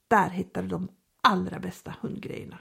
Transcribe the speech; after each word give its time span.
Där 0.08 0.30
hittar 0.30 0.61
du 0.61 0.67
de 0.67 0.88
allra 1.22 1.59
bästa 1.59 1.95
hundgrejerna. 2.02 2.58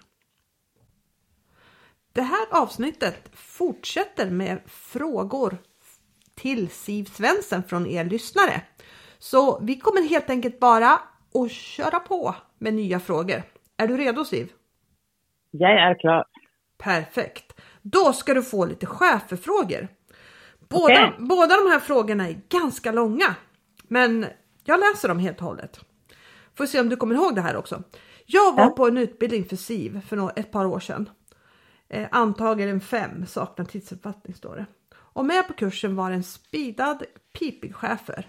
Det 2.18 2.22
här 2.22 2.46
avsnittet 2.50 3.30
fortsätter 3.32 4.30
med 4.30 4.60
frågor 4.66 5.58
till 6.34 6.68
Siv 6.70 7.04
Svensson 7.04 7.62
från 7.62 7.86
er 7.86 8.04
lyssnare. 8.04 8.62
Så 9.18 9.60
vi 9.60 9.80
kommer 9.80 10.08
helt 10.08 10.30
enkelt 10.30 10.60
bara 10.60 11.00
att 11.34 11.50
köra 11.50 12.00
på 12.00 12.34
med 12.58 12.74
nya 12.74 13.00
frågor. 13.00 13.42
Är 13.76 13.88
du 13.88 13.96
redo 13.96 14.24
Siv? 14.24 14.52
Jag 15.50 15.70
är 15.70 16.00
klar. 16.00 16.24
Perfekt. 16.78 17.60
Då 17.82 18.12
ska 18.12 18.34
du 18.34 18.42
få 18.42 18.64
lite 18.66 18.86
cheferfrågor. 18.86 19.88
Båda, 20.68 20.84
okay. 20.84 21.10
båda 21.18 21.56
de 21.56 21.70
här 21.70 21.80
frågorna 21.80 22.28
är 22.28 22.40
ganska 22.48 22.92
långa, 22.92 23.34
men 23.88 24.26
jag 24.64 24.80
läser 24.80 25.08
dem 25.08 25.18
helt 25.18 25.38
och 25.38 25.46
hållet. 25.46 25.80
Får 26.54 26.66
se 26.66 26.80
om 26.80 26.88
du 26.88 26.96
kommer 26.96 27.14
ihåg 27.14 27.34
det 27.34 27.40
här 27.40 27.56
också. 27.56 27.82
Jag 28.26 28.56
var 28.56 28.64
Ja. 28.64 28.70
på 28.70 28.86
en 28.86 28.98
utbildning 28.98 29.44
för 29.44 29.56
SIV 29.56 30.00
för 30.00 30.32
ett 30.38 30.52
par 30.52 30.66
år 30.66 30.80
sedan. 30.80 31.08
Eh, 31.88 32.08
antagaren 32.10 32.80
5 32.80 33.26
saknar 33.26 33.64
tidsuppfattning 33.64 34.34
står 34.34 34.56
det. 34.56 34.66
Och 34.94 35.24
med 35.24 35.46
på 35.46 35.52
kursen 35.52 35.96
var 35.96 36.10
en 36.10 36.22
speedad 36.22 37.02
pipig 37.38 37.74
chefer. 37.74 38.26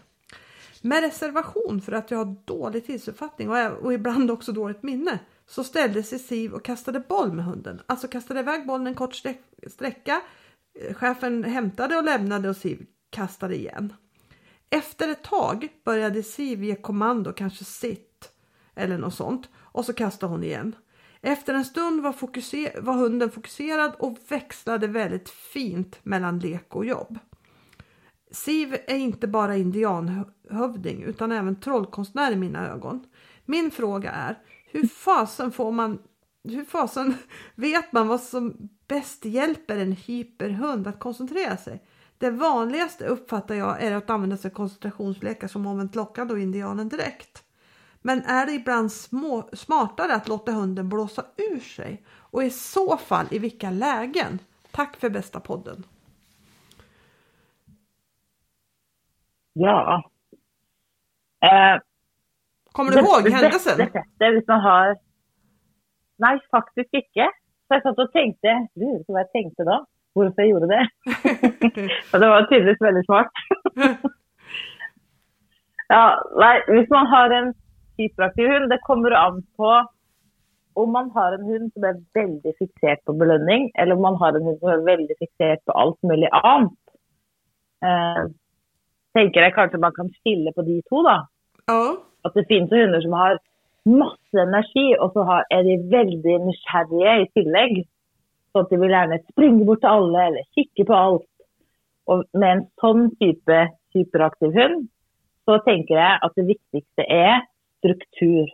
Med 0.82 1.04
reservation 1.04 1.82
för 1.82 1.92
att 1.92 2.12
jag 2.12 2.18
har 2.18 2.36
dålig 2.46 2.86
tidsuppfattning 2.86 3.50
och, 3.50 3.72
och 3.72 3.94
ibland 3.94 4.32
också 4.32 4.52
dåligt 4.52 4.84
minne 4.84 5.20
så 5.48 5.64
ställde 5.64 6.04
sig 6.04 6.20
Siv 6.20 6.54
och 6.54 6.66
kastade 6.66 7.00
boll 7.00 7.34
med 7.34 7.46
hunden. 7.46 7.82
Alltså 7.86 8.08
kastade 8.08 8.40
iväg 8.40 8.68
bollen 8.68 8.88
en 8.88 8.96
kort 8.96 9.16
sträcka. 9.68 10.22
Eh, 10.80 10.94
Chefen 10.94 11.44
hämtade 11.44 11.98
och 11.98 12.04
lämnade 12.04 12.50
och 12.50 12.58
Siv 12.58 12.86
kastade 13.10 13.56
igen. 13.56 13.94
Efter 14.70 15.10
ett 15.10 15.24
tag 15.24 15.68
började 15.84 16.24
Siv 16.24 16.64
ge 16.64 16.76
kommando, 16.76 17.34
kanske 17.34 17.66
sitt 17.66 18.32
eller 18.76 18.98
något 18.98 19.14
sånt 19.14 19.50
och 19.56 19.86
så 19.86 19.94
kastade 19.94 20.32
hon 20.32 20.44
igen. 20.44 20.76
Efter 21.22 21.54
en 21.54 21.66
stund 21.66 22.02
var, 22.02 22.14
fokuser- 22.14 22.82
var 22.82 22.94
hunden 22.94 23.32
fokuserad 23.32 23.96
och 24.00 24.18
växlade 24.28 24.88
väldigt 24.88 25.30
fint 25.30 26.00
mellan 26.04 26.40
lek 26.40 26.76
och 26.76 26.86
jobb. 26.86 27.20
Siv 28.32 28.74
är 28.88 28.98
inte 28.98 29.28
bara 29.28 29.58
indianhövding 29.58 31.04
utan 31.04 31.32
även 31.32 31.60
trollkonstnär 31.60 32.32
i 32.32 32.36
mina 32.36 32.68
ögon. 32.68 33.06
Min 33.46 33.72
fråga 33.72 34.12
är, 34.12 34.38
hur 34.72 34.88
fasen 34.88 35.52
får 35.52 35.72
man, 35.72 36.00
hur 36.44 36.66
fasen 36.66 37.14
vet 37.56 37.92
man 37.92 38.08
vad 38.08 38.22
som 38.22 38.70
bäst 38.88 39.26
hjälper 39.26 39.78
en 39.78 39.92
hyperhund 39.92 40.88
att 40.88 41.00
koncentrera 41.00 41.58
sig? 41.58 41.84
Det 42.18 42.32
vanligaste 42.32 43.06
uppfattar 43.06 43.56
jag 43.56 43.84
är 43.84 43.92
att 43.92 44.10
använda 44.10 44.38
sig 44.38 44.52
av 44.52 44.56
koncentrationslekar 44.56 45.48
som 45.48 45.68
omvänt 45.68 45.96
lockande 45.96 46.34
och 46.34 46.40
indianen 46.40 46.90
direkt. 46.90 47.44
Men 48.02 48.24
är 48.26 48.46
det 48.46 48.52
ibland 48.52 48.92
små, 48.92 49.50
smartare 49.54 50.14
att 50.16 50.28
låta 50.28 50.52
hunden 50.52 50.90
blåsa 50.90 51.26
ur 51.38 51.60
sig? 51.60 52.04
Och 52.10 52.44
i 52.44 52.50
så 52.50 52.98
fall 52.98 53.26
i 53.32 53.40
vilka 53.40 53.70
lägen? 53.72 54.40
Tack 54.72 54.98
för 54.98 55.10
bästa 55.10 55.40
podden. 55.40 55.84
Ja. 59.54 60.04
Eh, 61.42 61.82
Kommer 62.72 62.92
du 62.92 63.00
ihåg 63.00 63.30
händelsen? 63.30 63.78
Det 63.78 63.94
beste 63.94 64.32
hvis 64.32 64.48
man 64.48 64.62
har 64.62 64.98
Nei, 66.20 66.36
faktisk 66.52 66.90
ikke. 67.00 67.30
Så 67.68 67.78
jeg 67.78 67.84
satt 67.86 68.00
og 68.04 68.10
tenkte 68.12 68.54
Lurer 68.76 69.04
på 69.08 69.16
hva 69.16 69.22
jeg 69.24 69.32
tenkte 69.38 69.66
da. 69.68 69.78
Hvorfor 70.18 70.42
jeg 70.44 70.52
gjorde 70.52 70.68
det. 70.68 70.82
Og 72.12 72.20
det 72.20 72.30
var 72.32 72.48
tydeligvis 72.50 72.82
veldig 72.84 73.04
smart. 73.06 73.30
ja, 75.96 76.04
nei, 76.44 76.56
hvis 76.74 76.90
man 76.92 77.08
har 77.14 77.36
en 77.38 77.54
hyperaktiv 78.00 78.50
hund, 78.52 78.70
det 78.72 78.82
kommer 78.88 79.16
an 79.18 79.42
på 79.60 79.72
om 80.80 80.92
man 80.92 81.10
har 81.16 81.36
en 81.36 81.48
hund 81.48 81.72
som 81.74 81.86
er 81.90 81.98
veldig 82.16 82.54
fiksert 82.60 83.02
på 83.06 83.16
belønning, 83.20 83.70
eller 83.76 83.98
om 83.98 84.06
man 84.08 84.20
har 84.22 84.36
en 84.36 84.46
hund 84.48 84.60
som 84.62 84.72
er 84.74 84.86
veldig 84.88 85.18
fiksert 85.20 85.64
på 85.68 85.76
alt 85.82 85.98
mulig 86.08 86.30
annet. 86.40 86.78
Eh, 87.84 88.22
tenker 89.18 89.46
jeg 89.46 89.56
kanskje 89.58 89.82
man 89.82 89.96
kan 89.98 90.12
skille 90.20 90.54
på 90.56 90.66
de 90.68 90.80
to, 90.90 91.04
da. 91.08 91.18
Oh. 91.74 91.98
At 92.26 92.36
det 92.38 92.48
finnes 92.52 92.72
hunder 92.74 93.04
som 93.04 93.16
har 93.18 93.40
masse 93.90 94.44
energi, 94.46 94.88
og 95.00 95.16
så 95.16 95.42
er 95.50 95.66
de 95.68 95.80
veldig 95.92 96.38
nysgjerrige 96.46 97.16
i 97.24 97.28
tillegg. 97.38 97.82
Sånn 98.54 98.66
at 98.66 98.72
de 98.74 98.80
vil 98.82 98.96
gjerne 98.96 99.22
springe 99.28 99.66
bort 99.68 99.84
til 99.84 99.94
alle 99.94 100.26
eller 100.30 100.48
kikke 100.58 100.88
på 100.90 101.02
alt. 101.04 101.28
Og 102.10 102.24
med 102.34 102.50
en 102.52 102.66
sånn 102.82 103.10
type 103.22 103.60
hyperaktiv 103.96 104.56
hund, 104.58 104.88
så 105.46 105.58
tenker 105.66 105.98
jeg 105.98 106.22
at 106.26 106.36
det 106.38 106.48
viktigste 106.50 107.06
er 107.06 107.46
struktur. 107.80 108.48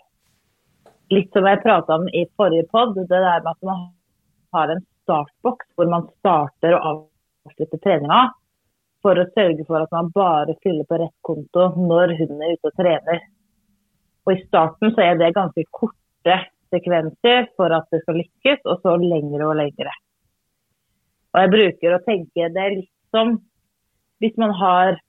Litt 1.14 1.30
som 1.34 1.46
jeg 1.46 1.62
prata 1.62 2.00
om 2.00 2.08
i 2.10 2.26
forrige 2.38 2.66
pod, 2.72 2.96
det 2.98 3.10
der 3.12 3.44
med 3.44 3.52
at 3.52 3.68
man 3.68 3.84
har 4.56 4.74
en 4.74 4.82
startboks 5.06 5.68
hvor 5.76 5.92
man 5.92 6.08
starter 6.20 6.78
og 6.78 7.06
avslutter 7.46 7.82
treninga. 7.84 8.24
For 9.06 9.22
å 9.22 9.28
sørge 9.36 9.68
for 9.68 9.84
at 9.86 9.92
man 9.94 10.10
bare 10.16 10.56
fyller 10.66 10.88
på 10.90 10.98
rett 10.98 11.14
konto 11.28 11.68
når 11.78 12.16
hunden 12.18 12.42
er 12.42 12.56
ute 12.56 12.72
og 12.72 12.80
trener. 12.80 13.22
Og 14.26 14.34
I 14.34 14.42
starten 14.48 14.96
så 14.96 15.04
er 15.06 15.20
det 15.20 15.36
ganske 15.36 15.68
korte 15.70 16.40
sekvenser 16.74 17.52
for 17.54 17.74
at 17.76 17.86
det 17.94 18.02
skal 18.02 18.18
lykkes, 18.24 18.64
og 18.66 18.82
så 18.82 18.96
lengre 18.98 19.46
og 19.46 19.60
lengre. 19.60 19.94
Og 21.36 21.44
jeg 21.44 21.52
bruker 21.54 21.94
å 21.94 22.04
tenke 22.08 22.50
det 22.56 22.64
er 22.64 22.78
litt 22.80 22.92
som 23.14 23.38
hvis 24.24 24.38
man 24.42 24.56
har 24.56 25.02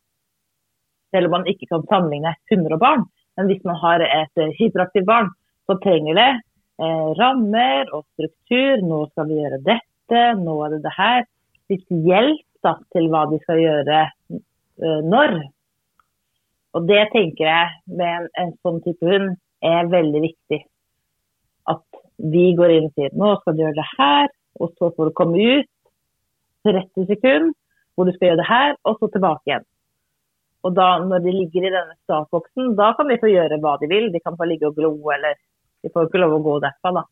Selv 1.14 1.30
om 1.30 1.36
man 1.36 1.46
ikke 1.48 1.68
kan 1.70 1.84
sammenligne 1.86 2.32
hunder 2.50 2.74
og 2.74 2.80
barn, 2.82 3.04
men 3.36 3.50
hvis 3.50 3.64
man 3.68 3.78
har 3.82 4.02
et 4.04 4.42
eh, 4.42 4.54
hyperaktivt 4.58 5.08
barn, 5.08 5.30
så 5.68 5.76
trenger 5.82 6.16
det 6.18 6.30
eh, 6.80 7.08
rammer 7.20 7.90
og 7.92 8.06
struktur. 8.14 8.84
Nå 8.86 9.02
skal 9.12 9.28
vi 9.30 9.40
gjøre 9.40 9.62
dette, 9.66 10.22
nå 10.40 10.56
er 10.64 10.76
det 10.76 10.82
det 10.86 10.94
her. 10.96 11.26
Litt 11.72 11.86
hjelp 11.90 12.44
da, 12.64 12.76
til 12.94 13.10
hva 13.12 13.26
de 13.30 13.40
skal 13.44 13.60
gjøre 13.62 14.00
eh, 14.06 15.02
når. 15.12 15.36
Og 16.76 16.88
det 16.88 17.04
tenker 17.12 17.48
jeg 17.48 17.98
med 17.98 18.08
en, 18.08 18.32
en 18.40 18.56
sånn 18.64 18.82
type 18.84 19.06
hund 19.08 19.36
er 19.64 19.92
veldig 19.92 20.24
viktig. 20.26 20.62
At 21.72 22.02
vi 22.16 22.50
går 22.56 22.72
inn 22.72 22.88
og 22.88 22.96
sier 22.96 23.16
nå 23.16 23.34
skal 23.40 23.56
du 23.56 23.64
gjøre 23.64 23.80
det 23.80 23.88
her, 23.96 24.28
og 24.60 24.72
så 24.76 24.90
får 24.96 25.08
du 25.08 25.16
komme 25.16 25.48
ut 25.60 25.72
30 26.66 27.08
sekunder 27.12 27.54
hvor 27.96 28.04
du 28.04 28.12
skal 28.12 28.28
gjøre 28.28 28.40
det 28.42 28.50
her, 28.50 28.74
og 28.84 28.98
så 29.00 29.08
tilbake 29.08 29.48
igjen. 29.48 29.64
Og 30.66 30.74
da, 30.74 30.86
når 30.98 31.22
de 31.22 31.34
ligger 31.34 31.68
i 31.68 31.72
denne 31.72 31.94
startboksen, 32.06 32.74
da 32.78 32.90
kan 32.98 33.10
de 33.10 33.20
få 33.22 33.30
gjøre 33.30 33.60
hva 33.62 33.76
de 33.78 33.90
vil. 33.90 34.08
De 34.14 34.22
kan 34.22 34.36
få 34.38 34.48
ligge 34.50 34.66
og 34.66 34.78
glo, 34.78 34.92
eller 35.14 35.38
de 35.84 35.92
får 35.94 36.08
ikke 36.08 36.22
lov 36.22 36.36
å 36.38 36.42
gå 36.42 36.58
derfra, 36.64 36.92
da. 36.98 37.04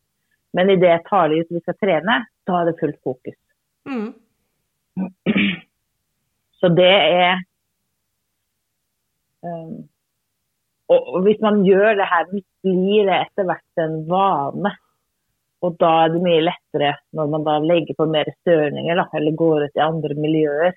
Men 0.55 0.71
idet 0.73 0.91
jeg 0.91 1.03
tar 1.07 1.31
de 1.31 1.39
ut 1.39 1.49
og 1.49 1.57
vi 1.57 1.63
skal 1.63 1.79
trene, 1.79 2.19
da 2.47 2.59
er 2.59 2.69
det 2.69 2.77
fullt 2.81 2.99
fokus. 3.03 3.37
Mm. 3.87 4.07
Så 6.59 6.71
det 6.71 6.91
er 6.91 7.41
um, 9.43 9.83
og, 10.91 10.99
og 11.17 11.21
hvis 11.25 11.41
man 11.43 11.63
gjør 11.65 11.97
det 11.99 12.07
her, 12.09 12.27
blir 12.29 13.07
det 13.09 13.19
etter 13.23 13.47
hvert 13.47 13.83
en 13.83 13.95
vane. 14.09 14.71
Og 15.65 15.77
da 15.81 15.91
er 16.03 16.11
det 16.13 16.21
mye 16.21 16.43
lettere 16.45 16.91
når 17.17 17.29
man 17.33 17.45
da 17.47 17.55
legger 17.63 17.97
på 17.97 18.05
mer 18.11 18.29
størninger, 18.43 18.99
da, 18.99 19.07
eller 19.17 19.39
går 19.39 19.65
ut 19.65 19.79
i 19.79 19.85
andre 19.85 20.17
miljøer. 20.19 20.75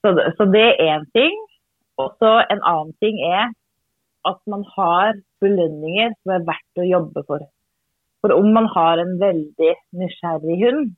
Så, 0.00 0.14
så 0.36 0.46
det 0.52 0.66
er 0.66 0.84
én 0.96 1.06
ting. 1.16 1.36
Og 2.00 2.14
så 2.20 2.40
en 2.48 2.62
annen 2.64 2.94
ting 3.04 3.18
er 3.26 3.50
at 4.28 4.40
man 4.48 4.64
har 4.76 5.16
belønninger 5.40 6.14
som 6.20 6.34
er 6.36 6.46
verdt 6.48 6.80
å 6.80 6.88
jobbe 6.88 7.24
for. 7.28 7.44
For 8.20 8.34
om 8.36 8.50
man 8.52 8.68
har 8.72 9.00
en 9.00 9.16
veldig 9.20 9.72
nysgjerrig 9.96 10.58
hund 10.64 10.90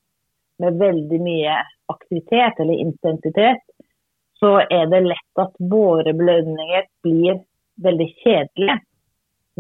med 0.63 0.79
veldig 0.79 1.21
mye 1.23 1.59
aktivitet 1.93 2.59
eller 2.63 2.83
intensitet, 2.83 3.63
så 4.43 4.57
er 4.65 4.89
det 4.91 5.05
lett 5.07 5.39
at 5.39 5.55
våre 5.71 6.15
belønninger 6.19 6.89
blir 7.07 7.39
veldig 7.83 8.09
kjedelige. 8.25 8.81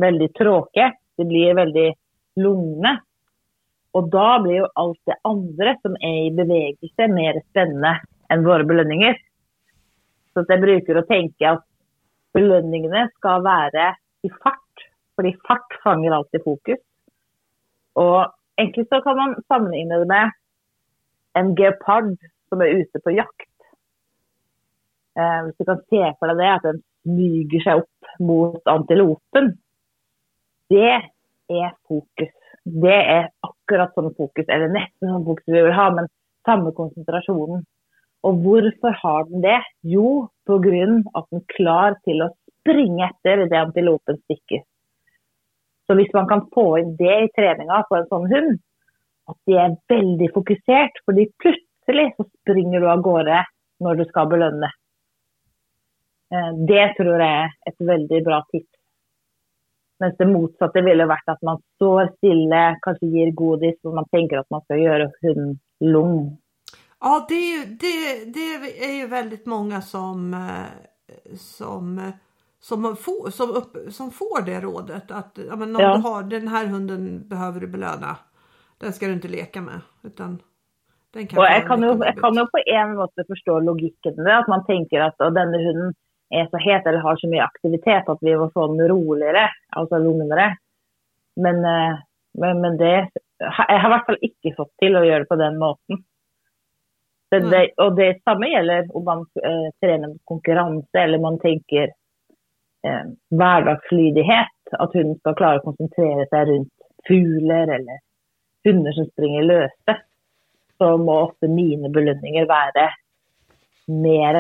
Veldig 0.02 0.28
tråkige. 0.38 0.88
De 1.18 1.26
blir 1.28 1.54
veldig 1.54 1.88
lugne. 2.42 2.96
Og 3.94 4.08
da 4.10 4.38
blir 4.42 4.62
jo 4.62 4.70
alt 4.80 4.98
det 5.06 5.18
andre 5.28 5.76
som 5.84 5.94
er 6.00 6.18
i 6.24 6.34
bevegelse, 6.34 7.08
mer 7.12 7.38
spennende 7.50 7.98
enn 8.32 8.46
våre 8.46 8.66
belønninger. 8.66 9.18
Så 10.32 10.44
jeg 10.48 10.62
bruker 10.62 10.98
å 10.98 11.06
tenke 11.08 11.48
at 11.56 11.64
belønningene 12.36 13.06
skal 13.18 13.42
være 13.44 13.92
i 14.24 14.30
fart, 14.42 14.86
fordi 15.16 15.34
fart 15.46 15.76
fanger 15.84 16.16
alltid 16.16 16.44
fokus. 16.46 16.80
Og 18.00 18.32
egentlig 18.56 18.86
så 18.88 19.02
kan 19.04 19.18
man 19.18 19.34
sammenligne 19.48 20.00
det 20.00 20.08
med 20.08 20.38
en 21.38 21.52
geopard 21.58 22.14
som 22.48 22.62
er 22.64 22.80
ute 22.80 23.00
på 23.04 23.14
jakt. 23.16 23.48
Eh, 25.18 25.40
hvis 25.44 25.58
du 25.58 25.68
kan 25.68 25.82
se 25.92 26.02
for 26.18 26.32
deg 26.32 26.40
det, 26.40 26.52
at 26.56 26.66
den 26.68 26.80
smyger 27.02 27.66
seg 27.66 27.82
opp 27.82 28.22
mot 28.22 28.72
antilopen. 28.72 29.52
Det 30.72 30.92
er 31.52 31.74
fokus. 31.88 32.32
Det 32.64 32.98
er 33.16 33.28
akkurat 33.44 33.92
sånn 33.96 34.12
fokus, 34.16 34.46
eller 34.46 34.72
nesten 34.72 35.10
sånn 35.10 35.26
fokus 35.26 35.48
vi 35.50 35.58
vil 35.58 35.76
ha, 35.76 35.88
men 35.92 36.08
samme 36.46 36.72
konsentrasjonen. 36.76 37.64
Og 38.22 38.42
hvorfor 38.44 38.94
har 39.02 39.24
den 39.30 39.42
det? 39.42 39.60
Jo, 39.82 40.28
pga. 40.46 40.58
at 41.18 41.24
den 41.30 41.40
er 41.40 41.54
klar 41.56 41.96
til 42.06 42.22
å 42.22 42.30
springe 42.62 43.08
etter 43.08 43.46
det 43.50 43.58
antilopen 43.58 44.20
stikker. 44.22 44.62
Så 45.86 45.96
hvis 45.98 46.12
man 46.14 46.28
kan 46.30 46.44
få 46.54 46.66
inn 46.78 46.94
det 46.96 47.16
i 47.24 47.32
treninga 47.36 47.82
på 47.88 47.98
en 47.98 48.06
sånn 48.10 48.28
hund, 48.30 48.60
at 49.30 49.38
de 49.46 49.56
er 49.58 49.74
veldig 49.90 50.28
fokusert, 50.34 51.02
fordi 51.06 51.26
plutselig 51.42 52.06
så 52.16 52.26
springer 52.28 52.82
du 52.82 52.88
av 52.90 53.02
gårde 53.02 53.42
når 53.82 53.98
du 53.98 54.04
skal 54.10 54.30
belønne. 54.30 54.70
Eh, 56.32 56.52
det 56.70 56.86
tror 56.98 57.18
jeg 57.18 57.48
er 57.48 57.50
et 57.70 57.88
veldig 57.92 58.22
bra 58.26 58.40
tips. 58.50 58.70
Mens 60.02 60.16
det 60.18 60.26
motsatte 60.30 60.82
ville 60.82 61.06
vært 61.06 61.28
at 61.30 61.42
man 61.46 61.60
står 61.76 62.14
stille, 62.16 62.62
kanskje 62.82 63.10
gir 63.12 63.34
godis, 63.38 63.76
hvor 63.82 63.94
man 63.98 64.08
tenker 64.14 64.40
at 64.40 64.48
man 64.50 64.64
skal 64.64 64.80
gjøre 64.82 65.10
hunden 65.22 65.52
lung. 65.92 66.16
Ja, 67.02 67.26
det 67.28 67.34
är, 67.34 67.66
det, 67.66 68.24
det 68.32 68.84
är 68.84 68.94
ju 68.96 69.06
väldigt 69.06 69.46
många 69.46 69.80
som, 69.82 70.34
eh, 70.34 71.36
som, 71.36 72.12
som, 72.60 72.96
får, 72.96 73.30
som, 73.30 73.50
upp, 73.50 73.76
som 73.92 74.10
får 74.10 74.42
det 74.46 74.60
rådet 74.60 75.10
att 75.10 75.38
ja, 75.48 75.56
men 75.56 75.76
om 75.76 75.82
Ja. 75.82 75.94
du 75.96 76.00
har 76.02 76.22
den 76.22 76.48
här 76.48 76.66
hunden 76.66 77.28
behöver 77.28 77.60
du 77.60 77.66
belöna. 77.66 78.16
Den 78.78 78.92
ska 78.92 79.06
du 79.06 79.12
inte 79.12 79.28
leka 79.28 79.60
med. 79.60 79.80
Utan 80.02 80.38
den 81.12 81.26
kan 81.26 81.38
och 81.38 81.44
jag, 81.44 81.66
kan, 81.66 81.82
jo, 81.82 82.04
jag 82.04 82.16
kan 82.18 82.34
jo 82.34 82.46
på 82.46 82.58
en 82.66 82.94
måte 82.96 83.24
forstå 83.28 83.60
logikken 83.60 84.12
i 84.12 84.24
det. 84.24 84.38
At 84.38 84.48
man 84.48 84.64
tenker 84.66 85.00
at 85.00 85.20
å, 85.20 85.30
denne 85.30 85.58
hunden 85.58 85.94
är 86.30 86.46
så 86.50 86.58
het 86.58 86.86
eller 86.86 86.98
har 86.98 87.16
så 87.16 87.28
mye 87.28 87.44
aktivitet 87.44 88.08
at 88.08 88.18
vi 88.20 88.36
måste 88.36 88.52
få 88.54 88.66
den 88.66 88.88
roligere, 88.88 89.48
altså 89.76 89.98
lugnare. 89.98 90.56
Men, 91.36 91.64
eh, 91.64 91.98
men, 92.38 92.60
men 92.60 92.76
det 92.76 93.08
Jeg 93.38 93.80
har 93.80 93.88
i 93.88 93.92
hvert 93.92 94.06
fall 94.06 94.18
ikke 94.22 94.56
fått 94.56 94.72
til 94.80 94.96
å 94.96 95.04
gjøre 95.04 95.24
det 95.24 95.28
på 95.28 95.36
den 95.36 95.58
måten. 95.58 96.04
Det, 97.32 97.40
det, 97.48 97.62
og 97.80 97.96
det 97.96 98.10
samme 98.28 98.50
gjelder 98.52 98.90
om 98.92 99.04
man 99.08 99.22
eh, 99.40 99.68
trener 99.80 100.14
konkurranse 100.28 101.00
eller 101.00 101.22
man 101.22 101.38
tenker 101.40 101.88
eh, 102.84 103.04
hverdagslydighet. 103.32 104.58
At 104.76 104.96
hunden 104.96 105.16
skal 105.20 105.36
klare 105.38 105.60
å 105.60 105.66
konsentrere 105.66 106.28
seg 106.28 106.50
rundt 106.50 106.88
fugler 107.08 107.72
eller 107.78 108.02
hunder 108.68 108.94
som 108.96 109.08
springer 109.10 109.48
løse 109.48 109.96
så 110.82 110.96
må 110.98 111.18
ofte 111.28 111.50
mine 111.50 111.90
belønninger 111.94 112.48
være 112.50 112.88
mer 114.02 114.38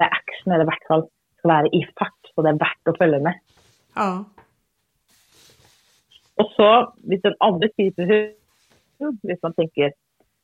action, 0.00 0.52
eller 0.52 0.66
i 0.66 0.68
hvert 0.70 0.86
fall 0.88 1.06
skal 1.38 1.52
være 1.54 1.72
i 1.76 1.80
fart, 1.96 2.32
så 2.32 2.44
det 2.44 2.52
er 2.52 2.60
verdt 2.60 2.90
å 2.92 2.96
følge 2.98 3.20
med. 3.24 3.40
Ja. 3.96 4.10
Og 6.40 6.52
så, 6.56 6.68
hvis 7.08 7.24
en 7.28 7.38
andre 7.44 7.70
type 7.76 8.08
hund, 8.10 9.18
hvis 9.24 9.42
man 9.44 9.56
tenker 9.56 9.94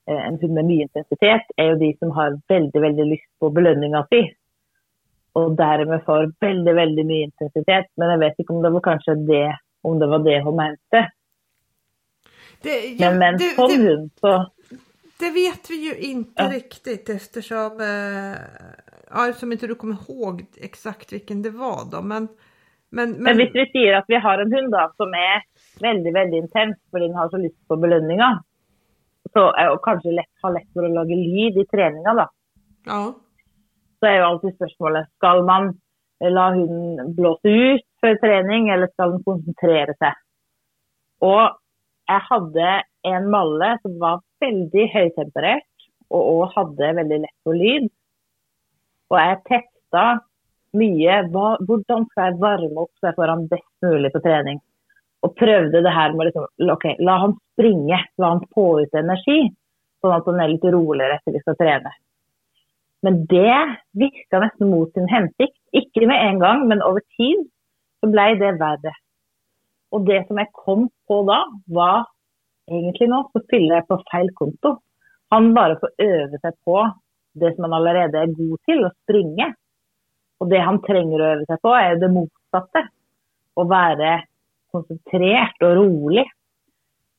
en 0.06 0.38
hund 0.40 0.54
med 0.54 0.68
mye 0.68 0.86
intensitet, 0.86 1.48
er 1.58 1.72
jo 1.72 1.78
de 1.80 1.92
som 1.98 2.12
har 2.16 2.36
veldig, 2.48 2.82
veldig 2.82 3.06
lyst 3.12 3.28
på 3.42 3.50
belønninga 3.54 4.04
si. 4.12 4.22
Og 5.36 5.56
dermed 5.58 6.04
får 6.06 6.30
veldig, 6.40 6.74
veldig 6.78 7.04
mye 7.08 7.28
intensitet. 7.28 7.90
Men 8.00 8.14
jeg 8.14 8.22
vet 8.22 8.38
ikke 8.40 8.54
om 8.56 8.62
det 8.64 8.72
var 8.76 8.84
kanskje 8.86 9.16
det, 9.28 9.46
om 9.84 9.98
det 10.00 10.08
var 10.08 10.22
det 10.24 10.38
hun 10.46 10.56
mente. 10.56 11.02
Det, 12.62 12.76
ja, 12.98 13.10
Men 13.10 13.18
med 13.18 13.28
en 13.34 13.40
det, 13.42 13.50
sånn 13.58 13.74
hund, 13.86 14.10
så 14.22 14.36
det 15.20 15.30
vet 15.32 15.70
vi 15.70 15.76
jo 15.88 15.94
ikke 15.94 16.44
Ja. 16.44 16.48
riktig, 16.52 16.96
eftersom 17.10 17.80
eh, 17.80 18.36
ja, 19.10 19.28
eftersom 19.28 19.52
ikke 19.52 19.68
du 19.70 19.74
kommer 19.80 19.96
ihåg 20.02 20.42
exakt 20.60 21.12
hvilken 21.12 21.42
det 21.44 21.54
var 21.56 21.86
da. 21.92 22.00
Men, 22.00 22.28
men, 22.90 23.12
men, 23.12 23.22
Men 23.22 23.36
hvis 23.40 23.54
vi 23.54 23.64
sier 23.72 23.98
at 24.00 24.08
vi 24.08 24.20
har 24.20 24.40
en 24.42 24.52
hund 24.52 24.72
da, 24.72 24.88
som 24.96 25.12
er 25.14 25.44
veldig 25.80 26.12
veldig 26.14 26.42
intens 26.44 26.76
fordi 26.90 27.08
den 27.08 27.16
har 27.16 27.30
så 27.32 27.40
lyst 27.40 27.58
på 27.68 27.76
belønninga, 27.80 28.28
så 29.36 29.50
er 29.60 29.70
jo 29.70 29.80
kanskje 29.84 30.14
lett, 30.16 30.32
har 30.42 30.54
lett 30.54 30.68
for 30.72 30.86
å 30.86 30.92
lage 30.94 31.16
lyd 31.18 31.58
i 31.60 31.66
treninga, 31.68 32.14
da. 32.22 32.26
ja. 32.88 33.00
Så 33.96 34.08
er 34.08 34.18
jo 34.18 34.28
alltid 34.30 34.56
spørsmålet 34.56 35.08
skal 35.16 35.42
man 35.48 35.70
la 36.20 36.46
hunden 36.54 37.12
blåse 37.16 37.48
ut 37.48 37.84
før 38.00 38.16
trening, 38.22 38.70
eller 38.72 38.88
skal 38.92 39.14
den 39.14 39.24
konsentrere 39.24 39.94
seg. 40.00 40.16
Og 41.24 41.56
jeg 42.08 42.24
hadde 42.30 42.72
en 43.10 43.28
malle 43.32 43.70
som 43.82 43.96
var 44.00 44.22
veldig 44.44 44.86
høytemperert, 44.94 45.88
og 46.12 46.30
òg 46.32 46.54
hadde 46.54 46.92
veldig 47.00 47.20
lett 47.24 47.36
for 47.44 47.58
lyd. 47.58 47.88
Og 49.10 49.18
jeg 49.20 49.42
testa 49.48 50.04
mye 50.76 51.18
hva, 51.32 51.48
hvordan 51.66 52.06
skal 52.10 52.30
jeg 52.30 52.40
varme 52.42 52.84
opp 52.84 52.92
så 52.98 53.10
jeg 53.10 53.18
får 53.18 53.32
han 53.32 53.46
best 53.50 53.86
mulig 53.86 54.12
på 54.14 54.22
trening. 54.24 54.60
Og 55.26 55.34
prøvde 55.34 55.82
det 55.82 55.92
her 55.92 56.14
med 56.14 56.28
liksom, 56.28 56.46
ok, 56.72 56.84
la 57.02 57.20
han 57.24 57.36
springe, 57.56 57.98
la 58.22 58.32
han 58.34 58.42
få 58.54 58.66
ut 58.84 58.98
energi, 58.98 59.40
sånn 60.02 60.14
at 60.14 60.28
han 60.30 60.42
er 60.42 60.52
litt 60.52 60.66
roligere 60.70 61.18
etter 61.18 61.34
vi 61.34 61.42
skal 61.42 61.58
trene. 61.58 61.92
Men 63.06 63.18
det 63.30 63.56
virka 63.98 64.40
nesten 64.42 64.70
mot 64.70 64.92
sin 64.94 65.08
hensikt. 65.10 65.58
Ikke 65.76 66.06
med 66.08 66.22
en 66.28 66.40
gang, 66.42 66.64
men 66.70 66.84
over 66.84 67.02
tid 67.18 67.44
så 68.00 68.10
ble 68.10 68.28
det 68.40 68.54
verre. 68.60 68.94
Og 69.94 70.06
det 70.08 70.22
som 70.26 70.40
jeg 70.40 70.52
kom 70.56 70.88
på 71.08 71.20
da, 71.28 71.42
var 71.70 72.06
egentlig 72.70 73.08
nå 73.10 73.22
så 73.30 73.42
fyller 73.50 73.78
jeg 73.78 73.88
på 73.90 74.00
feil 74.10 74.32
konto. 74.38 74.76
Han 75.34 75.52
bare 75.56 75.78
får 75.82 76.06
øve 76.06 76.40
seg 76.42 76.56
på 76.66 76.80
det 77.40 77.52
som 77.54 77.66
han 77.66 77.76
allerede 77.78 78.22
er 78.22 78.34
god 78.34 78.56
til, 78.68 78.84
å 78.86 78.94
springe. 79.04 79.50
Og 80.40 80.50
det 80.52 80.62
han 80.64 80.80
trenger 80.84 81.20
å 81.20 81.30
øve 81.34 81.46
seg 81.48 81.62
på, 81.62 81.74
er 81.76 81.92
jo 81.92 82.02
det 82.02 82.12
motsatte. 82.14 82.82
Å 83.56 83.64
være 83.70 84.10
konsentrert 84.76 85.64
og 85.66 85.78
rolig. 85.80 86.26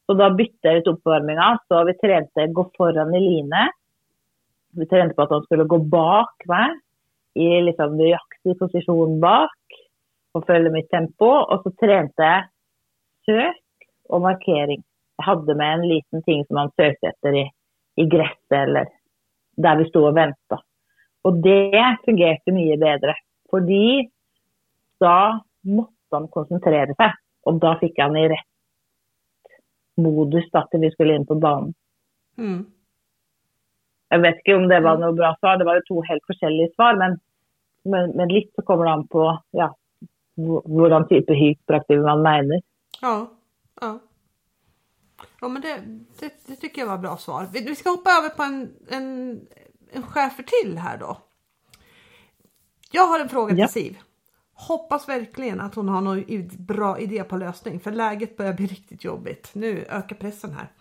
Så 0.08 0.16
da 0.16 0.30
bytta 0.32 0.72
jeg 0.72 0.84
ut 0.84 0.94
oppvarminga, 0.94 1.50
så 1.68 1.84
vi 1.88 1.98
trente 2.00 2.48
gå 2.56 2.64
foran 2.78 3.12
i 3.18 3.22
line. 3.24 3.64
Vi 4.78 4.88
trente 4.88 5.18
på 5.18 5.26
at 5.26 5.34
han 5.36 5.44
skulle 5.48 5.68
gå 5.68 5.82
bak 5.92 6.48
meg, 6.48 6.78
i 7.38 7.48
liksom 7.62 7.98
nøyaktig 8.00 8.56
posisjon 8.58 9.20
bak, 9.22 9.80
og 10.34 10.46
følge 10.48 10.72
mitt 10.74 10.88
tempo. 10.94 11.28
Og 11.44 11.66
så 11.66 11.74
trente 11.82 12.30
jeg 12.30 12.48
søk 13.28 13.90
og 14.14 14.24
markering. 14.24 14.82
Jeg 15.18 15.26
hadde 15.26 15.58
med 15.58 15.74
en 15.74 15.88
liten 15.92 16.24
ting 16.26 16.46
som 16.48 16.62
han 16.62 16.74
søkte 16.78 17.12
etter 17.12 17.42
i, 17.42 17.46
i 18.00 18.08
gresset 18.10 18.58
eller 18.62 18.90
der 19.58 19.80
vi 19.80 19.88
sto 19.90 20.04
og 20.06 20.16
venta. 20.16 20.60
Og 21.26 21.42
det 21.44 21.84
fungerte 22.06 22.54
mye 22.56 22.78
bedre. 22.80 23.18
Fordi 23.52 24.08
da 25.02 25.40
måtte 25.68 26.14
han 26.16 26.28
konsentrere 26.32 26.96
seg. 26.98 27.16
Og 27.48 27.60
da 27.64 27.76
fikk 27.82 28.00
han 28.04 28.18
i 28.20 28.28
rett 28.32 28.48
modus 29.98 30.46
da 30.54 30.66
til 30.70 30.84
vi 30.86 30.92
skulle 30.94 31.16
inn 31.18 31.28
på 31.28 31.38
banen. 31.42 31.74
Mm. 32.38 32.66
Jeg 34.14 34.24
vet 34.24 34.42
ikke 34.42 34.58
om 34.60 34.68
det 34.70 34.80
var 34.86 35.00
noe 35.02 35.16
bra 35.16 35.34
svar, 35.40 35.58
det 35.60 35.68
var 35.68 35.80
jo 35.80 35.88
to 35.88 36.04
helt 36.08 36.24
forskjellige 36.30 36.74
svar. 36.76 37.00
Men, 37.00 37.18
men, 37.90 38.14
men 38.20 38.32
litt 38.32 38.52
så 38.56 38.64
kommer 38.68 38.88
det 38.88 38.94
an 38.94 39.08
på 39.12 39.26
ja, 39.58 39.72
hvordan 40.38 41.08
type 41.10 41.36
hyperaktiv 41.36 42.04
man 42.06 42.24
mener. 42.26 42.64
Ja, 43.02 43.16
ja. 43.82 43.96
Ja 45.42 45.48
men 45.50 45.62
det, 45.62 45.74
det, 46.20 46.32
det 46.46 46.60
tycker 46.62 46.84
jeg 46.84 46.90
var 46.92 47.02
bra 47.02 47.16
svar. 47.18 47.48
Vi, 47.54 47.64
vi 47.66 47.76
skal 47.76 47.98
hoppe 47.98 48.14
over 48.20 48.34
på 48.38 48.46
en, 48.46 48.60
en, 48.94 49.08
en 49.98 50.06
chefer 50.14 50.46
til 50.50 50.76
her 50.82 51.00
da. 51.02 51.18
Jeg 52.94 53.04
har 53.04 53.20
en 53.20 53.30
fråga 53.30 53.54
Siv. 53.54 53.60
Ja. 53.60 53.68
Siv. 53.68 54.04
Hoppas 54.60 55.10
verkligen 55.10 55.62
att 55.62 55.76
hon 55.76 55.90
har 55.90 56.02
någon 56.02 56.24
bra 56.58 57.00
idé 57.00 57.24
på 57.24 57.38
lösning 57.38 57.80
för 57.80 57.92
läget 57.92 58.38
börjar 58.38 58.54
bli 58.54 58.68
riktigt 58.68 59.04
jobbigt. 59.04 59.50
Nu 59.54 59.86
ökar 59.90 60.16
pressen 60.16 60.54
här. 60.54 60.72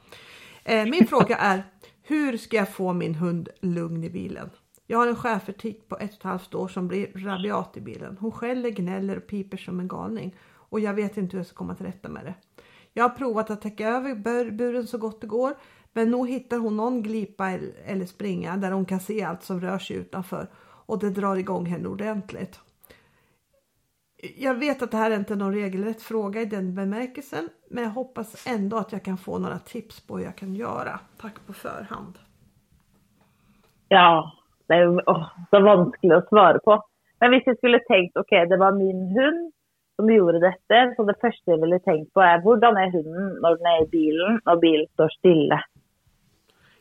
Eh, 0.64 0.90
min 0.90 1.06
fråga 1.08 1.36
är 1.36 1.64
hur 2.02 2.36
ska 2.36 2.56
jag 2.56 2.68
få 2.68 2.92
min 2.92 3.14
hund 3.14 3.48
lugn 3.60 4.04
i 4.04 4.10
bilen? 4.10 4.50
Jag 4.86 4.98
har 4.98 5.06
en 5.06 5.16
schäfertik 5.16 5.88
på 5.88 5.96
ett 5.96 6.10
och 6.10 6.16
ett 6.16 6.22
halvt 6.22 6.54
år 6.54 6.68
som 6.68 6.88
blir 6.88 7.12
rabiat 7.14 7.76
i 7.76 7.80
bilen. 7.80 8.16
Hon 8.20 8.32
skäller, 8.32 8.70
gnäller 8.70 9.16
och 9.16 9.26
piper 9.26 9.56
som 9.56 9.80
en 9.80 9.88
galning 9.88 10.36
och 10.52 10.80
jag 10.80 10.94
vet 10.94 11.16
inte 11.16 11.32
hur 11.32 11.38
jag 11.38 11.46
ska 11.46 11.56
komma 11.56 11.74
till 11.74 11.86
rätta 11.86 12.08
med 12.08 12.24
det. 12.24 12.34
Jag 12.92 13.04
har 13.04 13.16
provat 13.16 13.50
att 13.50 13.62
täcka 13.62 13.88
över 13.88 14.14
buren 14.50 14.86
så 14.86 14.98
gott 14.98 15.20
det 15.20 15.26
går. 15.26 15.54
Men 15.92 16.10
nog 16.10 16.28
hittar 16.28 16.58
hon 16.58 16.76
någon 16.76 17.02
glipa 17.02 17.50
eller 17.84 18.06
springa 18.06 18.56
där 18.56 18.70
hon 18.70 18.84
kan 18.84 19.00
se 19.00 19.22
allt 19.22 19.42
som 19.42 19.60
rör 19.60 19.78
sig 19.78 19.96
utanför. 19.96 20.50
Och 20.58 20.98
det 20.98 21.10
drar 21.10 21.36
igång 21.36 21.66
henne 21.66 21.88
ordentligt. 21.88 22.60
Jag 24.36 24.54
vet 24.54 24.82
att 24.82 24.90
det 24.90 24.96
här 24.96 25.10
är 25.10 25.16
inte 25.16 25.36
någon 25.36 25.54
regelrätt 25.54 26.02
fråga 26.02 26.40
i 26.40 26.44
den 26.44 26.74
bemärkelsen. 26.74 27.48
Men 27.70 27.84
jag 27.84 27.90
hoppas 27.90 28.46
ändå 28.48 28.76
att 28.76 28.92
jag 28.92 29.02
kan 29.04 29.18
få 29.18 29.38
några 29.38 29.58
tips 29.58 30.06
på 30.06 30.18
hur 30.18 30.24
jag 30.24 30.36
kan 30.36 30.54
göra. 30.54 31.00
Tack 31.20 31.46
på 31.46 31.52
förhand. 31.52 32.18
Ja, 33.88 34.32
det 34.68 34.74
er 34.74 34.82
jo 34.84 35.00
åh, 35.06 35.26
så 35.50 35.60
vanskelig 35.62 36.16
å 36.16 36.22
svare 36.28 36.58
på. 36.64 36.74
Men 37.20 37.30
hvis 37.30 37.46
jeg 37.46 37.56
skulle 37.60 37.78
tenkt 37.86 38.16
ok, 38.18 38.32
det 38.50 38.56
var 38.58 38.72
min 38.74 39.04
hund 39.14 39.52
som 39.96 40.10
gjorde 40.10 40.40
dette, 40.42 40.80
så 40.96 41.04
det 41.06 41.14
første 41.22 41.52
jeg 41.54 41.60
ville 41.62 41.78
tenkt 41.84 42.10
på 42.14 42.20
er 42.24 42.42
hvordan 42.42 42.76
er 42.82 42.90
hunden 42.96 43.28
når 43.44 43.60
den 43.60 43.68
er 43.72 43.84
i 43.84 43.90
bilen, 43.92 44.40
når 44.44 44.56
bilen 44.64 44.88
står 44.96 45.14
stille. 45.18 45.60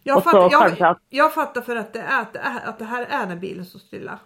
Jag, 0.04 0.18
Och 0.18 0.24
så 0.24 0.30
fatt, 0.30 0.51
kanske 0.51 0.84
jag, 0.84 0.92
att- 0.92 1.01
jag 1.10 1.34
fattar 1.34 1.62
för 1.62 1.75
det, 1.75 2.00
är, 2.00 2.22
att, 2.22 2.34
det 2.34 2.39
är, 2.39 2.70
att 2.70 2.80
det 2.80 2.86
här 2.86 3.06
är 3.10 3.27
när 3.27 3.36
bilen 3.36 3.65
står 3.65 3.80
stilla. 3.80 4.20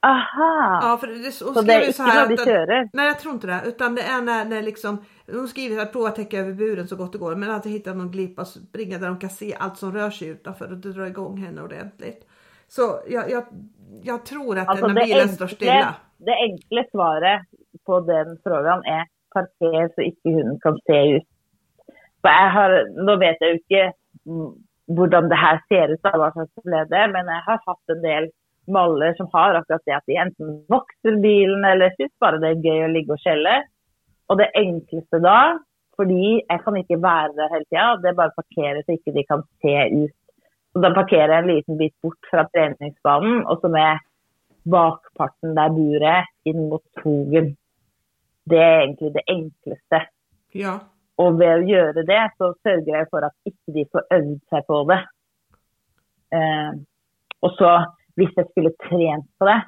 Aha! 0.00 0.80
Ja, 0.82 0.96
för 1.00 1.06
det, 1.06 1.32
så 1.32 1.62
det 1.62 1.74
är 1.74 1.88
ikke 1.88 2.02
här 2.02 2.28
de 2.28 2.34
att- 2.34 2.46
kjører? 2.46 2.88
Nej, 2.92 3.06
jag 3.06 3.18
tror 3.18 3.34
inte 3.34 3.46
det. 3.46 3.60
Utan 3.66 3.94
det 3.94 4.02
är 4.02 4.22
när, 4.22 4.44
när 4.44 4.62
liksom, 4.62 4.98
de 5.26 5.48
skriver 5.48 5.82
att 5.82 5.92
prova 5.92 6.10
täcka 6.10 6.38
över 6.38 6.52
buren 6.52 6.88
så 6.88 6.96
gott 6.96 7.12
det 7.12 7.18
går. 7.18 7.34
Men 7.36 7.50
att 7.50 7.66
hitta 7.66 7.94
någon 7.94 8.10
glipa 8.10 8.44
springa 8.44 8.98
där 8.98 9.06
de 9.06 9.18
kan 9.18 9.30
se 9.30 9.54
allt 9.58 9.76
som 9.76 9.92
rör 9.92 10.10
sig 10.10 10.28
utanför 10.28 10.72
och 10.72 10.78
dra 10.78 10.90
drar 10.90 11.06
igång 11.06 11.36
henne 11.36 11.62
ordentligt. 11.62 12.26
Så 12.68 12.82
jag, 13.08 13.30
jag, 13.30 13.44
jag 14.02 14.26
tror 14.26 14.58
att 14.58 14.68
alltså, 14.68 14.86
när 14.86 14.94
bilen 14.94 15.08
bilen 15.08 15.28
står 15.28 15.44
enkle, 15.44 15.56
stilla. 15.56 15.94
det 16.16 16.36
enkle 16.48 16.84
svaret 16.90 17.42
på 17.86 18.00
den 18.00 18.38
frågan 18.44 18.84
er 18.84 19.04
parker 19.34 19.88
så 19.94 20.00
ikke 20.00 20.30
hunden 20.36 20.60
kan 20.60 20.78
se 20.86 20.98
ut. 21.16 21.26
For 22.20 22.28
jeg 22.28 22.50
har, 22.56 22.70
nå 23.06 23.16
vet 23.16 23.42
ikke 23.54 23.82
mm, 24.26 24.50
hvordan 24.96 25.28
det 25.30 25.38
her 25.38 25.60
ser 25.68 25.94
ut, 25.94 26.04
av 26.04 26.18
hva 26.20 26.30
slags 26.34 26.70
lede, 26.74 27.02
men 27.14 27.30
jeg 27.34 27.42
har 27.46 27.58
hatt 27.66 27.94
en 27.94 28.02
del 28.02 28.30
maller 28.72 29.14
som 29.18 29.28
har 29.32 29.58
akkurat 29.58 29.84
det 29.86 29.96
at 29.96 30.06
de 30.10 30.18
enten 30.20 30.60
vokser 30.72 31.18
bilen 31.22 31.64
eller 31.66 31.94
syns 31.96 32.14
bare 32.22 32.40
det 32.42 32.52
er 32.52 32.64
gøy 32.66 32.84
å 32.86 32.92
ligge 32.92 33.16
og 33.16 33.22
skjelle. 33.22 33.56
Og 34.28 34.40
det 34.40 34.50
enkleste 34.60 35.20
da, 35.24 35.38
fordi 35.98 36.38
jeg 36.38 36.62
kan 36.64 36.76
ikke 36.78 37.00
være 37.02 37.34
der 37.38 37.52
hele 37.54 37.68
tida, 37.68 37.86
det 38.02 38.10
er 38.10 38.18
bare 38.18 38.34
å 38.34 38.38
parkere 38.38 38.84
så 38.84 38.96
ikke 38.96 39.14
de 39.16 39.24
kan 39.28 39.44
se 39.62 39.76
ut. 39.94 40.16
Så 40.72 40.82
da 40.84 40.92
parkerer 40.94 41.32
jeg 41.32 41.44
en 41.44 41.50
liten 41.50 41.80
bit 41.80 41.94
bort 42.04 42.28
fra 42.30 42.44
treningsbanen, 42.52 43.40
og 43.48 43.62
så 43.62 43.70
med 43.72 44.04
bakparten 44.68 45.56
der 45.56 45.72
buret 45.72 46.28
inn 46.48 46.68
mot 46.68 46.84
skogen. 47.00 47.54
Det 48.48 48.60
er 48.60 48.82
egentlig 48.82 49.14
det 49.16 49.24
enkleste. 49.32 50.02
Ja. 50.56 50.78
Og 51.18 51.38
ved 51.40 51.54
å 51.54 51.66
gjøre 51.66 52.04
det, 52.06 52.20
så 52.38 52.52
sørger 52.62 52.92
jeg 52.94 53.08
for 53.10 53.26
at 53.26 53.34
ikke 53.48 53.74
de 53.74 53.84
får 53.92 54.06
øvd 54.18 54.36
seg 54.52 54.68
på 54.68 54.82
det. 54.92 55.00
Eh, 56.36 56.72
og 57.42 57.54
så, 57.58 57.72
hvis 58.18 58.34
jeg 58.36 58.48
skulle 58.50 58.74
trent 58.86 59.28
på 59.38 59.48
det 59.48 59.60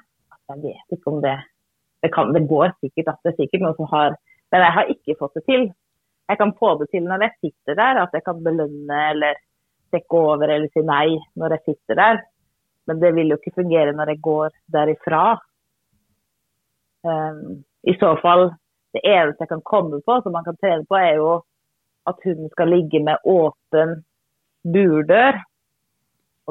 Jeg 0.50 0.62
vet 0.64 0.96
ikke 0.96 1.12
om 1.12 1.20
det 1.22 1.36
Det, 2.02 2.10
kan, 2.14 2.32
det 2.34 2.48
går 2.48 2.72
sikkert, 2.80 3.12
at 3.12 3.20
det 3.24 3.32
er 3.32 3.38
sikkert 3.42 3.62
noen 3.64 3.78
som 3.78 3.90
har 3.92 4.16
Men 4.50 4.64
jeg 4.66 4.76
har 4.76 4.90
ikke 4.90 5.14
fått 5.20 5.36
det 5.38 5.44
til. 5.46 5.68
Jeg 6.30 6.38
kan 6.40 6.52
få 6.58 6.70
det 6.80 6.88
til 6.90 7.04
når 7.06 7.22
jeg 7.22 7.36
sitter 7.38 7.76
der, 7.78 8.00
at 8.02 8.14
jeg 8.16 8.24
kan 8.26 8.40
belønne 8.42 8.98
eller 9.12 9.38
trekke 9.90 10.18
over 10.18 10.50
eller 10.50 10.70
si 10.74 10.82
nei 10.86 11.18
når 11.38 11.54
jeg 11.54 11.62
sitter 11.68 11.98
der. 12.00 12.18
Men 12.86 13.02
det 13.02 13.12
vil 13.14 13.30
jo 13.30 13.38
ikke 13.38 13.54
fungere 13.60 13.94
når 13.94 14.10
jeg 14.10 14.22
går 14.26 14.56
derifra. 14.74 15.22
Um, 17.06 17.62
I 17.86 17.94
så 18.00 18.10
fall, 18.22 18.48
det 18.94 19.04
eneste 19.06 19.46
jeg 19.46 19.52
kan 19.52 19.62
komme 19.72 20.00
på 20.06 20.18
som 20.22 20.34
man 20.34 20.46
kan 20.46 20.58
trene 20.58 20.86
på, 20.88 20.98
er 20.98 21.20
jo 21.20 21.30
at 22.10 22.26
hunden 22.26 22.50
skal 22.50 22.72
ligge 22.74 23.02
med 23.06 23.22
åpen 23.22 24.00
burdør. 24.66 25.38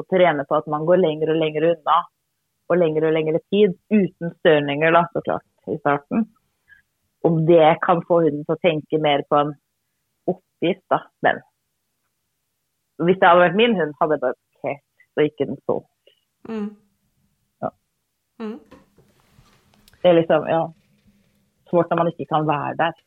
Og 0.00 0.08
trene 0.08 0.46
på 0.48 0.56
at 0.56 0.68
man 0.72 0.86
går 0.88 1.02
lenger 1.02 1.34
og 1.34 1.40
lenger 1.42 1.68
unna 1.74 2.00
og 2.70 2.78
lenger 2.78 3.08
og 3.08 3.14
lengre 3.16 3.40
tid 3.50 3.74
uten 3.90 4.34
størninger, 4.38 4.94
da, 4.94 5.02
så 5.12 5.22
klart, 5.26 5.46
i 5.68 5.78
starten. 5.80 6.28
Om 7.26 7.40
det 7.48 7.66
kan 7.84 8.02
få 8.08 8.22
hunden 8.24 8.44
til 8.46 8.56
å 8.56 8.62
tenke 8.62 9.00
mer 9.02 9.24
på 9.28 9.40
en 9.40 9.50
oppgift, 10.30 10.84
da. 10.92 11.00
Men 11.26 11.42
hvis 13.02 13.18
det 13.18 13.28
hadde 13.28 13.42
vært 13.42 13.58
min 13.58 13.74
hund, 13.78 13.96
hadde 14.00 14.16
jeg 14.16 14.24
bare 14.24 14.38
parkert, 14.38 14.84
så 15.10 15.26
ikke 15.26 15.48
den 15.50 15.58
så. 15.66 15.76
Mm. 16.48 16.68
Ja. 17.64 17.72
Mm. 18.44 18.56
Det 20.00 20.12
er 20.12 20.16
liksom, 20.20 20.46
ja, 20.48 20.62
svårt 21.72 21.90
når 21.90 22.02
man 22.04 22.12
ikke 22.14 22.30
kan 22.30 22.48
være 22.48 22.78
der. 22.78 23.04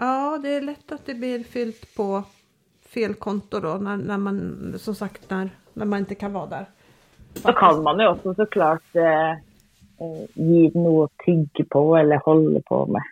Ja, 0.00 0.12
det 0.42 0.56
er 0.56 0.68
lett 0.72 0.92
at 0.96 1.06
det 1.06 1.18
blir 1.20 1.46
fylt 1.46 1.86
på 1.94 2.10
fel 2.90 3.14
konto 3.22 3.60
da, 3.62 3.76
når, 3.78 4.04
når 4.08 4.22
man 4.26 4.38
som 4.82 4.94
sagt 4.94 5.30
när, 5.30 5.50
när 5.74 5.86
man 5.86 5.98
inte 5.98 6.14
kan 6.14 6.32
vara 6.32 6.46
där. 6.46 6.64
Så 7.34 7.52
kan 7.52 7.82
man 7.82 7.98
ju 7.98 8.08
också 8.08 8.34
såklart 8.34 8.94
eh, 8.96 9.30
eh, 9.30 10.24
ge 10.34 10.70
något 10.74 11.10
att 11.10 11.24
tygge 11.26 11.64
på 11.64 11.96
eller 11.96 12.16
hålla 12.16 12.60
på 12.60 12.86
med. 12.86 13.02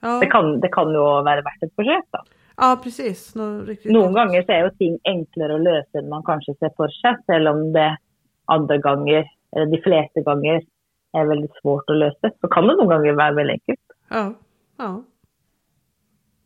Ja, 0.00 0.20
Det 0.20 0.26
kan, 0.26 0.60
det 0.60 0.68
kan 0.68 0.90
ju 0.92 0.98
vara 0.98 1.24
värt 1.42 1.62
ett 1.62 1.74
försök 1.76 2.04
då. 2.12 2.18
ja 2.56 2.80
precis. 2.82 3.36
Riktigt. 3.66 3.92
Noen 3.92 4.14
ganger 4.14 4.42
så 4.42 4.52
er 4.52 4.64
jo 4.66 4.70
ting 4.78 4.98
enklere 5.04 5.56
å 5.56 5.62
løse 5.62 5.98
enn 5.98 6.08
man 6.12 6.22
kanskje 6.24 6.54
ser 6.58 6.72
for 6.76 6.92
seg, 7.00 7.18
selv 7.26 7.48
om 7.48 7.72
det 7.72 7.96
andre 8.52 8.78
ganger, 8.78 9.24
eller 9.56 9.66
de 9.72 9.80
fleste 9.82 10.22
ganger, 10.22 10.60
er 11.16 11.26
veldig 11.26 11.48
svårt 11.62 11.90
å 11.90 11.96
løse. 11.96 12.30
Så 12.40 12.48
kan 12.52 12.68
det 12.68 12.76
noen 12.76 12.92
ganger 12.92 13.16
være 13.18 13.34
veldig 13.40 13.56
enkelt. 13.58 13.96
Ja, 14.10 14.24
ja. 14.78 14.90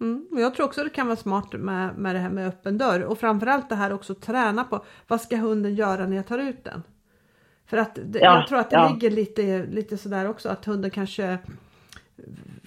Mm. 0.01 0.27
Jag 0.31 0.55
tror 0.55 0.67
också 0.67 0.85
det 0.85 0.91
kan 0.91 1.07
vara 1.07 1.17
smart 1.17 1.53
med, 1.53 1.99
med 1.99 2.15
det 2.15 2.19
här 2.19 2.31
med 2.31 2.49
öppen 2.49 2.79
dörr 2.79 3.01
och 3.01 3.19
framförallt 3.19 3.69
det 3.69 3.75
här 3.75 3.93
också 3.93 4.15
träna 4.15 4.65
på 4.65 4.85
vad 5.09 5.21
ska 5.21 5.37
hunden 5.37 5.75
göra 5.75 6.07
när 6.07 6.17
jag 6.17 6.27
tar 6.27 6.39
ut 6.39 6.65
den? 6.65 6.83
För 7.67 7.77
att 7.77 7.99
det, 8.05 8.19
Ja, 8.19 8.35
jag 8.39 8.49
tror 8.49 8.59
att 8.59 8.71
det 8.71 8.77
ja. 8.77 8.89
ligger 8.89 9.11
lite, 9.11 9.67
lite 9.67 9.97
sådär 9.99 10.29
också 10.29 10.49
att 10.49 10.65
hunden 10.65 10.91
kanske 10.91 11.39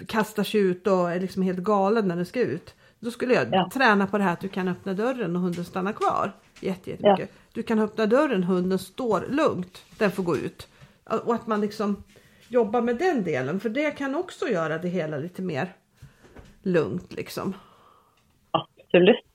kastar 0.07 0.43
sig 0.43 0.61
ut 0.61 0.87
och 0.87 1.11
är 1.11 1.19
liksom 1.19 1.43
helt 1.43 1.59
galen 1.59 2.07
när 2.07 2.15
den 2.15 2.25
ska 2.25 2.39
ut. 2.41 2.75
Då 2.99 3.11
skulle 3.11 3.33
jag 3.33 3.47
Ja. 3.51 3.69
träna 3.73 4.07
på 4.07 4.17
det 4.17 4.23
här 4.23 4.33
att 4.33 4.39
du 4.39 4.47
kan 4.49 4.67
öppna 4.67 4.93
dörren 4.93 5.35
och 5.35 5.41
hunden 5.41 5.65
stannar 5.65 5.93
kvar. 5.93 6.31
Jätte, 6.59 6.89
jättemycket. 6.91 7.31
Du 7.53 7.63
kan 7.63 7.79
öppna 7.79 8.05
dörren, 8.05 8.43
hunden 8.43 8.79
står 8.79 9.25
lugnt, 9.29 9.81
den 9.97 10.11
får 10.11 10.23
gå 10.23 10.37
ut. 10.37 10.67
Och 11.23 11.35
att 11.35 11.47
man 11.47 11.61
liksom 11.61 12.03
jobbar 12.47 12.81
med 12.81 12.97
den 12.97 13.23
delen 13.23 13.59
för 13.59 13.69
det 13.69 13.91
kan 13.91 14.15
också 14.15 14.47
göra 14.47 14.77
det 14.77 14.87
hela 14.87 15.17
lite 15.17 15.41
mer 15.41 15.73
lugnt 16.63 17.13
liksom. 17.13 17.53
Absolutt. 18.51 19.25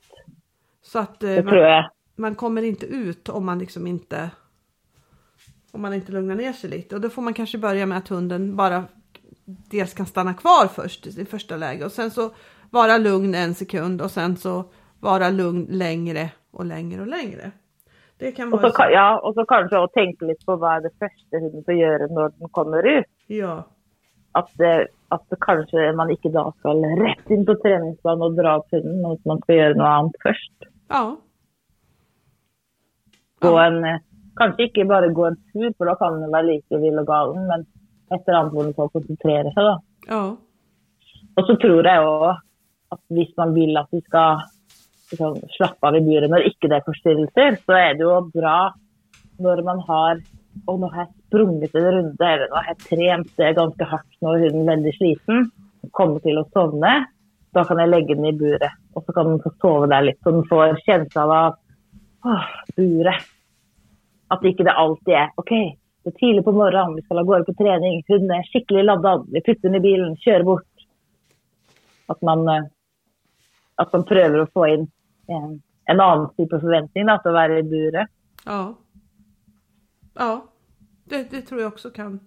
Så 0.81 0.99
att 0.99 1.23
eh, 1.23 1.29
Det 1.29 1.43
man, 1.43 1.53
tror 1.53 1.83
man 2.15 2.35
kommer 2.35 2.61
inte 2.61 2.85
ut 2.85 3.29
om 3.29 3.45
man 3.45 3.59
liksom 3.59 3.87
inte 3.87 4.29
om 5.71 5.81
man 5.81 5.93
inte 5.93 6.11
lugnar 6.11 6.35
ner 6.35 6.53
sig 6.53 6.69
lite 6.69 6.95
och 6.95 7.01
då 7.01 7.09
får 7.09 7.21
man 7.21 7.33
kanske 7.33 7.57
börja 7.57 7.85
med 7.85 7.97
att 7.97 8.07
hunden 8.07 8.55
bara 8.55 8.83
dels 9.45 9.93
kan 9.93 10.05
stanna 10.05 10.33
kvar 10.33 10.67
först 10.67 11.07
i 11.07 11.11
sin 11.11 11.25
första 11.25 11.57
läge 11.57 11.85
och 11.85 11.91
sen 11.91 12.11
så 12.11 12.31
vara 12.71 12.97
lugn 12.97 13.35
en 13.35 13.55
sekund 13.55 14.01
och 14.01 14.11
sen 14.11 14.37
så 14.37 14.63
vara 14.99 15.29
lugn 15.29 15.67
längre 15.69 16.29
och 16.51 16.65
längre 16.65 17.01
och 17.01 17.07
längre. 17.07 17.51
Det 18.17 18.31
kan 18.31 18.53
Og 18.53 18.59
vara 18.61 18.71
så, 18.71 18.77
kan- 18.77 18.91
ja, 18.91 19.19
och 19.19 19.33
så 19.33 19.45
kanske 19.45 19.77
også 19.77 19.93
tenke 19.93 20.25
litt 20.25 20.45
på 20.45 20.53
er 20.53 20.81
det 20.81 20.91
første 20.99 21.39
hunden 21.39 21.63
får 21.63 21.73
gjøre 21.73 22.07
når 22.11 22.29
den 22.39 22.49
kommer 22.49 22.99
ut. 22.99 23.05
ja, 23.27 23.63
At, 24.33 24.49
det, 24.57 24.87
at 25.15 25.39
kanskje 25.41 25.87
man 25.97 26.11
ikke 26.13 26.31
da 26.33 26.43
skal 26.59 26.83
rett 26.99 27.31
inn 27.33 27.45
på 27.47 27.55
treningsbanen 27.63 28.27
og 28.27 28.37
dra 28.37 28.57
opp 28.59 28.69
hunden, 28.75 28.99
men 29.01 29.15
at 29.17 29.25
man 29.31 29.41
skal 29.43 29.57
gjøre 29.59 29.79
noe 29.79 29.95
annet 29.95 30.21
først. 30.25 30.69
ja, 30.93 31.03
Gå 33.39 33.51
Ja. 33.55 33.65
en, 33.67 33.99
kanskje 34.39 34.67
ikke 34.67 34.87
bare 34.87 35.13
gå 35.15 35.25
en 35.27 35.37
tur, 35.53 35.71
for 35.77 35.87
da 35.87 35.95
kan 35.95 36.19
den 36.21 36.31
være 36.31 36.47
like 36.49 36.79
vill 36.81 36.99
og 36.99 37.07
galen, 37.07 37.47
men 37.47 37.65
et 38.11 38.21
eller 38.27 38.39
annet 38.39 38.53
hvor 38.53 38.63
den 38.67 38.73
får 38.75 38.91
konsentrere 38.93 39.53
seg. 39.55 39.63
da. 39.69 39.75
ja, 40.09 40.23
Og 41.37 41.45
så 41.47 41.55
tror 41.61 41.83
jeg 41.87 42.05
òg 42.05 42.37
at 42.91 43.01
hvis 43.15 43.31
man 43.37 43.53
vil 43.55 43.77
at 43.77 43.87
de 43.91 44.01
skal 44.01 44.41
liksom, 45.11 45.39
slappe 45.57 45.87
av 45.87 45.95
i 45.95 46.03
buret 46.03 46.29
når 46.29 46.47
ikke 46.49 46.67
det 46.69 46.79
er 46.79 46.87
forstyrrelser, 46.87 47.59
så 47.65 47.77
er 47.77 47.93
det 47.93 48.05
jo 48.05 48.31
bra 48.33 48.73
når 49.39 49.63
man 49.63 49.79
har 49.87 50.19
Og 50.67 50.81
nå 50.81 50.89
har 50.93 51.05
jeg 51.05 51.13
sprunget 51.29 51.75
en 51.77 51.87
runde, 51.95 52.25
eller 52.25 52.49
nå 52.49 52.59
har 52.59 52.69
jeg 52.71 52.83
trent 52.85 53.41
ganske 53.57 53.87
hardt 53.91 54.21
når 54.25 54.43
hunden 54.43 54.61
er 54.63 54.71
veldig 54.73 54.93
sliten, 54.97 55.49
kommer 55.95 56.21
til 56.23 56.39
å 56.41 56.47
sovne. 56.53 56.93
Da 57.55 57.63
kan 57.65 57.81
jeg 57.81 57.89
legge 57.89 58.17
den 58.17 58.29
i 58.29 58.37
buret, 58.37 58.77
og 58.93 59.05
så 59.05 59.15
kan 59.15 59.31
den 59.31 59.41
få 59.41 59.51
sove 59.57 59.89
der 59.89 60.05
litt, 60.05 60.19
så 60.21 60.33
den 60.35 60.45
får 60.49 60.75
kjennelse 60.85 61.23
av 61.23 61.55
åh, 62.29 62.49
buret. 62.77 63.29
At 64.29 64.43
ikke 64.45 64.67
det 64.67 64.75
alltid 64.77 65.15
er 65.17 65.31
OK, 65.41 65.53
det 66.05 66.13
er 66.13 66.19
tidlig 66.19 66.43
på 66.45 66.53
morgenen, 66.53 66.97
vi 66.97 67.05
skal 67.05 67.23
av 67.23 67.29
gårde 67.29 67.47
på 67.47 67.55
trening, 67.57 68.03
hunden 68.09 68.35
er 68.35 68.45
skikkelig 68.51 68.85
ladda, 68.85 69.15
vi 69.33 69.41
putter 69.45 69.65
den 69.65 69.79
i 69.79 69.81
bilen, 69.87 70.13
kjører 70.21 70.45
bort. 70.51 70.85
At 72.09 72.21
man, 72.25 72.45
eh, 72.53 72.69
at 73.81 73.97
man 73.97 74.05
prøver 74.11 74.43
å 74.43 74.51
få 74.53 74.67
inn 74.75 74.85
en, 75.29 75.57
en 75.89 76.03
annen 76.05 76.29
type 76.37 76.61
forventning 76.61 77.09
da, 77.09 77.17
til 77.23 77.33
å 77.33 77.39
være 77.39 77.59
i 77.63 77.67
buret. 77.73 78.13
ja. 78.45 78.61
Ja, 80.13 80.47
det, 81.03 81.31
det 81.31 81.41
tror 81.41 81.61
jag 81.61 81.73
också 81.73 81.89
kan 81.89 82.19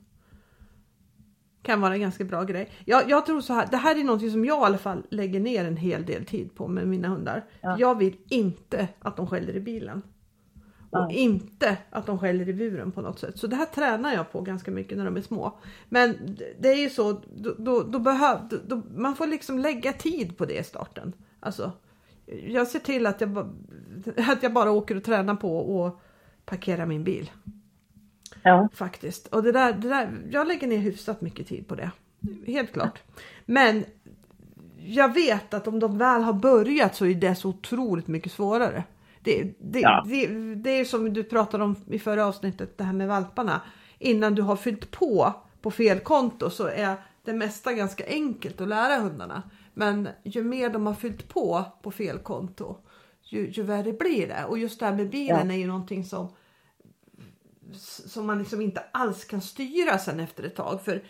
kan 1.63 1.81
vara 1.81 1.95
en 1.95 2.01
ganska 2.01 2.25
bra 2.25 2.45
grej. 2.45 2.71
Jag, 2.85 3.11
jag 3.11 3.27
tror 3.27 3.41
så 3.41 3.53
här, 3.53 3.69
det 3.71 3.77
här 3.77 3.99
är 4.01 4.05
någonting 4.05 4.31
som 4.31 4.45
jag 4.45 4.63
i 4.63 4.65
alla 4.65 4.79
fall 4.79 5.03
lägger 5.11 5.41
ner 5.41 5.65
en 5.65 5.77
hel 5.77 6.07
del 6.07 6.25
tid 6.25 6.55
på 6.55 6.69
med 6.69 6.89
mina 6.89 7.09
hundar. 7.09 7.45
Ja. 7.61 7.77
Jag 7.79 7.99
vill 7.99 8.17
inte 8.29 8.89
att 8.99 9.17
de 9.17 9.27
skäller 9.27 9.57
i 9.57 9.61
bilen. 9.61 10.03
Och 10.91 11.07
Nej. 11.07 11.17
inte 11.17 11.77
att 11.91 12.07
de 12.07 12.19
skäller 12.19 12.49
i 12.49 12.53
buren 12.55 12.93
på 12.93 13.01
något 13.01 13.19
sätt. 13.19 13.39
Så 13.39 13.47
det 13.47 13.57
här 13.57 13.67
tränar 13.67 14.15
jag 14.15 14.33
på 14.33 14.41
ganska 14.41 14.71
mycket 14.71 14.99
när 14.99 15.05
de 15.05 15.17
är 15.17 15.21
små. 15.21 15.59
Men 15.89 16.37
det- 16.59 16.69
är 16.73 16.77
ju 16.77 16.91
så, 16.91 17.13
då, 17.37 17.55
då, 17.59 17.83
då 17.83 17.99
behöv, 17.99 18.39
då, 18.67 18.83
man 18.97 19.17
får 19.17 19.27
liksom 19.27 19.59
lägga 19.59 19.93
tid 19.93 20.37
på 20.39 20.45
det 20.45 20.59
i 20.59 20.65
starten. 20.65 21.13
Alltså, 21.41 21.73
jag 22.47 22.69
ser 22.69 22.79
till 22.79 23.07
att 23.07 23.21
jag, 23.21 23.39
att 24.17 24.43
jag 24.43 24.53
bara 24.53 24.71
åker 24.71 24.97
och 24.97 25.05
tränar 25.05 25.35
på 25.35 25.87
att 25.87 26.01
parkera 26.45 26.87
min 26.87 27.05
bil. 27.05 27.31
Ja. 28.43 28.69
Faktiskt. 28.75 29.27
Och 29.27 29.43
det 29.43 29.53
där, 29.53 29.73
det 29.73 29.89
där, 29.89 30.11
jag 30.31 30.47
lägger 30.49 30.67
ner 30.67 30.79
hyfsat 30.79 31.21
mycket 31.21 31.47
tid 31.47 31.69
på 31.69 31.75
det. 31.75 31.91
Helt 32.47 32.73
klart. 32.73 33.03
Men 33.47 33.85
jag 34.79 35.15
vet 35.15 35.55
att 35.55 35.69
om 35.69 35.81
de 35.81 35.99
väl 35.99 36.23
har 36.23 36.33
börjat 36.33 36.95
så 36.95 37.07
är 37.07 37.15
det 37.15 37.35
så 37.35 37.49
otroligt 37.49 38.07
mycket 38.09 38.33
svårare. 38.33 38.85
Det, 39.21 39.55
det, 39.61 39.81
Ja. 39.81 40.05
det, 40.09 40.27
det 40.55 40.71
är 40.71 40.85
som 40.85 41.13
du 41.13 41.25
pratade 41.25 41.65
om 41.65 41.77
i 41.91 41.99
förra 41.99 42.27
avsnittet, 42.27 42.79
det 42.79 42.85
här 42.85 42.93
med 42.93 43.09
valparna. 43.09 43.61
Innan 43.99 44.35
du 44.35 44.43
har 44.43 44.57
fyllt 44.57 44.91
på 44.91 45.33
på 45.63 45.71
fel 45.71 46.01
konto 46.01 46.51
så 46.51 46.67
är 46.67 46.95
det 47.25 47.33
mesta 47.33 47.73
ganska 47.73 48.07
enkelt 48.07 48.61
att 48.61 48.69
lära 48.69 49.01
hundarna. 49.03 49.43
Men 49.75 50.09
ju 50.25 50.45
mer 50.45 50.71
de 50.71 50.87
har 50.87 50.95
fyllt 50.95 51.29
på 51.29 51.65
på 51.83 51.91
fel 51.91 52.19
konto, 52.19 52.77
ju, 53.23 53.51
ju 53.51 53.63
värre 53.63 53.93
blir 53.93 54.29
det. 54.29 54.45
Och 54.49 54.59
just 54.59 54.81
det 54.81 54.87
här 54.87 54.95
med 54.95 55.11
bilen 55.11 55.47
Ja. 55.49 55.55
är 55.55 55.59
ju 55.59 55.67
någonting 55.67 56.05
som 56.05 56.29
som 57.81 58.27
man 58.27 58.39
liksom 58.39 58.61
inte 58.61 58.83
alls 58.93 59.25
kan 59.25 59.41
styra 59.41 59.99
sen 59.99 60.21
efter 60.21 60.45
ett 60.45 60.57
tag. 60.57 60.81
För 60.85 61.01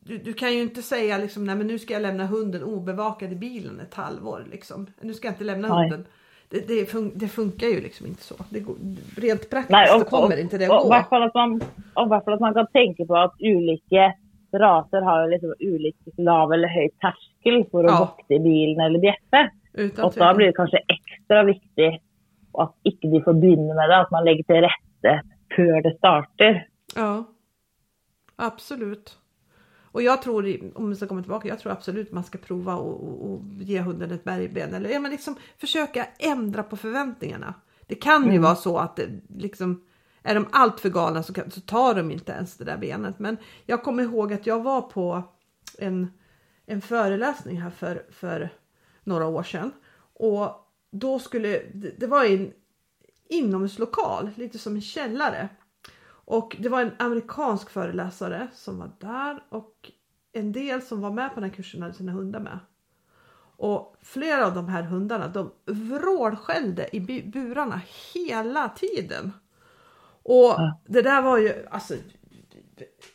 du, 0.00 0.18
du 0.18 0.32
kan 0.32 0.52
ju 0.54 0.62
inte 0.62 0.82
säga 0.82 1.18
liksom, 1.18 1.44
nej 1.44 1.56
men 1.56 1.66
nu 1.66 1.78
ska 1.78 1.92
jag 1.94 2.02
lämna 2.02 2.26
hunden 2.26 2.62
obevakad 2.62 3.32
i 3.32 3.36
bilen 3.36 3.80
ett 3.80 3.94
halvår. 3.94 4.44
Liksom. 4.50 4.86
Nu 5.00 5.14
ska 5.14 5.28
jag 5.28 5.32
inte 5.34 5.44
lämna 5.44 5.68
Nej. 5.68 5.90
hunden. 5.90 6.06
Det, 6.48 6.68
det, 6.68 6.86
fun 6.86 7.12
det 7.14 7.28
funkar 7.28 7.66
ju 7.66 7.80
liksom 7.80 8.06
inte 8.06 8.22
så. 8.22 8.34
Det 8.50 8.60
går, 8.60 8.76
rent 9.16 9.50
praktiskt 9.50 9.70
Nei, 9.70 9.86
så 9.86 10.04
kommer 10.04 10.36
och, 10.36 10.38
inte 10.40 10.58
det 10.58 10.64
att 10.64 10.82
gå. 10.82 10.86
i 10.86 10.88
hvert 10.88 11.08
fall 12.24 12.34
at 12.34 12.40
man 12.40 12.54
kan 12.54 12.66
tenke 12.66 13.06
på 13.06 13.16
at 13.16 13.34
ulike 13.40 14.12
raser 14.52 15.00
har 15.00 15.28
liksom 15.28 15.54
olika 15.60 16.10
lav 16.16 16.52
eller 16.52 16.68
hög 16.68 16.90
terskel 16.98 17.64
for 17.70 17.84
å 17.84 17.88
Ja. 17.88 17.98
vokte 17.98 18.34
i 18.34 18.38
bilen 18.38 18.80
eller 18.86 18.98
bjeffe. 18.98 19.50
Och 20.02 20.14
da 20.16 20.34
blir 20.34 20.46
det 20.46 20.52
kanskje 20.52 20.78
ekstra 20.88 21.42
viktig 21.44 22.00
at 22.58 22.74
ikke 22.84 23.10
de 23.10 23.20
får 23.22 23.32
begynne 23.32 23.74
med 23.74 23.88
det, 23.90 23.96
at 24.00 24.10
man 24.10 24.24
lägger 24.24 24.42
til 24.42 24.64
rette 24.66 25.12
før 25.56 25.82
det 25.82 25.96
starter. 25.98 26.68
Ja, 26.94 27.24
absolut. 28.36 29.16
Och 29.92 30.02
jag 30.02 30.22
tror, 30.22 30.70
om 30.74 30.90
vi 30.90 30.96
ska 30.96 31.06
komma 31.06 31.22
tillbaka, 31.22 31.48
jag 31.48 31.58
tror 31.58 31.72
absolut 31.72 32.12
man 32.12 32.24
ska 32.24 32.38
prova 32.38 32.74
och, 32.74 33.08
och, 33.08 33.32
och 33.32 33.40
ge 33.60 33.80
hunden 33.80 34.10
ett 34.10 34.24
bergben. 34.24 34.74
Eller 34.74 34.90
ja, 34.90 35.00
men 35.00 35.10
liksom 35.10 35.36
försöka 35.58 36.06
ändra 36.18 36.62
på 36.62 36.76
förväntningarna. 36.76 37.54
Det 37.86 37.94
kan 37.94 38.22
ju 38.22 38.28
Mm. 38.30 38.42
vara 38.42 38.54
så 38.54 38.78
att 38.78 38.96
det, 38.96 39.08
liksom, 39.28 39.84
är 40.22 40.34
de 40.34 40.46
allt 40.52 40.80
för 40.80 40.88
galna 40.90 41.22
så, 41.22 41.32
kan, 41.32 41.50
så 41.50 41.60
tar 41.60 41.94
de 41.94 42.10
inte 42.10 42.32
ens 42.32 42.56
det 42.56 42.64
där 42.64 42.76
benet. 42.76 43.18
Men 43.18 43.36
jag 43.66 43.82
kommer 43.82 44.02
ihåg 44.02 44.32
att 44.32 44.46
jag 44.46 44.62
var 44.62 44.80
på 44.82 45.22
en, 45.78 46.12
en 46.66 46.80
föreläsning 46.80 47.60
här 47.60 47.70
för, 47.70 48.02
för 48.10 48.50
några 49.04 49.26
år 49.26 49.42
sedan. 49.42 49.72
Och 50.14 50.66
då 50.90 51.18
skulle, 51.18 51.62
det, 51.98 52.06
var 52.06 52.24
en 52.24 52.52
inomhuslokal, 53.30 54.30
lite 54.34 54.58
som 54.58 54.74
en 54.74 54.80
källare. 54.80 55.48
Och 56.24 56.56
det 56.58 56.68
var 56.68 56.80
en 56.80 56.92
amerikansk 56.98 57.70
föreläsare 57.70 58.48
som 58.54 58.78
var 58.78 58.90
där 58.98 59.44
och 59.48 59.90
en 60.32 60.52
del 60.52 60.82
som 60.82 61.00
var 61.00 61.10
med 61.10 61.34
på 61.34 61.40
den 61.40 61.50
här 61.50 61.56
kursen 61.56 61.82
hade 61.82 61.94
sina 61.94 62.12
hundar 62.12 62.40
med. 62.40 62.58
Och 63.56 63.96
flera 64.02 64.46
av 64.46 64.54
de 64.54 64.68
här 64.68 64.82
hundarna 64.82 65.28
de 65.28 65.52
vrålskällde 65.66 66.96
i 66.96 67.00
bu- 67.00 67.30
burarna 67.30 67.80
hela 68.14 68.68
tiden. 68.68 69.32
Och 70.22 70.54
det 70.86 71.02
där 71.02 71.22
var 71.22 71.38
ju, 71.38 71.66
alltså, 71.70 71.94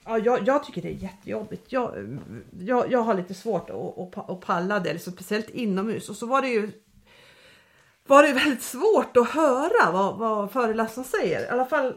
ja, 0.05 0.17
jag, 0.17 0.47
jag 0.47 0.63
tycker 0.63 0.81
det 0.81 0.87
är 0.87 1.03
jättejobbigt. 1.03 1.71
Jag, 1.71 2.19
jag, 2.59 2.91
jag 2.91 2.99
har 2.99 3.13
lite 3.13 3.33
svårt 3.33 3.69
att, 3.69 4.17
att, 4.17 4.29
att 4.29 4.41
palla 4.41 4.79
det, 4.79 4.93
liksom, 4.93 5.13
speciellt 5.13 5.49
inomhus. 5.49 6.09
Och 6.09 6.15
så 6.15 6.25
var 6.25 6.41
det 6.41 6.47
ju 6.49 6.71
var 8.07 8.23
det 8.23 8.33
väldigt 8.33 8.61
svårt 8.61 9.17
att 9.17 9.29
höra 9.29 9.91
vad, 9.91 10.17
vad 10.17 10.51
föreläsaren 10.51 11.05
säger. 11.07 11.45
I 11.45 11.47
alla, 11.49 11.65
fall, 11.65 11.93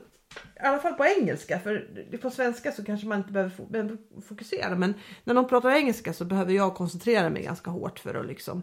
I 0.56 0.60
alla 0.60 0.78
fall 0.78 0.94
på 0.94 1.04
engelska. 1.04 1.58
För 1.60 2.16
på 2.22 2.30
svenska 2.30 2.72
så 2.72 2.84
kanske 2.84 3.06
man 3.06 3.18
inte 3.18 3.32
behöver, 3.32 3.50
fo- 3.56 4.22
fokusera. 4.28 4.74
Men 4.76 4.94
när 5.24 5.34
de 5.34 5.48
pratar 5.48 5.70
engelska 5.70 6.12
så 6.12 6.24
behöver 6.24 6.52
jag 6.52 6.74
koncentrera 6.74 7.30
mig 7.30 7.42
ganska 7.42 7.70
hårt 7.70 7.98
för 7.98 8.14
att 8.14 8.26
liksom, 8.26 8.62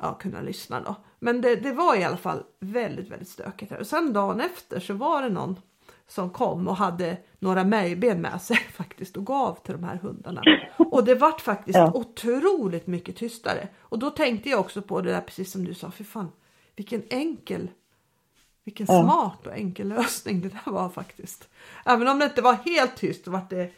ja, 0.00 0.14
kunna 0.14 0.40
lyssna. 0.40 0.80
Då. 0.80 0.94
Men 1.18 1.40
det, 1.40 1.56
det 1.56 1.72
var 1.72 1.96
i 1.96 2.04
alla 2.04 2.16
fall 2.16 2.42
väldigt, 2.60 3.08
väldigt 3.10 3.28
stökigt. 3.28 3.70
Här. 3.72 3.78
Och 3.80 3.86
sen 3.86 4.12
dagen 4.12 4.40
efter 4.40 4.80
så 4.80 4.94
var 4.94 5.22
det 5.22 5.28
någon 5.28 5.56
som 6.06 6.30
kom 6.30 6.68
och 6.68 6.76
hade 6.76 7.16
några 7.38 7.64
mejben 7.64 8.20
med 8.20 8.42
sig 8.42 8.56
faktiskt 8.72 9.16
och 9.16 9.26
gav 9.26 9.58
till 9.62 9.72
de 9.74 9.84
här 9.84 9.96
hundarna. 9.96 10.42
Och 10.78 11.04
det 11.04 11.14
vart 11.14 11.40
faktiskt 11.40 11.78
Ja. 11.78 11.92
otroligt 11.94 12.86
mycket 12.86 13.16
tystare. 13.16 13.68
Och 13.80 13.98
då 13.98 14.10
tänkte 14.10 14.48
jag 14.50 14.60
också 14.60 14.82
på 14.82 15.00
det 15.00 15.10
där 15.10 15.20
precis 15.20 15.52
som 15.52 15.64
du 15.64 15.74
sa, 15.74 15.90
för 15.90 16.04
fan 16.04 16.32
vilken 16.76 17.02
enkel 17.10 17.68
vilken 18.64 18.86
Ja. 18.88 19.02
smart 19.02 19.46
och 19.46 19.52
enkel 19.56 19.88
lösning 19.88 20.40
det 20.40 20.48
där 20.48 20.72
var 20.72 20.88
faktiskt. 20.88 21.48
Även 21.86 22.08
om 22.08 22.18
det 22.18 22.24
inte 22.24 22.42
var 22.42 22.54
helt 22.64 22.96
tyst 22.96 23.28
var 23.28 23.40
det 23.50 23.70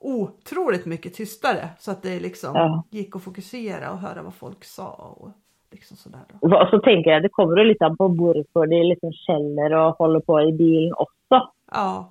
otroligt 0.00 0.86
mycket 0.86 1.14
tystare 1.14 1.68
så 1.78 1.90
att 1.90 2.02
det 2.02 2.20
liksom 2.20 2.50
Ja. 2.54 2.84
gick 2.90 3.16
att 3.16 3.22
fokusera 3.22 3.90
och 3.92 3.98
höra 3.98 4.22
vad 4.22 4.34
folk 4.34 4.64
sa 4.64 4.88
och 5.20 5.30
liksom 5.70 5.96
sådär 5.96 6.20
då. 6.28 6.48
Og 6.48 6.68
så 6.70 6.78
tenker 6.78 7.10
jeg 7.10 7.22
det 7.22 7.28
kommer 7.32 7.56
jo 7.58 7.64
litt 7.64 7.82
an 7.82 7.96
på 7.96 8.08
hvorfor 8.08 8.66
de 8.66 8.82
liksom 8.84 9.12
skjeller 9.12 9.72
og 9.80 9.96
holder 9.98 10.20
på 10.20 10.40
i 10.48 10.52
bilen 10.52 10.92
også. 10.94 11.40
Ja, 11.72 12.04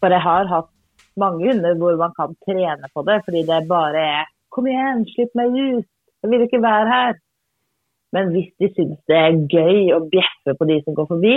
For 0.00 0.10
jeg 0.10 0.20
har 0.20 0.44
hatt 0.46 0.68
mange 1.16 1.46
hunder 1.52 1.74
hvor 1.74 1.96
man 1.96 2.12
kan 2.16 2.34
trene 2.46 2.88
på 2.94 3.02
det, 3.02 3.22
fordi 3.24 3.42
det 3.46 3.68
bare 3.68 4.00
er 4.20 4.24
Kom 4.50 4.66
igjen, 4.66 5.04
slipp 5.14 5.32
meg 5.34 5.48
ut! 5.50 5.86
Jeg 6.22 6.30
vil 6.30 6.42
ikke 6.46 6.60
være 6.62 6.86
her. 6.88 7.14
Men 8.14 8.30
hvis 8.34 8.50
de 8.62 8.70
syns 8.76 8.98
det 9.10 9.18
er 9.18 9.38
gøy 9.50 9.92
å 9.96 10.00
bjeffe 10.10 10.54
på 10.58 10.68
de 10.70 10.80
som 10.84 10.96
går 10.96 11.08
forbi, 11.10 11.36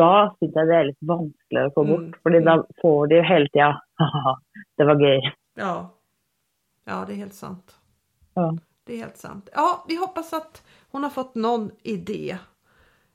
da 0.00 0.10
syns 0.38 0.56
jeg 0.56 0.68
det 0.70 0.76
er 0.76 0.88
litt 0.90 1.08
vanskeligere 1.10 1.70
å 1.70 1.74
få 1.76 1.84
bort. 1.88 2.10
Mm, 2.10 2.18
fordi 2.24 2.42
da 2.46 2.56
mm. 2.60 2.66
får 2.82 3.00
de 3.10 3.18
jo 3.18 3.24
hele 3.30 3.50
tida 3.50 3.70
Haha, 4.00 4.34
det 4.78 4.90
var 4.90 5.06
gøy. 5.06 5.32
ja. 5.60 5.74
Ja, 6.88 7.04
det 7.06 7.12
er 7.12 7.18
helt 7.26 7.36
sant. 7.36 7.74
Ja. 8.34 8.48
Det 8.86 8.96
er 8.96 9.04
helt 9.04 9.20
sant. 9.20 9.50
Ja, 9.54 9.84
vi 9.86 9.98
hoppas 10.00 10.32
at 10.34 10.62
hun 10.90 11.04
har 11.06 11.12
fått 11.14 11.36
noen 11.38 11.68
idé 11.86 12.38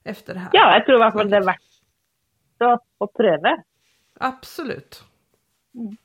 efter 0.05 0.37
det 0.37 0.45
her. 0.45 0.51
ja, 0.55 0.67
jeg 0.77 0.85
tror 0.85 0.99
i 0.99 1.01
hvert 1.01 1.17
fall 1.17 1.31
det 1.33 1.39
er 1.41 1.47
verdt 1.49 2.67
å, 2.67 2.69
å 3.03 3.07
prøve. 3.11 3.55
Absolut. 4.23 5.01
Mm. 5.75 5.97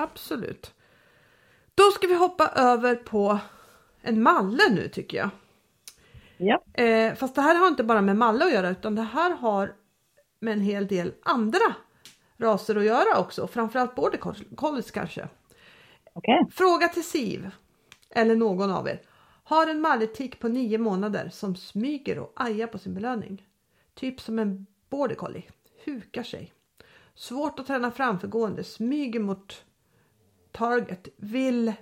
Absolut. 0.00 0.72
Da 1.78 1.86
skal 1.94 2.10
vi 2.10 2.18
hoppe 2.18 2.48
over 2.58 2.98
på 3.06 3.24
en 4.02 4.22
malle 4.22 4.70
nu 4.74 4.88
tycker 4.88 5.18
jag. 5.18 5.30
Ja. 6.36 6.64
Eh, 6.72 7.14
fast 7.14 7.34
det 7.34 7.42
här 7.42 7.54
har 7.54 7.68
inte 7.68 7.84
bara 7.84 8.02
med 8.02 8.16
malle 8.16 8.44
att 8.44 8.52
göra 8.52 8.70
utan 8.70 8.94
det 8.94 9.02
här 9.02 9.30
har 9.30 9.74
med 10.40 10.52
en 10.52 10.60
hel 10.60 10.86
del 10.86 11.14
andra 11.22 11.74
raser 12.36 12.76
att 12.76 12.84
göra 12.84 13.18
också. 13.18 13.46
Framförallt 13.46 13.94
border 13.94 14.18
collies 14.56 14.90
kanske. 14.90 15.28
Okay. 16.14 16.44
Fråga 16.50 16.88
till 16.88 17.04
Siv 17.04 17.50
eller 18.10 18.36
någon 18.36 18.70
av 18.70 18.88
er. 18.88 19.00
Har 19.44 19.66
en 19.66 19.80
malletik 19.80 20.40
på 20.40 20.48
nio 20.48 20.78
månader 20.78 21.28
som 21.28 21.56
smyger 21.56 22.18
och 22.18 22.32
ajar 22.36 22.66
på 22.66 22.78
sin 22.78 22.94
belöning. 22.94 23.46
Typ 23.94 24.20
som 24.20 24.38
en 24.38 24.66
border 24.90 25.14
collie. 25.14 25.44
Hukar 25.84 26.22
sig. 26.22 26.52
Svårt 27.14 27.58
att 27.58 27.66
träna 27.66 27.90
framförgående. 27.90 28.64
Smyger 28.64 29.20
mot 29.20 29.64
target. 30.52 31.08
Vill 31.16 31.72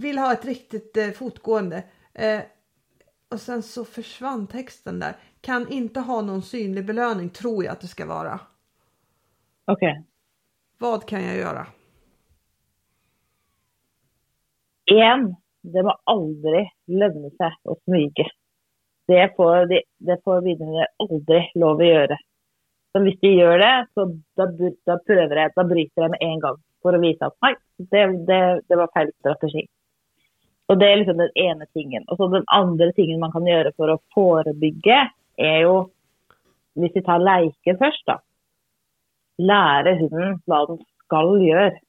vill 0.00 0.18
ha 0.18 0.32
ett 0.32 0.44
riktigt 0.44 0.96
eh, 0.96 1.10
fotgående. 1.10 1.84
Eh, 2.14 2.40
och 3.30 3.40
sen 3.40 3.62
så 3.62 3.84
försvann 3.84 4.46
texten 4.46 5.00
där. 5.00 5.14
Kan 5.40 5.68
inte 5.68 6.00
ha 6.00 6.20
någon 6.20 6.42
synlig 6.42 6.86
belöning 6.86 7.28
tror 7.28 7.64
jag 7.64 7.72
att 7.72 7.80
det 7.80 7.86
ska 7.86 8.06
vara. 8.06 8.40
ok. 9.66 9.82
Vad 10.78 11.08
kan 11.08 11.24
jag 11.24 11.36
göra? 11.36 11.66
En, 14.84 15.36
det 15.62 15.82
må 15.82 15.92
aldri 16.04 16.64
lønne 16.86 17.30
seg 17.36 17.68
å 17.68 17.76
smyge. 17.84 18.24
Det 19.06 19.34
får, 19.36 19.66
de, 19.70 19.82
det 19.98 20.16
får 20.24 20.40
vinnere 20.42 20.86
aldri 21.04 21.42
lov 21.54 21.82
å 21.82 21.88
gjøre. 21.88 22.16
Så 22.92 23.02
hvis 23.04 23.20
de 23.22 23.34
gjør 23.36 23.60
det, 23.62 23.74
så 23.94 24.06
da, 24.40 24.46
da 24.88 24.96
prøver 25.06 25.42
jeg, 25.42 25.52
da 25.56 25.66
bryter 25.68 26.06
jeg 26.06 26.14
med 26.14 26.24
en 26.26 26.42
gang. 26.46 26.58
For 26.82 26.96
å 26.96 27.02
vise 27.02 27.28
at 27.28 27.36
nei, 27.44 27.52
det, 27.92 28.02
det, 28.26 28.40
det 28.72 28.80
var 28.80 28.90
feil 28.96 29.12
strategi. 29.20 29.66
Og 30.70 30.78
Det 30.78 30.86
er 30.86 31.00
liksom 31.00 31.18
den 31.18 31.32
ene 31.34 31.66
tingen. 31.74 32.04
Og 32.08 32.16
så 32.16 32.28
Den 32.30 32.46
andre 32.46 32.92
tingen 32.94 33.20
man 33.20 33.32
kan 33.32 33.46
gjøre 33.46 33.72
for 33.76 33.90
å 33.90 34.02
forebygge, 34.14 35.10
er 35.38 35.58
jo 35.66 35.90
Hvis 36.78 36.94
vi 36.94 37.02
tar 37.02 37.18
leiker 37.18 37.76
først, 37.76 38.04
da. 38.06 38.20
Lære 39.42 39.96
hunden 39.98 40.36
hva 40.46 40.60
den 40.68 40.78
skal 41.02 41.32
gjøre. 41.42 41.80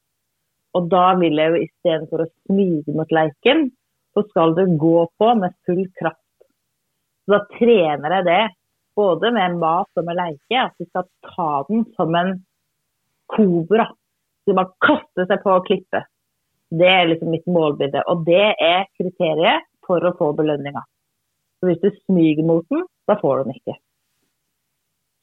Og 0.73 0.87
da 0.89 1.03
vil 1.19 1.37
jeg 1.37 1.51
jo 1.51 1.59
istedenfor 1.61 2.23
å 2.23 2.31
smyge 2.47 2.95
mot 2.95 3.13
leiken, 3.13 3.69
så 4.15 4.23
skal 4.31 4.55
du 4.57 4.63
gå 4.81 5.05
på 5.21 5.29
med 5.37 5.53
full 5.67 5.83
kraft. 5.99 6.17
Så 7.23 7.35
da 7.35 7.41
trener 7.59 8.17
jeg 8.17 8.25
det, 8.25 8.41
både 8.97 9.31
med 9.37 9.59
mat 9.61 10.01
og 10.01 10.07
med 10.07 10.17
leike, 10.17 10.63
at 10.65 10.73
du 10.79 10.87
skal 10.89 11.05
ta 11.29 11.51
den 11.69 11.85
som 11.93 12.17
en 12.17 12.33
kobra. 13.31 13.91
Du 14.47 14.55
bare 14.57 14.73
kaste 14.81 15.27
seg 15.29 15.43
på 15.45 15.59
klippet. 15.69 15.69
klippe. 15.69 16.05
Det 16.71 16.87
er 16.87 17.09
liksom 17.09 17.31
mitt 17.33 17.47
målbilde. 17.51 18.03
Og 18.07 18.25
det 18.27 18.55
er 18.55 18.87
kriteriet 18.99 19.67
for 19.85 20.03
å 20.07 20.13
få 20.17 20.31
belønninga. 20.37 20.83
Så 21.59 21.69
hvis 21.69 21.81
du 21.83 21.89
smyger 22.07 22.47
mot 22.47 22.65
den, 22.71 22.85
da 23.09 23.17
får 23.19 23.41
du 23.41 23.49
den 23.49 23.57
ikke. 23.59 23.75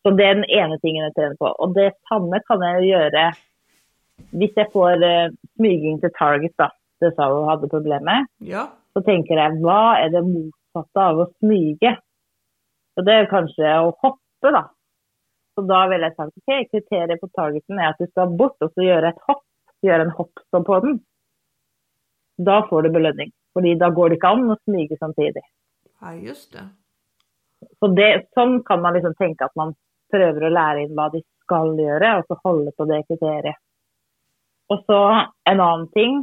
Så 0.04 0.12
det 0.16 0.26
er 0.26 0.36
den 0.38 0.50
ene 0.54 0.78
tingen 0.82 1.06
jeg 1.08 1.14
trener 1.16 1.38
på. 1.40 1.50
Og 1.50 1.74
det 1.76 1.90
samme 2.08 2.40
kan 2.46 2.62
jeg 2.64 2.90
gjøre 2.92 3.24
hvis 4.38 4.54
jeg 4.58 4.70
får 4.72 5.02
uh, 5.02 5.34
smyging 5.56 6.00
til 6.02 6.12
target, 6.18 6.54
da. 6.58 6.70
Det 6.98 7.12
sa 7.14 7.28
hun 7.30 7.46
hadde 7.46 7.70
problemer. 7.70 8.26
Ja. 8.42 8.66
Så 8.94 9.04
tenker 9.06 9.38
jeg 9.38 9.60
hva 9.62 9.98
er 10.02 10.10
det 10.10 10.24
motsatte 10.26 11.04
av 11.04 11.20
å 11.22 11.28
smyge? 11.38 11.92
Og 12.98 13.06
det 13.06 13.14
er 13.14 13.30
kanskje 13.30 13.76
å 13.84 13.92
hoppe, 14.02 14.50
da. 14.50 14.64
Så 15.54 15.62
da 15.66 15.84
ville 15.90 16.08
jeg 16.08 16.16
sagt 16.18 16.34
ok, 16.38 16.50
kriteriet 16.72 17.22
på 17.22 17.30
targeten 17.34 17.78
er 17.78 17.92
at 17.92 18.02
du 18.02 18.06
skal 18.10 18.34
bort 18.38 18.58
og 18.62 18.74
så 18.74 18.84
gjøre 18.86 19.12
et 19.12 19.22
hopp. 19.28 19.44
Gjøre 19.86 20.08
en 20.08 20.16
hoppstå 20.16 20.60
på 20.66 20.80
den. 20.82 20.98
Da 22.38 22.60
får 22.68 22.86
du 22.86 22.90
belønning. 22.94 23.32
Fordi 23.56 23.74
da 23.80 23.90
går 23.90 24.10
det 24.10 24.18
ikke 24.18 24.34
an 24.34 24.52
å 24.54 24.58
smyge 24.62 24.98
samtidig. 25.00 25.42
Ja, 26.00 26.14
just 26.14 26.52
det. 26.54 26.68
Så 27.80 27.90
det, 27.90 28.10
sånn 28.38 28.60
kan 28.66 28.82
man 28.84 28.94
liksom 28.94 29.16
tenke 29.18 29.48
at 29.48 29.56
man 29.58 29.74
prøver 30.12 30.46
å 30.46 30.52
lære 30.54 30.84
inn 30.84 30.94
hva 30.96 31.08
de 31.12 31.24
skal 31.42 31.74
gjøre, 31.78 32.12
og 32.20 32.28
så 32.28 32.38
holde 32.44 32.74
på 32.76 32.86
det 32.88 33.00
kriteriet. 33.08 33.58
Og 34.68 34.84
så 34.86 35.00
en 35.48 35.60
annen 35.64 35.88
ting. 35.96 36.22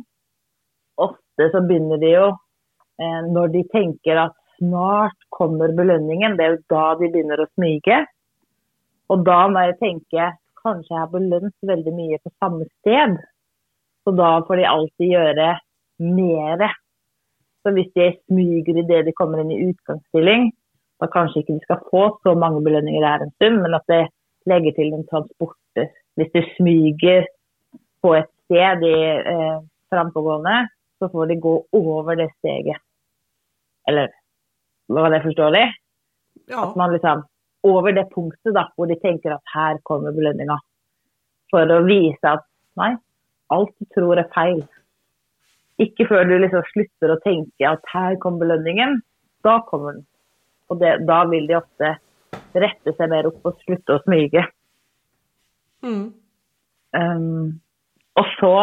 Ofte 1.02 1.50
så 1.52 1.60
begynner 1.66 2.00
de 2.00 2.12
jo 2.14 2.28
eh, 2.30 3.22
når 3.28 3.52
de 3.56 3.64
tenker 3.74 4.22
at 4.22 4.36
snart 4.60 5.18
kommer 5.34 5.74
belønningen. 5.76 6.38
Det 6.38 6.46
er 6.46 6.54
jo 6.56 6.62
da 6.72 6.86
de 7.02 7.10
begynner 7.12 7.42
å 7.42 7.50
smyge. 7.56 8.04
Og 9.12 9.26
da 9.26 9.40
må 9.52 9.66
jeg 9.66 9.80
tenke 9.82 10.32
kanskje 10.66 10.94
jeg 10.94 11.02
har 11.02 11.12
belønt 11.12 11.56
veldig 11.68 11.94
mye 11.94 12.22
på 12.24 12.32
samme 12.40 12.70
sted. 12.80 13.18
Så 14.06 14.14
da 14.16 14.32
får 14.48 14.62
de 14.62 14.70
alltid 14.70 15.12
gjøre 15.18 15.50
mere. 16.00 16.70
Så 17.64 17.74
hvis 17.74 17.90
de 17.98 18.12
smyger 18.28 18.82
idet 18.84 19.06
de 19.08 19.14
kommer 19.18 19.42
inn 19.42 19.54
i 19.54 19.64
utgangsstilling, 19.70 20.52
da 21.02 21.10
kanskje 21.12 21.42
ikke 21.42 21.58
de 21.58 21.66
skal 21.66 21.82
få 21.92 22.04
så 22.24 22.36
mange 22.38 22.62
belønninger 22.64 23.02
der 23.04 23.26
en 23.26 23.34
stund, 23.36 23.62
men 23.64 23.74
at 23.78 23.86
det 23.92 24.04
legger 24.50 24.76
til 24.78 24.94
en 24.94 25.08
transporter. 25.12 25.90
Hvis 26.16 26.32
de 26.36 26.44
smyger 26.56 27.26
på 28.04 28.14
et 28.20 28.30
sted 28.46 28.86
i 28.86 28.98
eh, 29.34 29.58
frampågående, 29.92 30.68
så 31.00 31.10
får 31.12 31.26
de 31.32 31.42
gå 31.48 31.56
over 31.74 32.16
det 32.16 32.30
steget. 32.38 32.80
Eller 33.88 34.08
var 34.88 35.10
det 35.10 35.24
forståelig? 35.24 35.66
Ja. 36.50 36.70
At 36.70 36.76
man 36.76 36.94
liksom 36.94 37.26
over 37.64 37.92
det 37.92 38.08
punktet 38.14 38.54
da, 38.54 38.68
hvor 38.76 38.86
de 38.86 39.00
tenker 39.02 39.34
at 39.34 39.54
her 39.56 39.82
kommer 39.84 40.14
belønninga. 40.14 40.58
For 41.50 41.72
å 41.72 41.82
vise 41.88 42.30
at 42.38 42.46
nei, 42.80 42.94
alt 43.54 43.74
du 43.80 43.88
tror 43.96 44.22
er 44.22 44.30
feil. 44.36 44.62
Ikke 45.82 46.08
før 46.08 46.24
du 46.28 46.38
liksom 46.40 46.64
slutter 46.72 47.12
å 47.12 47.22
tenke 47.24 47.68
at 47.68 47.84
her 47.92 48.16
kommer 48.24 48.46
belønningen, 48.46 49.00
da 49.44 49.58
kommer 49.68 49.98
den. 49.98 50.06
Og 50.72 50.80
det, 50.82 50.94
da 51.08 51.24
vil 51.30 51.48
de 51.50 51.58
ofte 51.60 51.96
rette 52.56 52.94
seg 52.96 53.12
mer 53.12 53.28
opp 53.30 53.44
og 53.46 53.60
slutte 53.66 53.98
å 53.98 54.04
smyge. 54.06 54.46
Mm. 55.86 56.06
Um, 56.96 57.60
og 58.16 58.32
så 58.40 58.56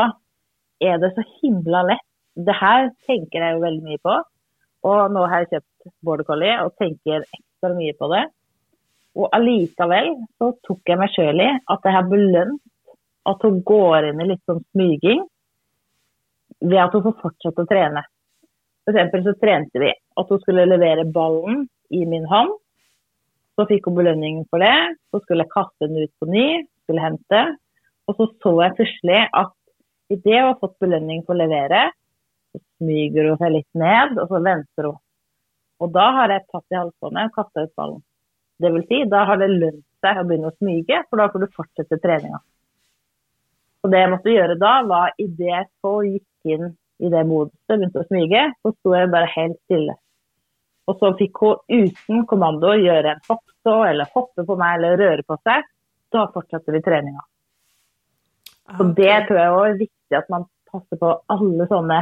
er 0.82 0.98
det 1.02 1.12
så 1.14 1.24
himla 1.40 1.84
lett. 1.92 2.08
Det 2.32 2.54
her 2.56 2.88
tenker 3.06 3.44
jeg 3.44 3.56
jo 3.56 3.64
veldig 3.66 3.84
mye 3.86 4.02
på. 4.02 4.14
Og 4.88 5.02
nå 5.14 5.26
har 5.28 5.44
jeg 5.44 5.52
kjøpt 5.52 5.92
border 6.06 6.26
collie 6.26 6.54
og 6.64 6.72
tenker 6.80 7.26
ekstra 7.26 7.74
mye 7.76 7.94
på 7.98 8.08
det. 8.14 8.22
Og 9.20 9.28
allikevel 9.36 10.14
så 10.40 10.54
tok 10.66 10.88
jeg 10.88 10.98
meg 10.98 11.12
sjøl 11.12 11.44
i 11.44 11.50
at 11.52 11.84
jeg 11.84 11.96
har 11.98 12.08
belønt 12.08 12.62
at 13.28 13.44
hun 13.46 13.60
går 13.68 14.08
inn 14.08 14.22
i 14.24 14.30
litt 14.32 14.42
sånn 14.48 14.64
smyging 14.72 15.22
ved 16.62 16.80
at 16.82 16.94
hun 16.96 17.04
får 17.06 17.20
fortsette 17.20 17.64
å 17.64 17.70
trene. 17.70 18.02
For 18.86 19.24
så 19.26 19.34
trente 19.38 19.82
vi 19.82 19.92
at 19.92 20.30
hun 20.30 20.42
skulle 20.42 20.66
levere 20.66 21.06
ballen 21.06 21.66
i 21.94 22.02
min 22.08 22.26
hånd. 22.30 22.54
Så 23.58 23.66
fikk 23.68 23.86
hun 23.88 23.98
belønning 23.98 24.42
for 24.50 24.62
det. 24.64 24.96
Så 25.12 25.20
skulle 25.22 25.44
jeg 25.44 25.54
kaste 25.54 25.88
den 25.88 26.06
ut 26.06 26.14
på 26.18 26.30
ny, 26.30 26.46
skulle 26.84 27.04
hente. 27.04 27.42
Og 28.08 28.18
så 28.18 28.28
så 28.42 28.54
jeg 28.64 28.78
plutselig 28.78 29.20
at 29.28 29.52
idet 30.12 30.38
hun 30.40 30.48
har 30.50 30.60
fått 30.60 30.78
belønning 30.82 31.22
for 31.26 31.36
å 31.36 31.42
levere, 31.42 31.90
så 32.52 32.60
smyger 32.80 33.30
hun 33.30 33.40
seg 33.40 33.54
litt 33.54 33.78
ned, 33.78 34.18
og 34.20 34.28
så 34.28 34.40
venter 34.44 34.88
hun. 34.90 34.98
Og 35.82 35.92
da 35.94 36.08
har 36.18 36.34
jeg 36.34 36.46
tatt 36.50 36.74
i 36.74 36.78
halsbåndet 36.78 37.30
og 37.30 37.36
kasta 37.38 37.64
ut 37.64 37.76
ballen. 37.78 38.02
Det 38.62 38.70
vil 38.74 38.84
si, 38.90 38.98
da 39.10 39.24
har 39.26 39.40
det 39.40 39.50
lønt 39.50 39.84
seg 40.04 40.18
å 40.20 40.26
begynne 40.26 40.50
å 40.50 40.56
smyge, 40.58 41.00
for 41.08 41.22
da 41.22 41.30
får 41.32 41.42
du 41.42 41.54
fortsette 41.56 41.98
treninga. 42.02 42.42
Så 43.82 43.90
det 43.90 43.98
jeg 43.98 44.12
måtte 44.12 44.30
gjøre 44.30 44.58
da, 44.60 44.76
var 44.86 45.14
idet 45.18 45.66
så 45.82 45.96
gikk 46.06 46.54
inn 46.54 46.70
i 47.02 47.10
det 47.10 47.24
moduset, 47.26 47.66
begynte 47.66 48.02
å 48.02 48.06
smyge, 48.06 48.44
så 48.62 48.70
sto 48.76 48.94
jeg 48.94 49.10
bare 49.10 49.30
helt 49.34 49.58
stille. 49.66 49.96
Og 50.90 50.98
så 51.00 51.10
fikk 51.18 51.40
hun 51.42 51.82
uten 51.88 52.24
kommando 52.30 52.72
gjøre 52.78 53.16
en 53.16 53.24
hoppstå 53.28 53.74
eller 53.88 54.10
hoppe 54.14 54.44
på 54.46 54.56
meg 54.58 54.78
eller 54.78 54.98
røre 55.00 55.26
på 55.26 55.38
seg. 55.42 55.66
Da 56.14 56.26
fortsatte 56.34 56.74
vi 56.74 56.82
treninga. 56.84 57.22
Så 58.76 58.86
Ok. 58.86 58.94
det 58.96 59.26
tror 59.26 59.38
jeg 59.38 59.52
òg 59.52 59.66
er 59.66 59.78
viktig 59.82 60.18
at 60.18 60.30
man 60.30 60.46
passer 60.70 60.96
på 60.96 61.12
alle 61.28 61.66
sånne 61.66 62.00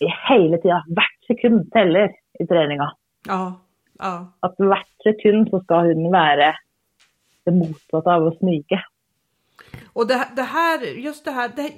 i 0.00 0.08
hele 0.28 0.58
tida. 0.60 0.82
Hvert 0.88 1.28
sekund 1.28 1.70
teller 1.72 2.12
i 2.40 2.46
treninga. 2.46 2.90
Ja, 3.28 3.56
ja. 4.00 4.12
At 4.42 4.56
hvert 4.56 5.04
sekund 5.04 5.50
så 5.50 5.62
skal 5.64 5.92
hun 5.92 6.12
være 6.12 6.54
det 7.46 7.54
motsatte 7.56 8.12
av 8.12 8.28
å 8.28 8.36
smyge. 8.38 8.80
Och 9.92 10.06
det, 10.06 10.28
det 10.36 10.42
här, 10.42 10.80
just 10.82 11.24
det 11.24 11.30
här, 11.30 11.48
det, 11.56 11.72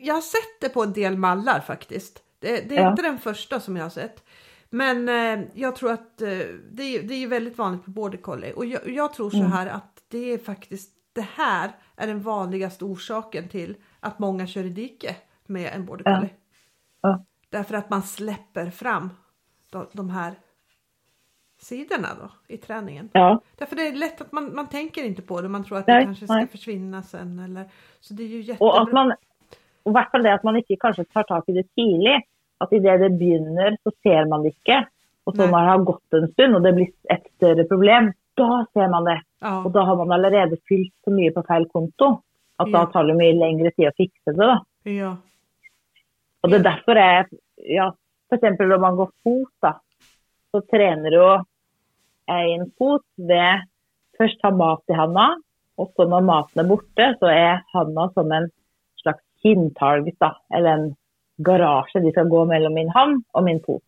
jag 0.00 0.14
har 0.14 0.20
sett 0.20 0.60
det 0.60 0.68
på 0.68 0.82
en 0.82 0.92
del 0.92 1.16
mallar 1.18 1.60
faktiskt. 1.60 2.22
Det, 2.38 2.60
det 2.68 2.76
är 2.76 2.82
Ja. 2.82 2.90
inte 2.90 3.02
den 3.02 3.18
första 3.18 3.60
som 3.60 3.76
jag 3.76 3.84
har 3.84 3.90
sett. 3.90 4.24
Men 4.70 5.08
eh, 5.08 5.46
jag 5.54 5.76
tror 5.76 5.92
att 5.92 6.22
eh, 6.22 6.28
det, 6.70 6.82
är- 6.82 7.02
det 7.02 7.14
är 7.14 7.26
väldigt 7.26 7.58
vanligt 7.58 7.84
på 7.84 7.90
border 7.90 8.18
collie 8.18 8.52
och 8.52 8.66
jag, 8.66 8.88
jag 8.88 9.12
tror 9.14 9.30
så 9.30 9.42
här 9.42 9.66
att 9.66 10.02
det 10.08 10.32
är 10.32 10.38
faktiskt 10.38 10.92
det 11.12 11.26
här 11.34 11.70
är 11.96 12.06
den 12.06 12.22
vanligaste 12.22 12.84
orsaken 12.84 13.48
till 13.48 13.76
att 14.00 14.18
många 14.18 14.46
kör 14.46 14.64
i 14.64 14.68
dike 14.68 15.16
med 15.46 15.72
en 15.74 15.86
border 15.86 16.04
Ja. 16.10 16.16
collie. 16.18 16.32
Ja. 17.00 17.24
Därför 17.50 17.74
att 17.74 17.90
man 17.90 18.02
släpper 18.02 18.70
fram 18.70 19.10
de, 19.70 19.86
de 19.92 20.10
här 20.10 20.34
sidorna 21.58 22.08
då 22.20 22.30
i 22.54 22.56
träningen. 22.58 23.08
Ja, 23.12 23.40
Därför 23.58 23.76
det 23.76 23.88
är 23.88 23.92
lätt 23.92 24.20
att 24.20 24.32
man, 24.32 24.54
man 24.54 24.68
tänker 24.68 25.04
inte 25.04 25.22
på 25.22 25.40
det, 25.40 25.48
man 25.48 25.64
tror 25.64 25.78
att 25.78 25.86
Nej, 25.86 25.98
det 25.98 26.04
kanske 26.04 26.24
ska 26.26 26.34
nej. 26.34 26.46
försvinna 26.46 27.02
sen 27.02 27.38
eller 27.38 27.64
så 28.00 28.14
det 28.14 28.22
är 28.22 28.26
ju 28.28 28.40
jättebra. 28.40 28.68
og 28.68 28.82
att 28.82 28.92
man 28.92 29.12
i 29.86 29.90
hvert 29.90 30.10
fall 30.10 30.22
det 30.22 30.34
at 30.34 30.42
man 30.44 30.56
ikke 30.56 30.76
kanskje 30.80 31.04
tar 31.04 31.22
tak 31.22 31.48
i 31.48 31.52
det 31.52 31.62
tidlig. 31.74 32.22
At 32.60 32.72
idet 32.72 33.00
det 33.00 33.10
begynner, 33.18 33.76
så 33.84 33.90
ser 34.02 34.24
man 34.28 34.42
det 34.42 34.48
ikke. 34.56 34.86
Og 35.26 35.34
så 35.36 35.46
når 35.46 35.58
det 35.60 35.68
har 35.70 35.84
gått 35.84 36.14
en 36.16 36.28
stund 36.32 36.56
og 36.56 36.62
det 36.64 36.72
blir 36.74 36.88
et 37.12 37.26
større 37.36 37.64
problem, 37.68 38.12
da 38.36 38.64
ser 38.72 38.88
man 38.90 39.04
det. 39.04 39.18
Ja, 39.42 39.58
Og 39.64 39.72
da 39.74 39.82
har 39.84 39.96
man 39.96 40.12
allerede 40.12 40.56
fylt 40.68 40.92
så 41.04 41.10
mye 41.12 41.30
på 41.36 41.42
feil 41.46 41.66
konto 41.68 42.08
at 42.58 42.72
da 42.72 42.78
Ja. 42.80 42.86
tar 42.92 43.04
det 43.06 43.16
mye 43.16 43.32
lengre 43.38 43.70
tid 43.76 43.88
å 43.88 43.92
fikse 43.96 44.32
det. 44.32 44.36
da. 44.36 44.58
ja, 44.84 45.16
Og 46.42 46.50
det 46.50 46.58
er 46.60 46.62
derfor 46.70 46.94
jeg 46.96 47.26
ja, 47.76 47.90
F.eks. 48.30 48.58
når 48.58 48.78
man 48.80 48.96
går 48.96 49.10
fot, 49.22 49.52
da, 49.62 49.72
så 50.56 50.62
trener 50.72 51.16
hun 51.20 51.44
en 52.32 52.70
fot 52.78 53.04
ved 53.16 53.66
først 54.16 54.40
ha 54.46 54.52
mat 54.56 54.92
i 54.92 54.96
handa, 54.96 55.26
og 55.76 55.90
så 55.92 56.06
når 56.08 56.24
maten 56.24 56.62
er 56.62 56.68
borte, 56.70 57.08
så 57.20 57.28
er 57.30 57.64
handa 57.74 58.06
som 58.14 58.32
en 58.32 58.48
slags 59.02 59.22
kinntarget, 59.44 60.16
da, 60.22 60.32
eller 60.56 60.72
en 60.72 60.86
garasje 61.44 62.00
de 62.00 62.14
skal 62.14 62.30
gå 62.32 62.46
mellom 62.48 62.74
min 62.74 62.92
hand 62.94 63.20
og 63.36 63.44
min 63.44 63.60
fot. 63.66 63.84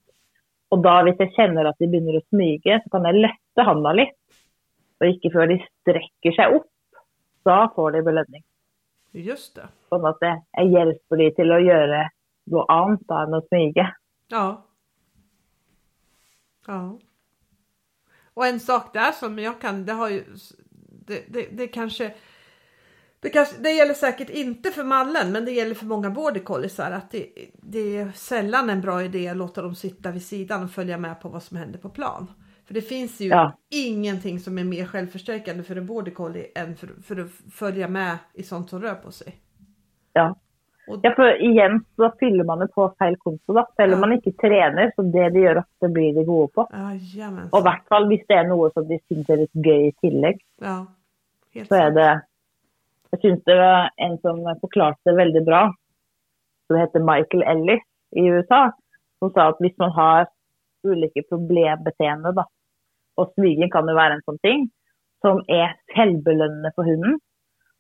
Og 0.69 0.83
da 0.85 0.99
hvis 1.07 1.21
jeg 1.23 1.33
kjenner 1.39 1.71
at 1.71 1.79
de 1.81 1.89
begynner 1.89 2.19
å 2.19 2.27
smyge, 2.29 2.77
så 2.83 2.93
kan 2.93 3.09
jeg 3.09 3.23
løfte 3.25 3.65
handa 3.65 3.95
litt, 3.97 4.19
og 5.01 5.09
ikke 5.09 5.33
før 5.33 5.49
de 5.55 5.59
strekker 5.65 6.37
seg 6.37 6.59
opp. 6.59 6.69
Da 7.49 7.63
får 7.73 7.97
de 7.97 8.05
belønning. 8.05 8.45
just 9.15 9.55
det. 9.57 9.71
Sånn 9.89 10.05
at 10.05 10.21
jeg 10.21 10.69
hjelper 10.75 11.23
de 11.23 11.31
til 11.39 11.53
å 11.55 11.63
gjøre 11.65 12.03
noe 12.53 12.65
annet 12.69 13.07
da 13.09 13.23
enn 13.25 13.39
å 13.39 13.45
smyge. 13.47 13.87
Ja. 14.29 14.45
Ja. 16.69 16.99
Och 18.35 18.47
en 18.47 18.61
sak 18.61 18.93
där 18.93 19.13
som 19.13 19.39
jag 19.39 19.61
kan, 19.61 19.87
det 19.87 19.93
har 19.93 20.09
ju, 20.09 20.25
det, 21.07 21.25
det, 21.29 21.49
det 21.53 21.67
kanske 21.69 22.15
det, 23.21 23.31
kanske, 23.31 23.63
det 23.63 23.71
gäller 23.71 23.95
säkert 23.95 24.31
inte 24.31 24.71
för 24.71 24.85
mallen 24.85 25.33
men 25.33 25.45
det 25.45 25.53
gäller 25.53 25.75
för 25.75 25.87
många 25.87 26.11
border 26.11 26.41
colliesar 26.41 26.91
att 26.91 27.11
det, 27.11 27.27
det 27.63 27.97
är 27.97 28.13
sällan 28.13 28.71
en 28.71 28.81
bra 28.81 29.03
idé 29.03 29.29
att 29.29 29.37
låta 29.37 29.63
dem 29.63 29.75
sitta 29.75 30.11
vid 30.11 30.25
sidan 30.27 30.65
och 30.65 30.71
följa 30.71 30.99
med 30.99 31.21
på 31.21 31.29
vad 31.29 31.43
som 31.43 31.57
händer 31.57 31.79
på 31.79 31.89
plan. 31.91 32.27
För 32.65 32.75
det 32.75 32.83
finns 32.83 33.21
ju 33.21 33.29
Ja. 33.29 33.59
ingenting 33.71 34.41
som 34.41 34.59
är 34.59 34.65
mer 34.65 34.87
självförstärkande 34.87 35.63
för 35.63 35.77
en 35.77 35.87
border 35.87 36.13
collie 36.13 36.47
än 36.55 36.77
för, 36.77 36.89
för 37.03 37.17
att 37.21 37.31
följa 37.53 37.89
med 37.89 38.19
i 38.35 38.43
sånt 38.43 38.71
som 38.71 38.83
rör 38.83 38.95
på 38.95 39.13
sig. 39.13 39.37
Ja. 40.13 40.41
Ja, 41.05 41.11
for 41.17 41.29
igjen 41.45 41.81
så 41.97 42.09
fyller 42.21 42.47
man 42.49 42.63
det 42.63 42.71
på 42.75 42.87
feil 42.99 43.17
konto, 43.21 43.55
da. 43.57 43.65
Selv 43.77 43.95
om 43.95 44.01
Ja. 44.01 44.07
man 44.07 44.17
ikke 44.19 44.33
trener, 44.41 44.93
så 44.97 45.05
det 45.13 45.33
de 45.35 45.43
gjør 45.45 45.61
ofte, 45.63 45.91
blir 45.93 46.15
de 46.15 46.25
gode 46.25 46.49
på. 46.55 46.65
Ja, 46.73 47.29
Og 47.53 47.59
i 47.61 47.67
hvert 47.67 47.85
fall 47.89 48.07
hvis 48.09 48.25
det 48.29 48.37
er 48.39 48.49
noe 48.49 48.71
som 48.73 48.87
de 48.89 48.99
syns 49.09 49.29
er 49.31 49.37
litt 49.43 49.53
gøy 49.55 49.89
i 49.89 49.95
tillegg, 50.03 50.41
Ja, 50.63 50.87
helt 51.55 51.69
så 51.69 51.77
er 51.87 51.91
det 51.91 52.23
Jeg 53.11 53.21
syns 53.21 53.45
det 53.45 53.57
var 53.57 53.91
en 53.99 54.19
som 54.19 54.37
forklarte 54.61 55.01
det 55.07 55.17
veldig 55.17 55.45
bra, 55.47 55.73
som 56.69 56.77
heter 56.77 57.01
Michael 57.01 57.43
Ellis 57.43 57.81
i 58.15 58.29
USA, 58.29 58.71
som 59.19 59.31
sa 59.33 59.49
at 59.49 59.57
hvis 59.61 59.73
man 59.79 59.91
har 59.93 60.27
ulike 60.85 61.23
problembeteende, 61.31 62.35
da, 62.37 62.45
og 63.17 63.33
smyging 63.35 63.71
kan 63.73 63.89
jo 63.89 63.95
være 63.95 64.13
en 64.19 64.23
sånn 64.29 64.39
ting, 64.45 64.71
som 65.25 65.41
er 65.49 65.73
selvbelønnende 65.97 66.71
for 66.77 66.85
hunden, 66.85 67.19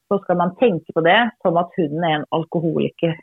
så 0.09 0.19
skal 0.23 0.39
man 0.41 0.55
tenke 0.61 0.93
på 0.95 1.05
det 1.05 1.19
som 1.43 1.59
at 1.61 1.73
hunden 1.77 2.05
er 2.05 2.19
en 2.19 2.29
alkoholiker. 2.33 3.17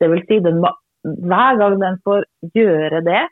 Det 0.00 0.08
vil 0.12 0.24
si, 0.28 0.40
den 0.44 0.60
må, 0.62 0.72
hver 1.02 1.60
gang 1.60 1.76
den 1.80 2.00
får 2.04 2.26
gjøre 2.54 3.02
det, 3.06 3.22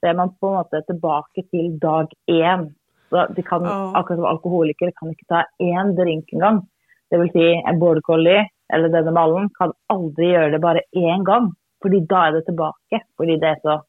så 0.00 0.10
er 0.10 0.18
man 0.18 0.32
på 0.40 0.50
en 0.50 0.60
måte 0.60 0.82
tilbake 0.88 1.44
til 1.50 1.74
dag 1.82 2.12
én. 2.30 2.68
Så 3.10 3.26
de 3.34 3.42
kan, 3.42 3.66
oh. 3.66 3.90
Akkurat 3.98 4.20
som 4.20 4.30
alkoholikere 4.30 4.94
kan 4.96 5.10
ikke 5.12 5.28
ta 5.28 5.44
én 5.62 5.94
drink 5.98 6.30
engang. 6.34 6.62
Det 7.10 7.18
vil 7.18 7.32
si, 7.34 7.46
en 7.58 7.80
border 7.82 8.04
collie 8.06 8.46
eller 8.70 8.92
denne 8.92 9.12
mallen 9.14 9.48
kan 9.58 9.72
aldri 9.90 10.30
gjøre 10.30 10.52
det 10.54 10.62
bare 10.62 10.86
én 10.94 11.26
gang. 11.26 11.50
Fordi 11.82 12.04
da 12.06 12.26
er 12.28 12.36
det 12.36 12.44
tilbake. 12.46 13.00
Fordi 13.18 13.38
det 13.42 13.48
er 13.48 13.62
så 13.64 13.80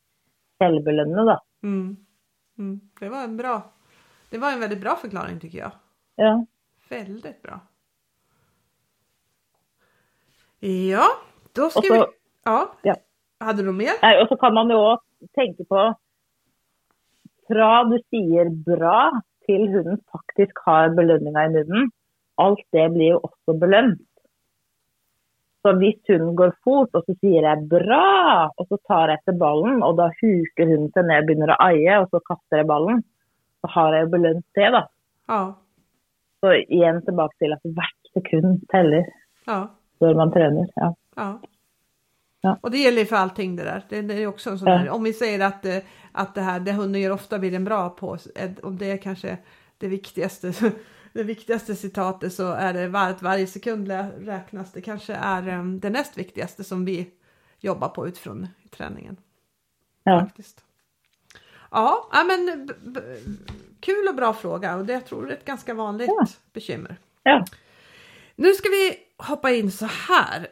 selvbelønnende, 0.61 1.25
da. 1.29 1.37
Mm. 1.61 1.97
Mm. 2.57 2.77
Det 2.99 3.09
var 3.11 3.27
en 3.27 3.37
bra, 3.37 3.55
det 4.31 4.39
var 4.41 4.55
en 4.55 4.63
veldig 4.63 4.79
bra 4.81 4.95
forklaring, 5.01 5.39
syns 5.41 5.55
jeg. 5.57 5.71
Ja. 6.21 6.33
Veldig 6.91 7.33
bra. 7.43 7.59
Ja, 10.61 11.07
da 11.57 11.69
skal 11.73 11.81
også, 11.81 11.93
vi... 11.93 12.01
Ja. 12.45 12.59
Ja. 12.85 12.95
Hadde 13.41 13.63
du 13.63 13.71
noe 13.71 13.77
mer? 13.79 13.97
Nei, 14.03 14.13
Og 14.21 14.29
så 14.29 14.37
kan 14.41 14.53
man 14.53 14.69
jo 14.69 14.77
òg 14.91 15.01
tenke 15.37 15.65
på 15.69 15.87
Fra 17.49 17.71
du 17.89 17.97
sier 18.13 18.51
bra 18.67 19.09
til 19.49 19.65
hunden 19.73 19.97
faktisk 20.13 20.61
har 20.67 20.93
belønninga 20.95 21.47
i 21.47 21.51
munnen, 21.55 21.89
alt 22.39 22.61
det 22.75 22.85
blir 22.93 23.15
jo 23.15 23.23
også 23.25 23.55
belønt. 23.59 24.05
Så 25.65 25.73
hvis 25.81 25.97
hunden 26.09 26.35
går 26.37 26.53
fort, 26.63 26.93
og 26.93 27.03
så 27.05 27.15
sier 27.17 27.45
jeg 27.45 27.65
'bra', 27.69 28.53
og 28.57 28.69
så 28.69 28.77
tar 28.87 29.09
jeg 29.09 29.19
etter 29.19 29.37
ballen, 29.41 29.81
og 29.83 29.97
da 29.97 30.07
huker 30.21 30.69
hunden 30.69 30.93
seg 30.93 31.09
ned 31.09 31.23
og 31.23 31.27
begynner 31.27 31.53
å 31.53 31.59
eie, 31.67 31.97
og 31.99 32.07
så 32.13 32.21
kaster 32.29 32.61
jeg 32.61 32.69
ballen, 32.69 33.03
så 33.61 33.73
har 33.75 33.97
jeg 33.97 34.05
jo 34.05 34.13
belønt 34.15 34.47
det, 34.55 34.69
da. 34.77 34.81
Ja. 35.33 35.41
Så 36.41 36.55
igjen 36.61 37.03
tilbake 37.05 37.37
til 37.41 37.53
at 37.57 37.69
hvert 37.77 38.13
sekund 38.13 38.61
teller 38.71 39.05
Ja. 39.47 39.65
Når 40.01 40.15
man 40.15 40.31
trener. 40.31 40.67
Ja. 40.75 40.95
Ja. 41.15 41.41
Ja. 42.41 42.57
Och 42.61 42.71
det 42.71 42.77
gäller 42.77 43.05
for 43.05 43.09
för 43.09 43.15
allting 43.15 43.55
det 43.55 43.63
där. 43.63 43.85
Det, 43.89 44.01
det 44.01 44.13
är 44.13 44.27
också 44.27 44.49
en 44.49 44.59
sån 44.59 44.67
Ja. 44.67 44.91
om 44.93 45.03
vi 45.03 45.13
säger 45.13 45.39
att, 45.39 45.65
eh, 45.65 45.77
att 46.11 46.35
det 46.35 46.41
här 46.41 46.59
det 46.59 46.71
hunden 46.71 47.01
gör 47.01 47.11
ofta 47.11 47.39
blir 47.39 47.51
den 47.51 47.63
bra 47.63 47.89
på, 47.89 48.17
eh, 48.35 48.51
om 48.63 48.77
det 48.77 48.91
är 48.91 48.97
kanske 48.97 49.37
det 49.77 49.87
viktigaste, 49.87 50.53
det 51.13 51.23
viktigaste 51.23 51.75
citatet 51.75 52.33
så 52.33 52.51
är 52.51 52.73
det 52.73 52.99
att 52.99 53.21
varje 53.21 53.47
sekund 53.47 53.91
räknas. 54.17 54.71
Det 54.71 54.81
kanske 54.81 55.13
är 55.13 55.47
eh, 55.47 55.63
det 55.63 55.89
näst 55.89 56.17
viktigaste 56.17 56.63
som 56.63 56.85
vi 56.85 57.07
jobbar 57.59 57.89
på 57.89 58.07
utifrån 58.07 58.47
träningen. 58.71 59.17
ja. 60.03 60.19
Faktiskt. 60.19 60.63
Ja, 61.71 62.09
ja, 62.11 62.23
men 62.23 62.69
kul 63.79 64.07
och 64.09 64.15
bra 64.15 64.33
fråga 64.33 64.75
och 64.75 64.85
det 64.85 64.93
jag 64.93 65.05
tror 65.05 65.29
är 65.29 65.33
ett 65.33 65.45
ganska 65.45 65.73
vanligt 65.73 66.07
Ja. 66.07 66.25
bekymmer. 66.53 66.95
ja. 67.23 67.45
Nu 68.35 68.53
ska 68.53 68.69
vi 68.69 68.95
hoppa 69.27 69.51
in 69.51 69.71
så 69.71 69.85
här. 69.85 70.47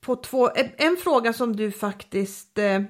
På 0.00 0.16
två, 0.16 0.50
en, 0.54 0.70
en 0.76 0.96
fråga 0.96 1.32
som 1.32 1.56
du 1.56 1.70
faktiskt 1.70 2.58
eh, 2.58 2.82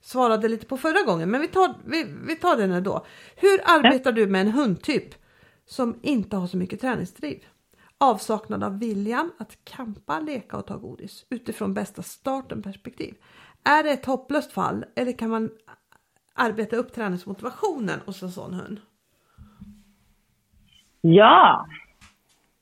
svarade 0.00 0.48
lite 0.48 0.66
på 0.66 0.76
förra 0.76 1.02
gången, 1.02 1.30
men 1.30 1.40
vi 1.40 1.48
tar, 1.48 1.74
vi, 1.86 2.06
vi 2.26 2.36
tar 2.36 2.56
den 2.56 2.72
ändå. 2.72 3.06
Hur 3.36 3.60
arbetar 3.64 4.12
du 4.12 4.26
med 4.26 4.40
en 4.40 4.52
hundtyp 4.52 5.14
som 5.66 5.98
inte 6.02 6.36
har 6.36 6.46
så 6.46 6.56
mycket 6.56 6.80
träningsdriv? 6.80 7.44
Avsaknad 7.98 8.64
av 8.64 8.78
viljan 8.78 9.32
att 9.38 9.64
kampa, 9.64 10.20
leka 10.20 10.56
och 10.56 10.66
ta 10.66 10.76
godis 10.76 11.26
utifrån 11.30 11.74
bästa 11.74 12.02
starten 12.02 12.62
perspektiv. 12.62 13.14
Är 13.64 13.82
det 13.82 13.90
ett 13.90 14.06
hopplöst 14.06 14.52
fall 14.52 14.84
eller 14.96 15.12
kan 15.12 15.30
man 15.30 15.50
arbeta 16.34 16.76
upp 16.76 16.92
träningsmotivationen 16.92 18.00
hos 18.06 18.22
en 18.22 18.32
sån 18.32 18.54
hund? 18.54 18.80
Ja, 21.00 21.66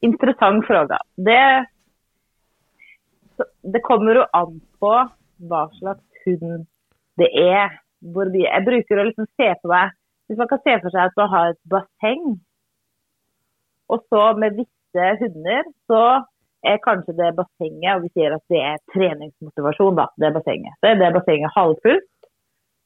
interessant 0.07 0.67
fråga. 0.67 0.99
Det, 1.17 1.43
det 3.75 3.83
kommer 3.87 4.21
jo 4.21 4.27
an 4.37 4.59
på 4.81 4.93
hva 5.49 5.63
slags 5.79 6.25
hund 6.27 6.67
det 7.21 7.31
er. 7.39 7.79
Jeg 8.05 8.65
bruker 8.67 9.01
å 9.01 9.07
liksom 9.09 9.29
se 9.41 9.47
på 9.63 9.71
meg 9.71 9.95
Hvis 10.29 10.41
man 10.41 10.49
kan 10.51 10.61
se 10.65 10.75
for 10.83 10.93
seg 10.93 11.09
at 11.09 11.19
man 11.21 11.31
har 11.33 11.51
et 11.53 11.61
basseng, 11.69 12.23
og 13.93 14.01
så 14.09 14.23
med 14.41 14.57
visse 14.57 15.09
hunder, 15.21 15.67
så 15.85 16.01
er 16.65 16.81
kanskje 16.87 17.13
det 17.19 17.35
bassenget, 17.37 17.91
og 17.93 18.07
vi 18.07 18.11
sier 18.15 18.33
at 18.33 18.45
det 18.49 18.63
er 18.65 18.81
treningsmotivasjon, 18.95 19.99
da, 20.01 20.07
det 20.23 20.33
bassenget. 20.39 20.79
Så 20.81 20.91
er 20.91 21.01
det 21.03 21.13
bassenget 21.19 21.53
halvfullt. 21.59 22.09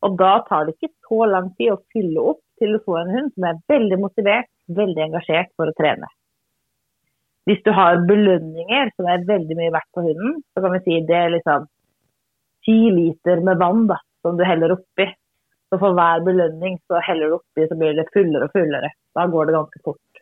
Og 0.06 0.18
da 0.18 0.32
tar 0.48 0.66
det 0.66 0.74
ikke 0.76 0.90
så 1.06 1.20
lang 1.30 1.52
tid 1.58 1.74
å 1.74 1.80
fylle 1.94 2.26
opp 2.32 2.42
til 2.58 2.74
å 2.74 2.82
få 2.84 2.98
en 3.00 3.14
hund 3.14 3.32
som 3.34 3.46
er 3.46 3.62
veldig 3.70 3.98
motivert, 4.02 4.50
veldig 4.80 5.04
engasjert 5.08 5.54
for 5.58 5.70
å 5.70 5.78
trene. 5.78 6.10
Hvis 7.48 7.62
du 7.64 7.70
har 7.72 8.02
belønninger 8.04 8.90
som 8.92 9.06
er 9.08 9.24
veldig 9.28 9.56
mye 9.56 9.72
verdt 9.72 9.88
på 9.96 10.04
hunden, 10.04 10.34
så 10.52 10.60
kan 10.60 10.74
vi 10.74 10.82
si 10.84 10.98
det 11.08 11.16
er 11.16 11.30
liksom 11.32 11.64
ti 12.66 12.76
liter 12.92 13.40
med 13.46 13.56
vann 13.62 13.86
da, 13.88 13.96
som 14.20 14.36
du 14.36 14.44
heller 14.44 14.74
oppi. 14.74 15.06
Så 15.68 15.78
for 15.80 15.96
hver 15.96 16.20
belønning 16.26 16.76
så 16.88 17.00
heller 17.06 17.30
du 17.30 17.38
oppi, 17.38 17.64
så 17.70 17.76
blir 17.80 17.96
det 17.96 18.04
fullere 18.12 18.48
og 18.48 18.52
fullere. 18.56 18.90
Da 19.16 19.24
går 19.32 19.48
det 19.48 19.54
ganske 19.56 19.80
fort. 19.84 20.20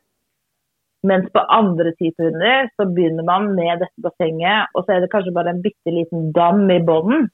Mens 1.06 1.26
på 1.34 1.42
andre 1.54 1.92
typer 1.98 2.30
hunder 2.30 2.70
så 2.74 2.86
begynner 2.94 3.26
man 3.26 3.50
med 3.58 3.82
dette 3.82 4.06
bassenget, 4.06 4.70
og 4.74 4.86
så 4.86 4.94
er 4.94 5.02
det 5.02 5.10
kanskje 5.10 5.34
bare 5.34 5.54
en 5.54 5.64
bitte 5.66 5.94
liten 5.98 6.30
dam 6.34 6.62
i 6.70 6.78
bånden. 6.86 7.28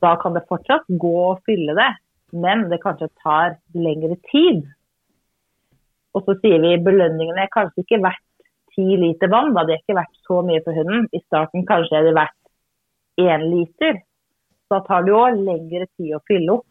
Da 0.00 0.14
kan 0.20 0.36
det 0.36 0.46
fortsatt 0.48 0.88
gå 1.04 1.14
å 1.26 1.38
fylle 1.44 1.76
det, 1.76 1.90
men 2.32 2.66
det 2.72 2.80
kanskje 2.80 3.12
tar 3.20 3.58
lengre 3.76 4.16
tid. 4.32 4.64
Og 6.16 6.24
så 6.24 6.36
sier 6.40 6.64
vi 6.64 6.74
belønningene 6.88 7.44
er 7.44 7.52
kanskje 7.52 7.84
ikke 7.84 8.02
verdt 8.08 8.24
ti 8.80 8.96
liter 8.96 9.28
vann, 9.28 9.52
da 9.54 9.66
det 9.68 9.76
er 9.76 9.82
ikke 9.82 9.98
vært 9.98 10.20
så 10.24 10.40
mye 10.46 10.62
for 10.64 10.76
hunden. 10.76 11.08
I 11.12 11.20
starten 11.26 11.66
kanskje 11.68 11.98
hadde 11.98 12.08
det 12.08 12.16
vært 12.16 13.28
én 13.28 13.46
liter. 13.52 14.00
Da 14.72 14.80
tar 14.86 15.04
det 15.04 15.12
jo 15.12 15.20
lengre 15.36 15.86
tid 15.98 16.16
å 16.16 16.22
fylle 16.30 16.56
opp. 16.56 16.66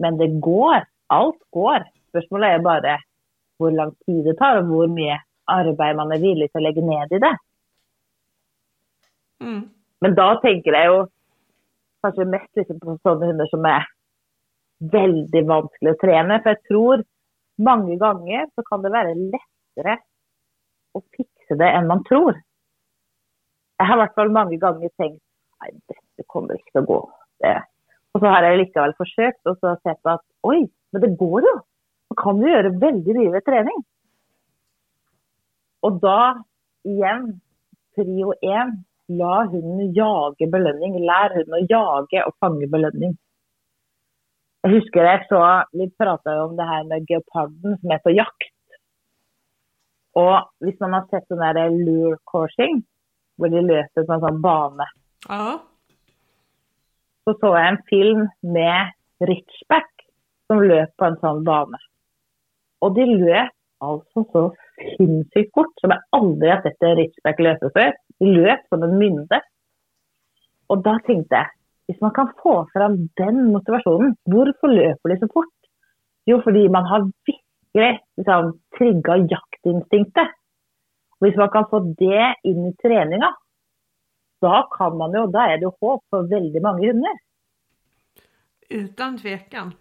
Men 0.00 0.16
det 0.16 0.30
går. 0.40 0.86
Alt 1.12 1.40
går. 1.52 1.84
Spørsmålet 2.10 2.56
er 2.56 2.64
bare 2.64 2.96
hvor 3.60 3.74
lang 3.76 3.92
tid 4.06 4.24
det 4.24 4.38
tar, 4.38 4.62
og 4.62 4.70
hvor 4.70 4.88
mye 4.88 5.18
arbeid 5.50 5.98
man 5.98 6.12
er 6.14 6.22
villig 6.22 6.48
til 6.48 6.62
å 6.62 6.64
legge 6.64 6.84
ned 6.86 7.12
i 7.12 7.20
det. 7.20 7.32
Mm. 9.44 9.62
Men 10.00 10.16
da 10.16 10.28
tenker 10.40 10.76
jeg 10.76 10.88
jo 10.88 11.00
kanskje 12.04 12.28
mest 12.32 12.56
liksom 12.56 12.78
på 12.80 12.96
sånne 13.04 13.32
hunder 13.32 13.50
som 13.50 13.66
er 13.68 13.88
veldig 14.94 15.42
vanskelig 15.50 15.92
å 15.92 16.00
trene. 16.00 16.38
For 16.40 16.54
jeg 16.54 16.62
tror 16.70 17.04
mange 17.60 17.98
ganger 18.00 18.48
så 18.54 18.64
kan 18.64 18.86
det 18.86 18.94
være 18.94 19.18
lettere 19.18 19.98
å 20.96 21.02
fikse 21.16 21.58
det 21.60 21.68
enn 21.76 21.88
man 21.90 22.04
tror. 22.08 22.38
Jeg 23.80 23.88
har 23.88 23.96
i 23.96 24.02
hvert 24.02 24.16
fall 24.18 24.32
mange 24.34 24.58
ganger 24.60 24.92
tenkt 25.00 25.20
nei, 25.60 25.72
dette 25.88 26.26
kommer 26.28 26.56
ikke 26.56 26.74
til 26.74 26.82
å 26.82 26.88
gå. 26.90 27.00
Det. 27.44 27.56
Og 28.14 28.22
så 28.22 28.32
har 28.32 28.46
jeg 28.46 28.60
likevel 28.60 28.96
forsøkt 28.98 29.48
og 29.48 29.56
så 29.60 29.76
sett 29.84 30.12
at 30.12 30.22
oi, 30.46 30.64
men 30.92 31.04
det 31.04 31.14
går 31.20 31.46
jo. 31.46 31.54
Man 32.10 32.18
kan 32.20 32.42
jo 32.42 32.52
gjøre 32.52 32.76
veldig 32.82 33.16
mye 33.16 33.32
ved 33.36 33.46
trening. 33.46 33.82
Og 35.86 36.00
da 36.02 36.20
igjen, 36.88 37.26
prio 37.96 38.34
én, 38.44 38.74
la 39.20 39.36
hunden 39.50 39.92
jage 39.96 40.48
belønning. 40.52 40.98
Lær 41.06 41.34
hunden 41.36 41.56
å 41.56 41.64
jage 41.70 42.24
og 42.26 42.36
fange 42.42 42.68
belønning. 42.70 43.16
Jeg 44.60 44.74
husker 44.74 45.06
jeg 45.08 45.24
så, 45.30 45.40
Vi 45.72 45.88
prata 45.96 46.36
om 46.44 46.56
det 46.58 46.66
her 46.68 46.84
med 46.88 47.06
geoparden 47.08 47.78
som 47.80 47.94
er 47.94 48.02
på 48.04 48.12
jakt. 48.12 48.49
Og 50.18 50.48
hvis 50.64 50.78
man 50.82 50.96
har 50.96 51.06
sett 51.10 51.26
sånn 51.30 51.42
der 51.42 51.74
lure 51.74 52.16
coursing, 52.30 52.80
hvor 53.38 53.52
de 53.52 53.62
løper 53.62 54.06
på 54.06 54.16
en 54.16 54.24
sånn 54.24 54.40
bane, 54.44 54.86
Aha. 55.30 55.54
så 57.24 57.36
så 57.38 57.52
jeg 57.56 57.68
en 57.70 57.80
film 57.90 58.26
med 58.56 58.96
Richback 59.30 59.90
som 60.50 60.64
løp 60.64 60.90
på 60.98 61.06
en 61.06 61.20
sånn 61.22 61.44
bane. 61.46 61.78
Og 62.82 62.96
de 62.96 63.06
løp 63.06 63.54
altså 63.84 64.24
så 64.32 64.42
sinnssykt 64.96 65.52
fort, 65.56 65.72
som 65.80 65.94
jeg 65.94 66.06
aldri 66.16 66.50
har 66.52 66.60
sett 66.64 66.84
en 66.84 66.98
Richback 66.98 67.40
løpe 67.44 67.70
før. 67.76 67.94
De 68.20 68.34
løp 68.34 68.66
som 68.68 68.84
en 68.84 68.98
mynde. 69.00 69.40
Og 70.70 70.84
da 70.84 70.96
tenkte 71.06 71.38
jeg, 71.38 71.52
hvis 71.90 72.02
man 72.04 72.12
kan 72.14 72.28
få 72.42 72.54
fram 72.74 72.96
den 73.18 73.46
motivasjonen, 73.54 74.14
hvorfor 74.30 74.70
løper 74.70 75.12
de 75.12 75.18
så 75.20 75.28
fort? 75.32 75.54
Jo, 76.28 76.38
fordi 76.44 76.66
man 76.70 76.86
har 76.86 77.08
virkelig 77.72 78.00
liksom, 78.16 78.60
trigga 78.78 79.16
jaktinstinktet. 79.16 80.28
Hvis 81.20 81.36
man 81.36 81.48
kan 81.48 81.66
få 81.70 81.80
det 81.98 82.34
inn 82.44 82.66
i 82.66 82.74
treninga, 82.82 83.34
da 84.40 84.68
kan 84.72 84.96
man 84.96 85.12
jo, 85.12 85.26
da 85.26 85.50
er 85.50 85.58
det 85.58 85.68
jo 85.68 85.76
håp 85.80 86.02
for 86.10 86.28
veldig 86.28 86.62
mange 86.62 86.86
hunder. 86.86 87.18
Uten 88.70 89.18
tvil. 89.18 89.72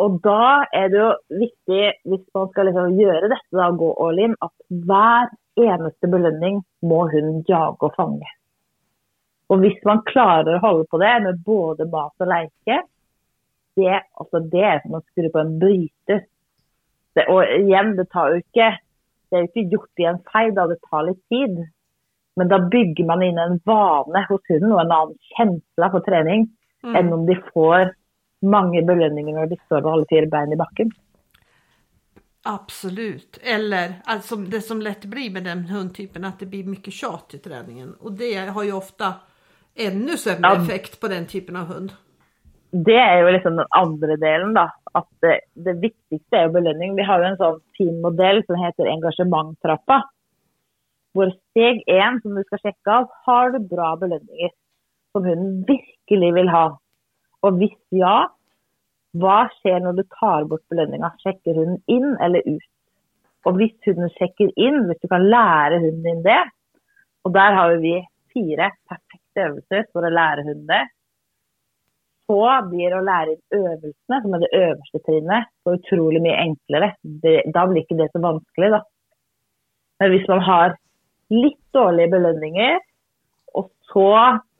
Og 0.00 0.20
da 0.24 0.64
er 0.72 0.88
det 0.88 0.98
jo 0.98 1.10
viktig, 1.28 1.82
hvis 2.08 2.24
man 2.34 2.48
skal 2.50 2.66
liksom 2.70 2.96
gjøre 2.96 3.28
dette, 3.28 3.52
da, 3.52 3.68
gå 3.70 3.90
all 4.00 4.18
in, 4.18 4.36
at 4.40 4.54
hver 4.88 5.28
eneste 5.60 6.08
belønning 6.08 6.62
må 6.80 7.02
hun 7.12 7.42
jage 7.48 7.84
og 7.84 7.92
fange. 7.98 8.30
Og 9.52 9.60
hvis 9.60 9.76
man 9.84 10.00
klarer 10.08 10.56
å 10.56 10.62
holde 10.64 10.88
på 10.88 10.96
det 11.02 11.12
med 11.26 11.44
både 11.44 11.84
mat 11.92 12.24
og 12.24 12.30
leike, 12.30 12.78
det, 13.76 13.98
altså 14.16 14.40
det 14.52 14.64
er 14.64 14.80
som 14.80 14.96
å 14.96 15.02
skru 15.04 15.28
på 15.28 15.42
en 15.42 15.58
bryter. 15.60 16.24
Det, 17.16 17.26
og 17.28 17.44
igjen, 17.44 17.94
det 17.98 18.08
tar 18.12 18.32
jo 18.32 18.40
ikke 18.40 18.72
Det 19.28 19.38
er 19.38 19.42
jo 19.44 19.48
ikke 19.48 19.70
gjort 19.72 20.00
i 20.00 20.06
en 20.08 20.18
fei, 20.28 20.42
da 20.52 20.66
det 20.68 20.76
tar 20.90 21.06
litt 21.06 21.20
tid. 21.32 21.60
Men 22.36 22.48
da 22.50 22.58
bygger 22.72 23.06
man 23.08 23.22
inn 23.24 23.38
en 23.40 23.54
vane 23.64 24.20
hos 24.28 24.42
hunden 24.50 24.74
og 24.74 24.80
en 24.82 24.92
annen 24.92 25.14
kjensle 25.32 25.88
for 25.94 26.04
trening 26.04 26.50
Mm. 26.82 26.96
enn 26.96 27.12
om 27.12 27.26
de 27.26 27.36
får 27.54 27.94
mange 28.42 28.82
belønninger 28.82 29.34
når 29.36 29.50
de 29.52 29.58
står 29.66 29.82
med 29.84 29.92
alle 29.92 30.08
fire 30.10 30.28
bein 30.30 30.52
i 30.52 30.58
bakken. 30.58 30.92
Absolut. 32.44 33.38
Eller 33.42 34.00
altså, 34.04 34.36
det 34.36 34.64
som 34.66 34.80
lett 34.82 35.04
blir 35.06 35.30
med 35.30 35.46
den 35.46 35.68
hundtypen 35.70 36.26
at 36.26 36.42
det 36.42 36.48
blir 36.50 36.66
mye 36.66 36.90
tjat 36.90 37.36
i 37.38 37.38
treningen. 37.38 37.94
Og 38.00 38.16
det 38.18 38.34
har 38.34 38.64
jo 38.66 38.80
ofte 38.80 39.12
enda 39.78 40.16
større 40.18 40.56
effekt 40.56 40.98
på 41.00 41.10
den 41.12 41.28
typen 41.30 41.56
av 41.56 41.70
hund. 41.70 41.94
Det 42.72 42.96
er 42.96 43.18
jo 43.20 43.32
liksom 43.34 43.58
den 43.60 43.68
andre 43.76 44.16
delen, 44.16 44.54
da. 44.56 44.70
At 44.96 45.08
det, 45.24 45.38
det 45.66 45.76
viktigste 45.82 46.38
er 46.38 46.46
jo 46.46 46.56
belønning. 46.56 46.96
Vi 46.96 47.04
har 47.04 47.20
jo 47.20 47.28
en 47.28 47.40
sånn 47.40 47.60
fin 47.76 47.98
modell 48.04 48.40
som 48.46 48.60
heter 48.60 48.88
engasjementtrappa. 48.88 50.00
Hvor 51.12 51.32
steg 51.34 51.82
én, 51.92 52.20
som 52.22 52.36
du 52.36 52.40
skal 52.46 52.62
sjekke 52.62 52.94
av, 52.94 53.10
har 53.26 53.52
du 53.52 53.58
bra 53.68 53.92
belønninger 54.00 54.54
som 55.12 55.26
hunden 55.28 55.58
virkelig 55.68 56.30
vil 56.38 56.48
ha. 56.52 56.64
Og 57.44 57.58
hvis 57.60 57.76
ja, 57.92 58.30
hva 59.20 59.38
skjer 59.58 59.82
når 59.84 59.98
du 59.98 60.04
tar 60.16 60.48
bort 60.48 60.64
belønninga? 60.72 61.12
Sjekker 61.20 61.58
hunden 61.58 61.82
inn 61.92 62.16
eller 62.24 62.46
ut? 62.48 62.68
Og 63.44 63.58
hvis 63.58 63.74
hunden 63.84 64.08
sjekker 64.16 64.52
inn, 64.56 64.86
hvis 64.88 65.02
du 65.02 65.10
kan 65.12 65.26
lære 65.28 65.82
hunden 65.82 66.06
din 66.06 66.24
det, 66.24 66.40
og 67.26 67.34
der 67.36 67.58
har 67.58 67.76
vi 67.82 67.98
fire 68.32 68.70
perfekte 68.88 69.46
øvelser 69.48 69.88
for 69.92 70.06
å 70.06 70.12
lære 70.14 70.46
hunden 70.46 70.68
det, 70.70 70.82
så 72.30 72.44
blir 72.70 72.94
å 72.94 73.02
lære 73.04 73.36
øvelsene, 73.56 74.20
som 74.22 74.36
er 74.36 74.44
det 74.44 74.52
øverste 74.58 75.00
trinnet, 75.06 75.50
så 75.62 75.76
utrolig 75.76 76.22
mye 76.24 76.38
enklere. 76.46 76.92
Det, 77.02 77.34
da 77.54 77.66
blir 77.68 77.84
ikke 77.84 77.98
det 77.98 78.08
så 78.12 78.22
vanskelig, 78.22 78.70
da. 78.76 78.80
Men 80.02 80.14
hvis 80.14 80.28
man 80.30 80.42
har 80.46 80.76
litt 81.32 81.60
dårlige 81.74 82.12
belønninger, 82.14 82.80
og 83.58 83.68
så 83.90 84.08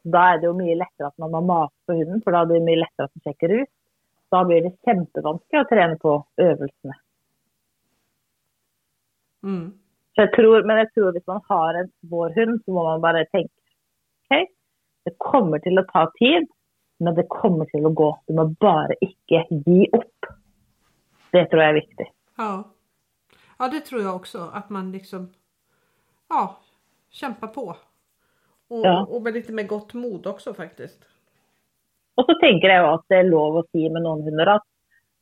da 0.03 0.22
er 0.33 0.40
det 0.42 0.48
jo 0.48 0.57
mye 0.59 0.79
lettere 0.81 1.11
at 1.11 1.22
man 1.22 1.33
må 1.35 1.42
mate 1.46 1.75
på 1.87 1.96
hunden, 1.98 2.22
for 2.25 2.35
da 2.35 2.42
er 2.42 2.51
det 2.51 2.64
mye 2.66 2.83
lettere 2.83 3.09
at 3.09 3.14
den 3.14 3.25
sjekker 3.27 3.55
ut. 3.61 3.70
Da 4.33 4.42
blir 4.48 4.64
det 4.64 4.72
kjempevanskelig 4.87 5.61
å 5.61 5.68
trene 5.70 5.98
på 6.01 6.14
øvelsene. 6.40 6.96
Mm. 9.42 9.66
Så 10.14 10.25
jeg 10.25 10.33
tror, 10.37 10.66
men 10.68 10.81
jeg 10.83 10.90
tror 10.94 11.14
hvis 11.14 11.29
man 11.29 11.42
har 11.51 11.79
en 11.81 11.92
vår 12.11 12.35
hund, 12.38 12.59
så 12.64 12.75
må 12.75 12.85
man 12.87 13.05
bare 13.05 13.27
tenke 13.31 13.53
OK, 14.33 14.51
det 15.07 15.14
kommer 15.22 15.62
til 15.64 15.81
å 15.81 15.87
ta 15.88 16.07
tid, 16.18 16.48
men 17.02 17.14
det 17.18 17.26
kommer 17.32 17.66
til 17.72 17.86
å 17.88 17.92
gå. 17.98 18.08
Du 18.28 18.34
må 18.38 18.44
bare 18.62 18.94
ikke 19.04 19.42
gi 19.66 19.86
opp. 19.96 20.28
Det 21.32 21.46
tror 21.50 21.62
jeg 21.64 21.72
er 21.72 21.78
viktig. 21.80 22.06
Ja. 22.38 22.50
ja, 23.60 23.68
det 23.72 23.84
tror 23.88 24.00
jeg 24.02 24.10
også. 24.12 24.48
At 24.54 24.70
man 24.74 24.90
liksom 24.92 25.28
ja, 26.32 26.42
kjemper 27.12 27.50
på. 27.54 27.66
Og, 28.72 28.84
Ja. 28.84 28.98
og 29.04 29.22
med 29.22 29.34
litt 29.36 29.50
med 29.52 29.68
godt 29.68 29.94
mod 30.00 30.26
også, 30.26 30.54
faktisk. 30.56 31.02
Og 32.16 32.24
så 32.28 32.36
tenker 32.40 32.68
jeg 32.72 32.82
jo 32.84 32.92
at 32.94 33.04
det 33.08 33.18
er 33.22 33.28
lov 33.30 33.56
å 33.60 33.64
si 33.72 33.86
med 33.88 34.02
noen 34.04 34.22
hunder 34.26 34.54
at 34.56 34.64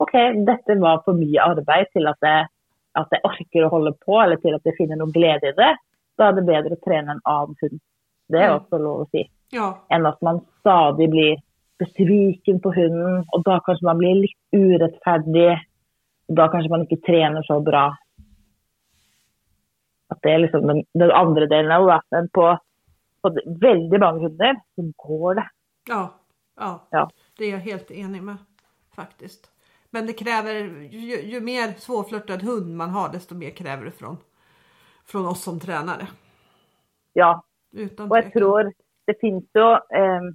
OK, 0.03 0.15
dette 0.47 0.77
var 0.81 1.03
for 1.05 1.15
mye 1.19 1.43
arbeid 1.45 1.91
til 1.95 2.07
at 2.09 2.17
jeg, 2.25 2.47
at 2.97 3.11
jeg 3.15 3.21
orker 3.29 3.67
å 3.67 3.71
holde 3.75 3.93
på, 4.01 4.17
eller 4.23 4.41
til 4.43 4.55
at 4.57 4.65
jeg 4.67 4.75
finner 4.79 4.97
noe 4.99 5.13
glede 5.13 5.51
i 5.53 5.57
det. 5.59 5.75
Da 6.19 6.31
er 6.31 6.39
det 6.39 6.47
bedre 6.49 6.75
å 6.79 6.81
trene 6.85 7.15
en 7.17 7.21
annen 7.29 7.57
hund. 7.63 7.81
Det 8.31 8.41
er 8.41 8.49
Mm. 8.51 8.57
også 8.61 8.79
lov 8.83 9.01
å 9.05 9.11
si. 9.11 9.25
Ja, 9.53 9.69
enn 9.91 10.07
at 10.07 10.23
man 10.23 10.41
stadig 10.61 11.11
blir 11.11 11.37
besviken 11.81 12.61
på 12.61 12.73
hunden, 12.77 13.25
og 13.33 13.45
da 13.47 13.59
kanskje 13.65 13.89
man 13.89 14.01
blir 14.01 14.23
litt 14.23 14.57
urettferdig. 14.57 15.53
og 16.31 16.39
Da 16.39 16.49
kanskje 16.53 16.73
man 16.73 16.87
ikke 16.87 17.03
trener 17.07 17.47
så 17.47 17.59
bra. 17.65 17.89
At 20.11 20.21
det 20.27 20.35
er 20.35 20.43
liksom 20.45 20.67
den, 20.69 20.83
den 20.99 21.15
andre 21.15 21.49
delen 21.51 21.73
av 21.75 21.87
det. 21.89 22.01
Men 22.15 22.29
på, 22.35 22.47
på 23.23 23.33
veldig 23.65 24.01
mange 24.03 24.27
hunder 24.27 24.61
så 24.75 24.87
går 25.07 25.41
det. 25.41 25.49
ja, 25.89 26.03
ja, 26.61 26.73
Ja. 26.93 27.09
Det 27.39 27.47
er 27.47 27.57
jeg 27.57 27.73
helt 27.73 27.91
enig 27.91 28.23
med 28.23 28.37
faktisk. 28.97 29.47
Men 29.91 30.07
det 30.07 30.13
kräver, 30.13 30.55
jo, 30.91 31.17
jo 31.23 31.41
mer 31.41 31.73
svårflørtet 31.79 32.43
hund 32.43 32.77
man 32.77 32.91
har 32.91 33.09
desto 33.09 33.35
mer 33.35 33.51
kräver 33.51 33.85
det 33.85 33.91
fra, 33.91 34.17
från 35.05 35.27
oss 35.27 35.43
som 35.43 35.61
trenere. 35.61 36.07
Ja. 37.13 37.43
Utan 37.73 38.11
Og 38.11 38.17
jeg 38.17 38.33
tror 38.33 38.73
det 39.07 39.17
finnes 39.21 39.47
jo 39.55 39.67
eh, 39.75 40.31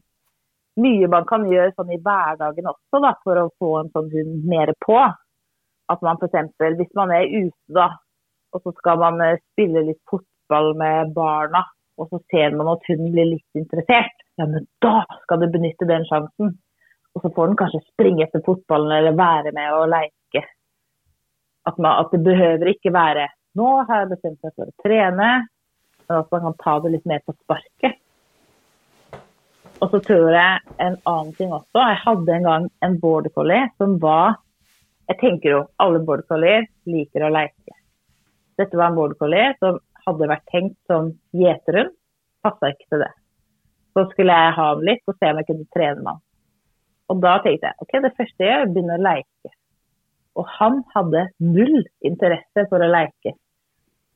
mye 0.81 1.09
man 1.11 1.27
kan 1.29 1.45
gjøre 1.49 1.73
sånn 1.75 1.93
i 1.95 1.99
hverdagen 2.03 2.71
også 2.71 3.01
da, 3.03 3.13
for 3.23 3.39
å 3.41 3.51
få 3.61 3.71
en 3.81 3.91
sånn 3.93 4.09
hund 4.13 4.49
mer 4.49 4.73
på. 4.85 4.97
At 5.91 6.01
man 6.05 6.19
f.eks. 6.19 6.51
hvis 6.79 6.91
man 6.97 7.13
er 7.13 7.29
ute 7.29 7.77
da, 7.77 7.91
og 8.55 8.63
så 8.63 8.73
skal 8.79 8.99
man 9.03 9.21
eh, 9.21 9.39
spille 9.53 9.85
litt 9.89 10.01
fotball 10.09 10.73
med 10.79 11.13
barna, 11.15 11.63
og 11.99 12.09
så 12.11 12.19
ser 12.31 12.55
man 12.57 12.73
at 12.73 12.87
hunden 12.89 13.13
blir 13.13 13.31
litt 13.35 13.59
interessert, 13.59 14.23
ja, 14.39 14.47
men 14.49 14.65
da 14.83 15.05
skal 15.23 15.43
du 15.43 15.47
benytte 15.53 15.87
den 15.87 16.03
sjansen. 16.09 16.57
Og 17.15 17.23
så 17.23 17.31
får 17.31 17.47
den 17.47 17.59
kanskje 17.59 17.85
springe 17.85 18.25
etter 18.25 18.43
fotballen 18.43 18.91
eller 18.91 19.15
være 19.15 19.53
med 19.55 19.71
og 19.77 19.87
leke. 19.93 20.41
At, 21.65 21.77
man, 21.79 22.01
at 22.01 22.11
det 22.11 22.19
behøver 22.25 22.73
ikke 22.73 22.91
være 22.93 23.29
nå 23.55 23.67
har 23.87 24.03
jeg 24.03 24.11
bestemt 24.11 24.41
meg 24.43 24.51
for 24.55 24.67
å 24.67 24.83
trene, 24.83 25.29
men 26.05 26.17
at 26.19 26.33
man 26.33 26.43
kan 26.47 26.57
ta 26.59 26.73
det 26.83 26.91
litt 26.95 27.05
mer 27.07 27.21
på 27.23 27.35
sparket. 27.37 28.01
Og 29.83 29.91
så 29.91 29.99
tror 30.07 30.31
jeg 30.31 30.75
en 30.79 30.95
annen 31.09 31.33
ting 31.35 31.51
også. 31.53 31.81
Jeg 31.81 32.01
hadde 32.05 32.35
en 32.35 32.47
gang 32.47 32.67
en 32.85 32.95
border 33.01 33.33
collie 33.35 33.67
som 33.79 33.97
var 34.01 34.39
Jeg 35.05 35.19
tenker 35.21 35.51
jo 35.51 35.57
alle 35.83 35.99
border 36.01 36.25
collier 36.25 36.63
liker 36.89 37.27
å 37.27 37.33
leke. 37.33 37.75
Dette 38.57 38.79
var 38.79 38.89
en 38.89 38.97
border 38.97 39.19
collie 39.19 39.51
som 39.59 39.77
hadde 40.07 40.29
vært 40.31 40.47
tenkt 40.49 40.77
som 40.89 41.11
gjeterhund. 41.35 41.91
Passa 42.41 42.71
ikke 42.71 42.89
til 42.89 43.03
det. 43.03 43.11
Så 43.93 44.07
skulle 44.11 44.33
jeg 44.33 44.55
ha 44.57 44.65
ham 44.71 44.81
litt 44.87 45.03
og 45.05 45.19
se 45.19 45.29
om 45.29 45.41
jeg 45.41 45.49
kunne 45.51 45.67
trene 45.75 45.99
med 45.99 46.11
ham. 46.13 46.23
Og 47.13 47.21
da 47.21 47.35
tenkte 47.43 47.69
jeg 47.69 47.85
ok, 47.85 47.95
det 48.01 48.13
første 48.17 48.47
jeg 48.47 48.51
gjør, 48.51 48.73
begynner 48.73 48.97
å 48.97 49.05
leke. 49.05 49.53
Og 50.35 50.51
han 50.57 50.81
hadde 50.95 51.27
null 51.53 51.77
interesse 52.09 52.65
for 52.71 52.81
å 52.81 52.91
leke. 52.91 53.35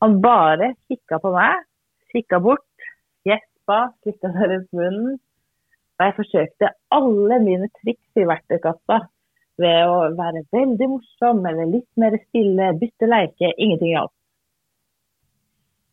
Han 0.01 0.19
bare 0.23 0.73
kikka 0.89 1.19
på 1.21 1.31
meg, 1.35 1.65
kikka 2.13 2.41
bort, 2.43 2.89
gjespa, 3.27 3.91
slikka 4.01 4.31
seg 4.33 4.53
rundt 4.53 4.77
munnen. 4.79 5.17
Jeg 5.99 6.15
forsøkte 6.15 6.69
alle 6.95 7.39
mine 7.43 7.67
triks 7.81 8.21
i 8.21 8.27
verktøykassa 8.27 9.01
ved 9.59 9.79
å 9.91 9.97
være 10.15 10.45
veldig 10.55 10.87
morsom 10.93 11.41
eller 11.49 11.67
litt 11.67 11.89
mer 11.99 12.15
stille, 12.21 12.71
bytte 12.79 13.09
leike. 13.09 13.51
Ingenting 13.57 13.91
hjalp. 13.97 14.13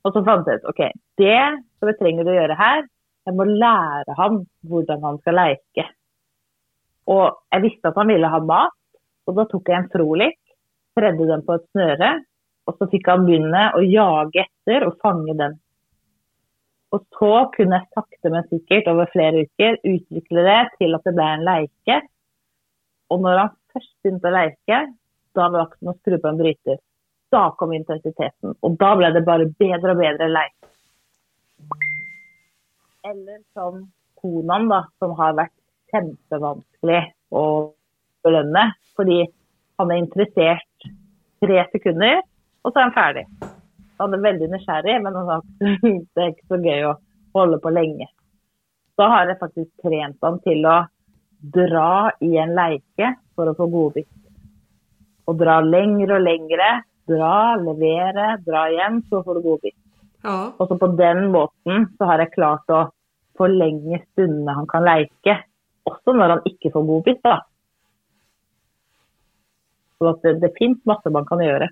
Og 0.07 0.15
så 0.15 0.23
fant 0.23 0.47
jeg 0.47 0.63
ut 0.63 0.69
OK, 0.71 0.83
det 1.19 1.41
som 1.81 1.91
jeg 1.91 1.99
trenger 1.99 2.31
å 2.31 2.37
gjøre 2.37 2.59
her, 2.61 2.85
jeg 3.27 3.35
må 3.35 3.49
lære 3.51 4.15
ham 4.21 4.39
hvordan 4.71 5.03
han 5.03 5.19
skal 5.25 5.39
leke. 5.41 5.89
Og 7.11 7.27
jeg 7.55 7.65
visste 7.65 7.91
at 7.91 7.99
han 7.99 8.11
ville 8.13 8.31
ha 8.31 8.41
mat, 8.47 8.77
og 9.27 9.39
da 9.39 9.47
tok 9.51 9.71
jeg 9.71 9.81
en 9.81 9.91
frolik, 9.91 10.39
tredde 10.95 11.27
den 11.27 11.43
på 11.47 11.59
et 11.59 11.67
snøre, 11.75 12.13
og 12.67 12.79
så 12.79 12.87
fikk 12.91 13.11
han 13.11 13.27
begynne 13.27 13.65
å 13.75 13.83
jage 13.83 14.47
etter 14.47 14.87
og 14.87 14.99
fange 15.03 15.35
den. 15.39 15.59
Og 16.97 17.05
så 17.13 17.33
kunne 17.53 17.77
jeg 17.77 17.93
sakte, 17.93 18.31
men 18.33 18.47
sikkert 18.49 18.87
over 18.89 19.09
flere 19.13 19.45
uker 19.45 19.77
utvikle 19.85 20.45
det 20.47 20.61
til 20.81 20.97
at 20.97 21.05
det 21.05 21.13
ble 21.17 21.27
en 21.29 21.45
leike. 21.45 21.97
Og 23.13 23.21
når 23.23 23.41
han 23.43 23.51
først 23.75 23.93
begynte 24.01 24.31
å 24.31 24.35
leike, 24.35 24.79
da 25.37 25.49
var 25.53 25.67
det 25.67 25.67
ikke 25.77 25.93
å 25.93 25.97
skru 25.99 26.17
på 26.23 26.31
en 26.31 26.41
bryter. 26.41 26.79
Da 27.35 27.43
kom 27.59 27.75
intensiteten, 27.77 28.55
og 28.65 28.79
da 28.81 28.93
ble 28.97 29.11
det 29.13 29.25
bare 29.27 29.49
bedre 29.61 29.93
og 29.93 30.01
bedre 30.01 30.31
leik. 30.31 30.55
Eller 33.07 33.43
som 33.53 33.83
konaen, 34.23 34.71
da, 34.71 34.81
som 35.03 35.13
har 35.19 35.37
vært 35.37 35.55
kjempevanskelig 35.93 37.03
å 37.37 37.45
belønne. 38.27 38.71
Fordi 38.97 39.21
han 39.77 39.93
er 39.93 40.01
interessert 40.01 40.89
tre 41.45 41.67
sekunder, 41.75 42.25
og 42.65 42.73
så 42.73 42.81
er 42.81 42.89
han 42.89 42.97
ferdig. 42.97 43.46
Han 44.01 44.15
er 44.15 44.25
veldig 44.25 44.51
nysgjerrig, 44.53 44.99
men 45.05 45.17
han 45.17 45.31
har, 45.31 45.45
det 45.61 46.23
er 46.23 46.33
ikke 46.35 46.51
så 46.53 46.61
gøy 46.61 46.85
å 46.91 46.97
holde 47.37 47.61
på 47.63 47.73
lenge. 47.73 48.09
Da 48.97 49.09
har 49.13 49.31
jeg 49.31 49.41
faktisk 49.41 49.71
trent 49.85 50.21
han 50.25 50.39
til 50.45 50.65
å 50.69 50.77
dra 51.57 52.13
i 52.25 52.37
en 52.41 52.55
leike 52.57 53.13
for 53.37 53.51
å 53.51 53.57
få 53.57 53.69
godbit. 53.73 54.09
Og 55.27 55.39
dra 55.41 55.59
lengre 55.65 56.19
og 56.19 56.25
lengre. 56.25 56.69
Dra, 57.07 57.55
levere, 57.63 58.33
dra 58.43 58.65
hjem, 58.73 58.97
så 59.07 59.21
får 59.23 59.39
du 59.39 59.45
godbit. 59.45 59.77
Ja, 60.27 60.51
Og 60.59 60.67
så 60.67 60.75
på 60.81 60.89
den 60.99 61.29
måten 61.31 61.85
så 61.95 62.09
har 62.09 62.19
jeg 62.19 62.33
klart 62.33 62.73
å 62.75 62.89
forlenge 63.39 64.01
stundene 64.09 64.57
han 64.57 64.67
kan 64.71 64.83
leike. 64.87 65.37
Også 65.87 66.17
når 66.17 66.35
han 66.35 66.49
ikke 66.51 66.73
får 66.75 66.87
godbit, 66.89 67.21
da. 67.23 67.37
Så 70.01 70.11
at 70.11 70.25
det, 70.27 70.35
det 70.43 70.51
fins 70.59 70.81
masse 70.89 71.13
man 71.15 71.29
kan 71.29 71.45
gjøre. 71.45 71.69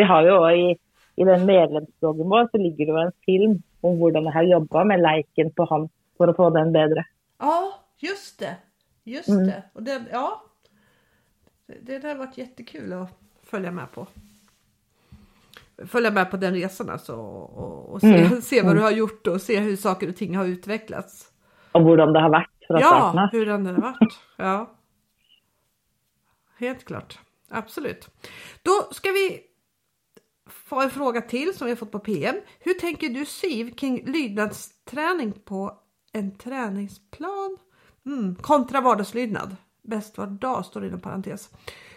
Vi 0.00 0.06
har 0.08 0.24
jo 0.24 0.38
også 0.38 0.54
i, 0.56 0.70
i 1.20 1.24
den 1.28 1.42
medlemsbloggen 1.46 2.28
vår 2.32 2.48
så 2.52 2.58
ligger 2.62 2.86
det 2.88 2.94
jo 2.94 3.00
en 3.02 3.12
film 3.28 3.56
om 3.84 3.96
hvordan 4.00 4.24
jeg 4.28 4.32
har 4.38 4.46
jobba 4.48 4.84
med 4.88 5.02
leiken 5.04 5.50
på 5.56 5.66
han 5.70 5.88
for 6.16 6.32
å 6.32 6.36
få 6.36 6.48
den 6.54 6.72
bedre. 6.72 7.04
Ja, 7.40 7.56
just 8.00 8.38
det. 8.40 8.54
Just 9.04 9.28
Mm. 9.28 9.46
det. 9.46 9.62
Och 9.74 9.82
det. 9.82 9.98
Ja. 10.12 10.42
Det, 11.66 11.98
det 12.02 12.08
har 12.08 12.18
vært 12.20 12.38
jättekul 12.38 12.92
å 12.92 13.06
følge 13.50 13.70
med 13.72 13.88
på. 13.94 14.06
Følge 15.86 16.10
med 16.12 16.30
på 16.30 16.36
den 16.36 16.54
resan 16.54 16.90
alltså 16.90 17.14
och, 17.16 17.88
och, 17.94 18.00
se, 18.00 18.06
Mm. 18.26 18.40
se 18.42 18.62
vad 18.62 18.76
du 18.76 18.80
har 18.82 18.90
gjort 18.92 19.26
og 19.26 19.40
se 19.40 19.56
hvordan 19.60 19.76
saker 19.76 20.08
og 20.08 20.16
ting 20.16 20.36
har 20.36 20.44
utvecklats. 20.44 21.30
Og 21.74 21.82
hvordan 21.82 22.12
det 22.12 22.20
har 22.22 22.30
vært 22.30 22.50
fra 22.68 22.78
starten 22.80 23.18
Ja, 23.22 23.28
hvordan 23.32 23.64
det 23.64 23.74
har 23.74 23.82
vært. 23.92 24.18
Ja. 24.38 24.66
Helt 26.58 26.84
klart. 26.84 27.18
Absolut. 27.48 28.08
Då 28.62 28.70
ska 28.92 29.08
vi 29.12 29.40
få 30.50 30.82
en 30.82 30.90
fråga 30.90 31.20
til 31.20 31.54
som 31.54 31.66
vi 31.66 31.70
har 31.70 31.76
fått 31.76 31.92
på 31.92 31.98
PM. 31.98 32.36
Hur 32.60 32.74
tänker 32.74 33.08
du 33.08 33.24
Siv 33.24 33.74
kring 33.74 34.04
lydnadsträning 34.06 35.32
på 35.32 35.72
en 36.12 36.36
träningsplan 36.36 37.56
mm. 38.06 38.34
kontra 38.34 38.80
vardagslydnad? 38.80 39.56
Bäst 39.82 40.18
var 40.18 40.26
dag 40.26 40.64
står 40.64 40.80
det 40.80 40.86
inom 40.86 41.00
parentes. 41.00 41.50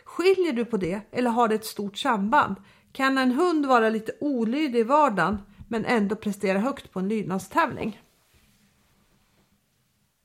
Skiljer 0.04 0.54
du 0.54 0.66
på 0.66 0.78
det 0.78 1.02
eller 1.12 1.30
har 1.30 1.48
det 1.48 1.56
ett 1.56 1.66
stort 1.66 1.98
samband? 1.98 2.56
Kan 2.92 3.18
en 3.18 3.32
hund 3.32 3.66
vara 3.66 3.90
lite 3.90 4.12
olydig 4.22 4.80
i 4.80 4.84
vardagen 4.84 5.38
men 5.70 5.86
ändå 5.86 6.16
prestera 6.16 6.58
högt 6.58 6.94
på 6.94 7.00
en 7.00 7.10
lydnadstävling? 7.10 8.00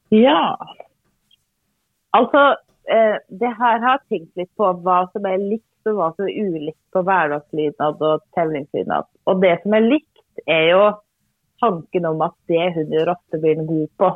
Ja. 0.09 0.59
Altså, 2.11 2.39
eh, 2.93 3.17
det 3.29 3.49
her 3.59 3.79
har 3.79 3.91
jeg 3.91 4.09
tenkt 4.09 4.37
litt 4.37 4.55
på 4.57 4.73
hva 4.85 5.01
som 5.13 5.27
er 5.29 5.39
likt 5.39 5.65
og 5.91 5.99
var 5.99 6.23
er 6.25 6.37
ulikt 6.47 6.81
på 6.95 7.03
hverdagslydnad 7.07 8.03
og 8.09 8.25
tevlingslydnad. 8.37 9.09
Og 9.27 9.43
det 9.43 9.55
som 9.63 9.77
er 9.77 9.87
likt, 9.87 10.25
er 10.47 10.65
jo 10.73 10.83
tanken 11.63 12.07
om 12.07 12.23
at 12.27 12.37
det 12.51 12.71
hun 12.77 12.93
gjør 12.95 13.15
ofte 13.15 13.41
blir 13.43 13.59
den 13.59 13.69
god 13.69 13.89
på. 13.99 14.11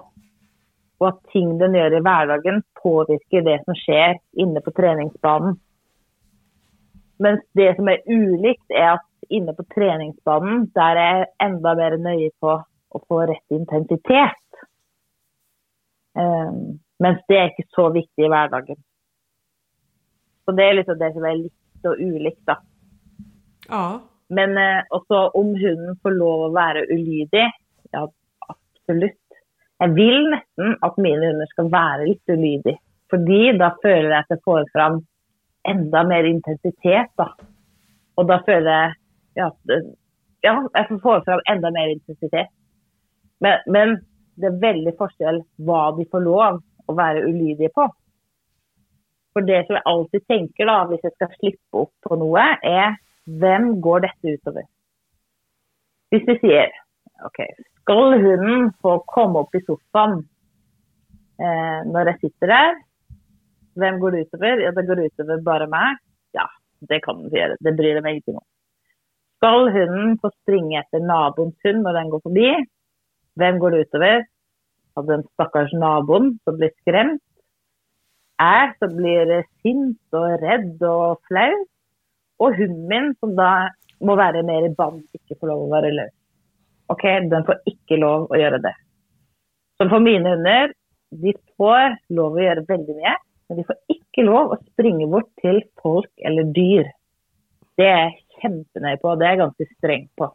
Og 1.03 1.09
at 1.09 1.23
ting 1.35 1.57
den 1.61 1.75
gjør 1.75 1.99
i 1.99 2.03
hverdagen 2.07 2.63
påvirker 2.79 3.47
det 3.47 3.59
som 3.65 3.79
skjer 3.79 4.21
inne 4.45 4.63
på 4.63 4.75
treningsbanen. 4.77 5.57
Mens 7.23 7.43
det 7.59 7.73
som 7.77 7.89
er 7.91 8.05
ulikt, 8.11 8.69
er 8.71 8.97
at 8.97 9.09
inne 9.31 9.55
på 9.55 9.67
treningsbanen, 9.75 10.69
der 10.75 11.01
er 11.01 11.19
jeg 11.23 11.33
enda 11.47 11.75
mer 11.79 11.99
nøye 11.99 12.31
på 12.43 12.55
å 12.93 13.03
få 13.09 13.25
rett 13.31 13.55
intensitet. 13.55 14.39
Um, 16.19 16.79
mens 17.03 17.23
det 17.31 17.39
er 17.39 17.51
ikke 17.51 17.71
så 17.75 17.89
viktig 17.95 18.27
i 18.27 18.31
hverdagen. 18.31 18.79
Så 20.45 20.55
det 20.59 20.65
er 20.67 20.79
liksom 20.79 20.99
det 20.99 21.13
som 21.15 21.27
er 21.27 21.39
likt 21.39 21.62
og 21.89 22.01
ulikt, 22.01 22.43
da. 22.49 22.59
Ja, 23.69 23.85
Men 24.33 24.57
eh, 24.59 24.83
også 24.91 25.27
om 25.39 25.53
hunden 25.61 25.99
får 26.03 26.15
lov 26.17 26.47
å 26.47 26.53
være 26.55 26.87
ulydig, 26.91 27.49
ja 27.93 28.07
absolutt. 28.49 29.19
Jeg 29.83 29.95
vil 29.97 30.29
nesten 30.31 30.77
at 30.87 30.99
mine 31.03 31.31
hunder 31.31 31.51
skal 31.51 31.71
være 31.73 32.07
litt 32.07 32.33
ulydige. 32.33 32.79
Fordi 33.13 33.41
da 33.61 33.73
føler 33.83 34.09
jeg 34.09 34.25
at 34.25 34.33
jeg 34.33 34.45
får 34.47 34.69
fram 34.73 35.03
enda 35.69 36.03
mer 36.09 36.25
intensitet, 36.25 37.11
da. 37.19 37.29
Og 38.17 38.29
da 38.29 38.39
føler 38.47 38.71
jeg 38.73 38.95
ja, 39.41 39.49
ja 40.45 40.55
jeg 40.65 41.01
får 41.03 41.25
fram 41.27 41.43
enda 41.51 41.73
mer 41.75 41.93
intensitet. 41.93 42.53
Men, 43.43 43.59
men 43.67 43.97
det 44.41 44.49
er 44.49 44.63
veldig 44.63 44.95
forskjell 44.99 45.43
hva 45.67 45.83
de 45.99 46.07
får 46.13 46.25
lov 46.25 46.61
å 46.89 46.97
være 46.97 47.25
ulydige 47.27 47.73
på. 47.75 47.89
For 49.33 49.49
det 49.49 49.63
som 49.67 49.79
jeg 49.79 49.89
alltid 49.89 50.25
tenker 50.29 50.69
da, 50.69 50.79
hvis 50.91 51.05
jeg 51.07 51.15
skal 51.17 51.35
slippe 51.39 51.83
opp 51.85 51.93
på 52.05 52.19
noe, 52.21 52.45
er 52.63 52.97
hvem 53.43 53.77
går 53.85 54.05
dette 54.07 54.37
utover? 54.37 54.67
Hvis 56.13 56.27
vi 56.29 56.37
sier 56.43 56.73
OK, 57.25 57.39
skal 57.81 58.17
hunden 58.21 58.73
få 58.83 58.99
komme 59.09 59.45
opp 59.45 59.55
i 59.57 59.63
sofaen 59.65 60.19
eh, 61.41 61.81
når 61.89 62.13
jeg 62.13 62.21
sitter 62.27 62.53
der? 62.53 62.81
Hvem 63.79 64.01
går 64.03 64.15
det 64.15 64.25
utover? 64.27 64.65
Ja, 64.67 64.73
det 64.77 64.85
går 64.89 65.05
utover 65.07 65.45
bare 65.47 65.69
meg. 65.71 66.03
Ja, 66.37 66.45
det 66.91 67.01
kan 67.07 67.23
den 67.23 67.33
gjøre. 67.33 67.57
Det 67.65 67.73
bryr 67.79 67.97
jeg 67.97 68.05
meg 68.05 68.19
ingenting 68.19 68.41
om. 68.43 68.47
Skal 69.41 69.73
hunden 69.75 70.19
få 70.23 70.31
springe 70.35 70.83
etter 70.83 71.03
naboens 71.03 71.57
hund 71.65 71.83
når 71.87 71.99
den 71.99 72.13
går 72.13 72.23
forbi? 72.27 72.51
Hvem 73.41 73.59
går 73.63 73.75
det 73.75 73.87
utover? 73.87 74.27
Av 75.01 75.09
den 75.09 75.25
stakkars 75.33 75.73
naboen 75.73 76.35
som 76.45 76.59
blir 76.61 76.75
skremt? 76.83 77.23
Jeg 78.43 78.73
som 78.81 78.95
blir 78.97 79.31
sint 79.63 80.17
og 80.19 80.43
redd 80.43 80.83
og 80.89 81.21
flau? 81.29 81.53
Og 82.43 82.57
hunden 82.59 82.87
min 82.91 83.13
som 83.21 83.37
da 83.39 83.69
må 84.03 84.17
være 84.19 84.43
mer 84.47 84.67
i 84.67 84.73
band, 84.75 85.05
ikke 85.15 85.37
får 85.39 85.53
lov 85.53 85.67
å 85.67 85.73
være 85.77 85.93
løs. 85.95 86.15
OK, 86.91 87.05
den 87.31 87.45
får 87.47 87.61
ikke 87.71 88.01
lov 88.03 88.25
å 88.33 88.41
gjøre 88.41 88.59
det. 88.65 88.73
Som 89.79 89.93
for 89.93 90.03
mine 90.03 90.33
hunder, 90.35 90.73
de 91.23 91.35
får 91.61 91.99
lov 92.17 92.39
å 92.39 92.43
gjøre 92.43 92.65
veldig 92.69 92.97
mye, 92.99 93.15
men 93.47 93.61
de 93.61 93.67
får 93.69 93.79
ikke 93.95 94.27
lov 94.27 94.55
å 94.55 94.59
springe 94.65 95.07
bort 95.13 95.31
til 95.45 95.61
folk 95.83 96.11
eller 96.27 96.51
dyr. 96.57 96.91
Det 97.79 97.87
er 97.87 98.01
jeg 98.01 98.41
kjempenøye 98.41 99.01
på, 99.03 99.15
det 99.21 99.29
er 99.29 99.37
jeg 99.37 99.43
ganske 99.45 99.69
streng 99.77 100.09
på. 100.19 100.29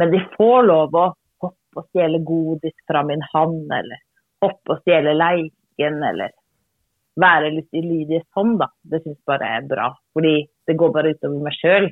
Men 0.00 0.10
de 0.12 0.24
får 0.34 0.66
lov 0.66 0.96
å 0.96 1.06
hoppe 1.44 1.82
og 1.82 1.86
stjele 1.92 2.20
godis 2.26 2.74
fra 2.88 3.04
min 3.06 3.22
hand, 3.30 3.70
eller 3.78 4.02
hoppe 4.42 4.74
og 4.74 4.82
stjele 4.82 5.14
leiken, 5.16 6.02
eller 6.10 6.34
være 7.20 7.52
litt 7.54 7.72
ulydige 7.72 8.24
sånn, 8.36 8.56
da. 8.60 8.68
Det 8.82 9.02
syns 9.02 9.20
bare 9.28 9.48
er 9.58 9.68
bra. 9.68 9.90
Fordi 10.16 10.34
det 10.68 10.76
går 10.78 10.92
bare 10.94 11.14
utover 11.14 11.44
meg 11.46 11.56
sjøl. 11.56 11.88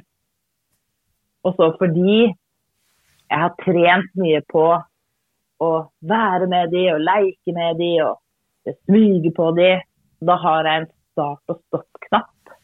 Og 1.45 1.57
så 1.59 1.71
fordi 1.79 2.19
jeg 2.25 3.41
har 3.41 3.55
trent 3.61 4.13
mye 4.21 4.41
på 4.51 4.67
å 5.65 5.71
være 6.05 6.49
med 6.51 6.73
de 6.75 6.85
og 6.93 7.03
leke 7.05 7.55
med 7.57 7.81
de 7.81 7.91
og 8.05 8.21
smyge 8.85 9.33
på 9.37 9.51
de, 9.59 9.71
da 10.25 10.37
har 10.41 10.69
jeg 10.69 10.83
en 10.83 10.91
start- 11.13 11.53
og 11.53 11.61
stopp-knapp. 11.67 12.55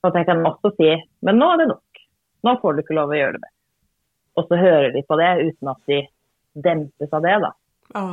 Så 0.00 0.10
at 0.10 0.18
jeg 0.20 0.28
kan 0.30 0.44
også 0.46 0.72
si 0.78 0.92
men 1.26 1.40
nå 1.40 1.50
er 1.52 1.62
det 1.62 1.70
nok. 1.72 2.04
Nå 2.46 2.56
får 2.62 2.76
du 2.76 2.82
ikke 2.82 2.96
lov 2.96 3.12
å 3.12 3.18
gjøre 3.18 3.36
det 3.36 3.42
mer. 3.42 3.56
Og 4.38 4.46
så 4.48 4.56
hører 4.56 4.92
de 4.94 5.02
på 5.04 5.18
det 5.20 5.30
uten 5.50 5.72
at 5.72 5.90
de 5.90 5.98
dempes 6.64 7.16
av 7.16 7.26
det, 7.26 7.38
da. 7.44 7.50
ja. 7.94 8.04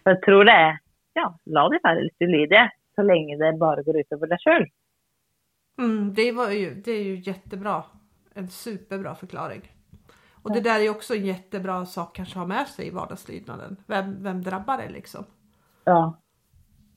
Så 0.00 0.14
jeg 0.14 0.22
tror 0.24 0.46
det 0.48 0.54
er 0.56 0.78
ja, 1.18 1.26
la 1.52 1.64
de 1.68 1.80
være 1.82 2.06
litt 2.06 2.24
ulydige, 2.24 2.62
så 2.94 3.02
lenge 3.02 3.36
det 3.36 3.58
bare 3.58 3.82
går 3.82 4.00
utover 4.02 4.30
deg 4.30 4.44
sjøl. 4.44 4.66
Mm, 5.78 6.14
det, 6.14 6.32
var 6.32 6.50
ju, 6.50 6.74
det 6.74 6.92
är 6.92 7.02
ju 7.02 7.16
jättebra. 7.16 7.84
En 8.34 8.48
superbra 8.48 9.14
förklaring. 9.14 9.72
Och 10.42 10.52
det 10.52 10.60
där 10.60 10.80
är 10.80 10.84
jo 10.84 10.92
också 10.92 11.14
en 11.14 11.26
jättebra 11.26 11.86
sak 11.86 12.16
kanske 12.16 12.32
att 12.32 12.38
ha 12.38 12.46
med 12.46 12.68
sig 12.68 12.86
i 12.86 12.90
vardagslydnaden. 12.90 13.76
Vem, 13.86 14.22
vem 14.22 14.42
drabbar 14.42 14.78
det 14.78 14.88
liksom? 14.88 15.24
Ja. 15.84 16.20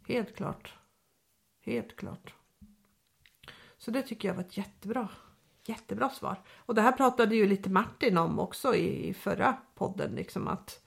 Helt 0.07 0.35
klart. 0.35 0.73
Helt 1.65 1.95
klart. 1.95 2.33
Så 3.77 3.91
det 3.91 4.01
tycker 4.01 4.27
jag 4.27 4.35
var 4.35 4.43
ett 4.43 4.57
jättebra, 4.57 5.09
jättebra 5.65 6.09
svar. 6.09 6.41
Och 6.57 6.75
det 6.75 6.81
här 6.81 6.91
pratade 6.91 7.35
ju 7.35 7.47
lite 7.47 7.69
Martin 7.69 8.17
om 8.17 8.39
också 8.39 8.75
i, 8.75 9.09
i 9.09 9.13
förra 9.13 9.57
podden. 9.75 10.11
Liksom 10.15 10.47
att 10.47 10.83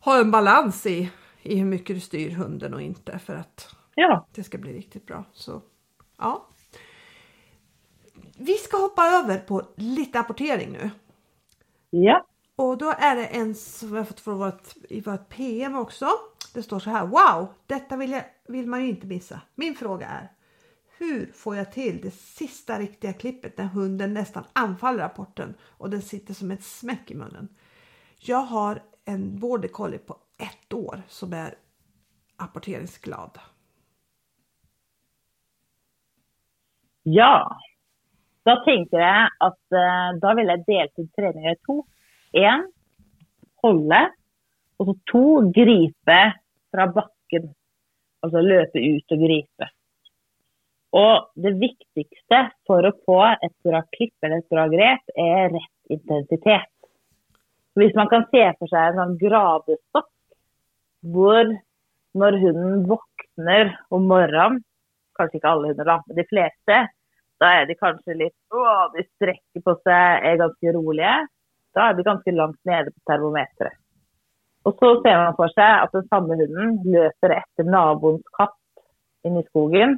ha 0.00 0.20
en 0.20 0.30
balans 0.30 0.86
i, 0.86 1.10
i 1.42 1.56
hur 1.56 1.66
mycket 1.66 1.96
du 1.96 2.00
styr 2.00 2.30
hunden 2.30 2.74
och 2.74 2.82
inte 2.82 3.18
för 3.18 3.34
att 3.34 3.76
ja. 4.00 4.26
det 4.34 4.44
ska 4.44 4.58
bli 4.58 4.72
riktigt 4.72 5.06
bra. 5.06 5.24
Så 5.32 5.62
ja. 6.18 6.46
Vi 8.38 8.54
ska 8.54 8.76
hoppa 8.76 9.06
över 9.06 9.38
på 9.38 9.62
lite 9.76 10.20
apportering 10.20 10.72
nu. 10.72 10.90
Ja. 11.90 12.26
Och 12.56 12.78
då 12.78 12.94
är 12.98 13.16
det 13.16 13.26
en 13.26 13.54
som 13.54 13.96
jag 13.96 14.08
fått 14.08 14.20
från 14.20 14.38
vårt, 14.38 14.76
i 14.88 15.00
vårt 15.00 15.28
PM 15.28 15.76
också. 15.76 16.08
Det 16.54 16.62
står 16.62 16.78
så 16.78 16.90
här. 16.90 17.06
Wow, 17.06 17.54
detta 17.66 17.96
vill, 17.96 18.10
jag, 18.10 18.24
vill 18.48 18.66
man 18.66 18.82
ju 18.82 18.88
inte 18.88 19.06
missa. 19.06 19.40
Min 19.54 19.74
fråga 19.74 20.06
är. 20.06 20.32
Hur 20.98 21.32
får 21.32 21.56
jag 21.56 21.72
till 21.72 22.00
det 22.00 22.10
sista 22.10 22.78
riktiga 22.78 23.12
klippet 23.12 23.58
när 23.58 23.64
hunden 23.64 24.14
nästan 24.14 24.44
anfaller 24.52 24.98
rapporten 24.98 25.54
och 25.62 25.90
den 25.90 26.02
sitter 26.02 26.34
som 26.34 26.50
ett 26.50 26.64
smäck 26.64 27.10
i 27.10 27.14
munnen? 27.14 27.48
Jag 28.18 28.42
har 28.42 28.82
en 29.04 29.38
border 29.38 29.68
collie 29.68 29.98
på 29.98 30.16
ett 30.38 30.72
år 30.72 31.02
som 31.08 31.32
är 31.32 31.54
apporteringsglad. 32.36 33.38
Ja. 37.10 37.34
Da 38.46 38.56
tenker 38.64 39.02
jeg 39.02 39.32
at 39.46 39.60
uh, 39.76 40.18
da 40.20 40.34
ville 40.38 40.56
jeg 40.56 40.66
delt 40.68 41.02
ut 41.02 41.10
treninger 41.18 41.56
i 41.56 41.60
to. 41.66 41.80
Én 42.36 42.68
holde, 43.64 44.00
og 44.80 44.88
så 44.88 44.94
to 45.10 45.26
gripe 45.54 46.20
fra 46.72 46.86
bakken. 46.94 47.50
Altså 48.24 48.42
løpe 48.44 48.80
ut 48.80 49.14
og 49.16 49.24
gripe. 49.24 49.68
Og 50.96 51.28
det 51.38 51.52
viktigste 51.60 52.40
for 52.66 52.86
å 52.86 52.96
få 53.06 53.20
et 53.32 53.54
bra 53.66 53.82
klipp 53.94 54.26
eller 54.26 54.40
et 54.40 54.52
bra 54.52 54.66
grep, 54.72 55.12
er 55.14 55.52
rett 55.54 55.94
intensitet. 55.94 56.70
hvis 57.78 57.94
man 57.94 58.08
kan 58.10 58.24
se 58.34 58.42
for 58.58 58.68
seg 58.68 58.90
en 58.90 58.96
sånn 58.98 59.12
gradestokk 59.20 60.08
hvor 61.14 61.52
når 62.18 62.38
hunden 62.42 62.82
våkner 62.90 63.70
om 63.94 64.08
morgenen, 64.10 64.58
kanskje 65.16 65.38
ikke 65.38 65.52
alle 65.52 65.70
hunder, 65.70 65.86
da, 65.86 65.96
men 66.06 66.18
de 66.18 66.24
fleste, 66.28 66.80
da 67.40 67.50
er 67.56 67.68
de 67.68 67.76
kanskje 67.78 68.16
litt 68.18 68.54
å, 68.54 68.64
de 68.94 69.04
strekker 69.06 69.62
på 69.64 69.74
seg, 69.80 70.24
er 70.28 70.40
ganske 70.40 70.74
rolige. 70.76 71.14
Da 71.74 71.88
er 71.88 71.96
de 71.96 72.04
ganske 72.04 72.34
langt 72.36 72.58
nede 72.68 72.92
på 72.92 73.00
termometeret. 73.08 73.78
Og 74.68 74.76
så 74.76 74.90
ser 75.00 75.16
man 75.16 75.36
for 75.38 75.52
seg 75.54 75.84
at 75.86 75.94
den 75.96 76.04
samme 76.10 76.36
hunden 76.36 76.74
løper 76.84 77.32
etter 77.38 77.64
naboens 77.64 78.26
katt 78.36 78.58
inn 79.24 79.38
i 79.40 79.44
skogen. 79.46 79.96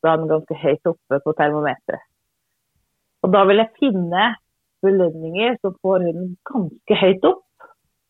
Da 0.00 0.14
er 0.14 0.22
den 0.22 0.30
ganske 0.32 0.56
høyt 0.62 0.88
oppe 0.88 1.20
på 1.24 1.34
termometeret. 1.36 2.06
Og 3.26 3.34
da 3.34 3.44
vil 3.50 3.60
jeg 3.60 3.74
finne 3.82 4.30
belønninger 4.86 5.58
som 5.60 5.76
får 5.82 6.06
hunden 6.06 6.34
ganske 6.48 7.00
høyt 7.02 7.28
opp 7.28 7.44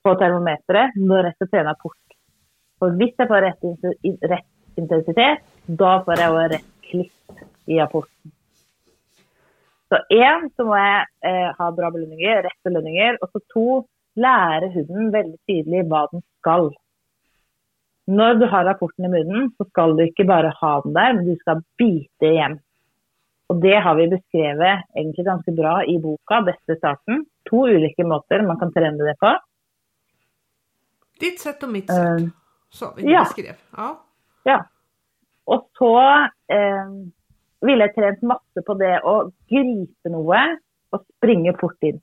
på 0.07 0.15
termometeret 0.23 0.99
når 1.03 1.31
jeg 1.31 1.39
skal 1.39 1.53
trene 1.57 1.77
port. 1.83 2.19
For 2.79 2.95
hvis 2.95 3.17
jeg 3.19 3.27
får 3.27 3.49
rett, 3.49 4.51
intensitet, 4.79 5.47
da 5.67 5.97
får 6.07 6.23
jeg 6.23 6.35
også 6.35 6.51
rett 6.55 6.75
klipp 6.87 7.41
i 7.67 7.81
apporten. 7.83 8.38
Så 9.89 10.01
én, 10.13 10.51
så 10.57 10.67
må 10.69 10.77
jeg 10.77 11.07
eh, 11.25 11.49
ha 11.57 11.71
bra 11.73 11.89
belønninger, 11.95 12.43
rett 12.45 12.67
belønninger. 12.67 13.17
Og 13.23 13.33
så 13.33 13.43
to, 13.55 13.69
lære 14.19 14.71
hunden 14.75 15.11
veldig 15.15 15.39
tydelig 15.49 15.85
hva 15.89 16.05
den 16.13 16.25
skal. 16.41 16.71
Når 18.09 18.39
du 18.41 18.47
har 18.49 18.65
rapporten 18.69 19.05
i 19.05 19.13
munnen, 19.13 19.51
så 19.57 19.67
skal 19.69 19.95
du 19.97 20.05
ikke 20.07 20.27
bare 20.29 20.53
ha 20.61 20.73
den 20.85 20.97
der, 20.97 21.13
men 21.17 21.29
du 21.29 21.35
skal 21.41 21.61
bite 21.81 22.31
igjen. 22.31 22.57
Og 23.49 23.61
det 23.65 23.77
har 23.85 23.97
vi 23.97 24.09
beskrevet 24.13 24.85
egentlig 24.97 25.25
ganske 25.25 25.53
bra 25.57 25.79
i 25.89 25.97
boka 26.01 26.41
'Beste 26.45 26.77
starten'. 26.81 27.25
To 27.49 27.65
ulike 27.65 28.05
måter 28.05 28.45
man 28.45 28.59
kan 28.61 28.73
trene 28.73 29.09
det 29.09 29.17
på. 29.21 29.31
Ditt 31.21 31.41
sett 31.41 31.63
og 31.65 31.73
mitt 31.73 31.89
sett. 31.89 32.21
Uh, 32.23 32.29
så 32.71 32.93
vi 32.97 33.09
ja. 33.09 33.25
beskrev. 33.25 33.57
Ja. 33.77 33.89
ja. 34.45 34.59
Og 35.49 35.65
så 35.79 35.95
eh, 36.53 36.91
ville 37.65 37.87
jeg 37.89 37.95
trent 37.97 38.23
masse 38.35 38.65
på 38.65 38.77
det 38.79 38.99
å 39.07 39.17
gripe 39.51 40.13
noe 40.13 40.43
og 40.95 41.03
springe 41.17 41.55
fort 41.61 41.89
inn. 41.89 41.99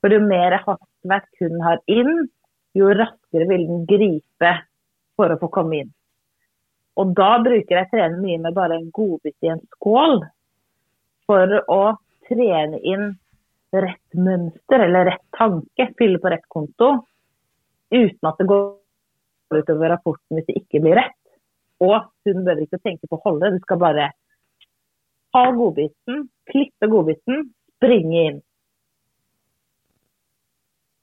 For 0.00 0.12
jo 0.12 0.22
mer 0.22 0.58
hastverk 0.62 1.42
hun 1.42 1.60
har 1.64 1.82
inn, 1.90 2.26
jo 2.76 2.92
raskere 2.92 3.48
vil 3.50 3.66
den 3.68 3.84
gripe 3.88 4.52
for 5.16 5.32
å 5.32 5.38
få 5.40 5.50
komme 5.52 5.82
inn. 5.82 5.92
Og 6.96 7.12
da 7.16 7.36
bruker 7.44 7.80
jeg 7.80 7.90
trene 7.92 8.20
mye 8.22 8.40
med 8.40 8.56
bare 8.56 8.78
en 8.78 8.90
godbit 8.94 9.36
i 9.44 9.52
en 9.52 9.62
skål 9.76 10.22
for 11.28 11.52
å 11.72 11.82
trene 12.28 12.80
inn 12.80 13.10
rett 13.76 14.16
mønster 14.16 14.84
eller 14.86 15.10
rett 15.10 15.24
tanke, 15.36 15.90
fylle 15.98 16.20
på 16.22 16.32
rett 16.32 16.46
konto, 16.52 16.92
uten 17.92 18.28
at 18.30 18.40
det 18.40 18.48
går 18.48 19.58
utover 19.60 19.92
rapporten 19.92 20.38
hvis 20.38 20.46
det 20.48 20.60
ikke 20.62 20.80
blir 20.84 20.96
rett. 21.00 21.18
Og 21.84 21.98
hun 22.24 22.44
behøver 22.46 22.64
ikke 22.64 22.80
tenke 22.80 23.08
på 23.10 23.18
å 23.18 23.24
holde, 23.26 23.52
du 23.52 23.60
skal 23.66 23.80
bare 23.82 24.08
ha 25.36 25.44
godbiten, 25.52 26.26
klippe 26.50 26.88
godbiten, 26.90 27.48
springe 27.76 28.22
inn. 28.30 28.42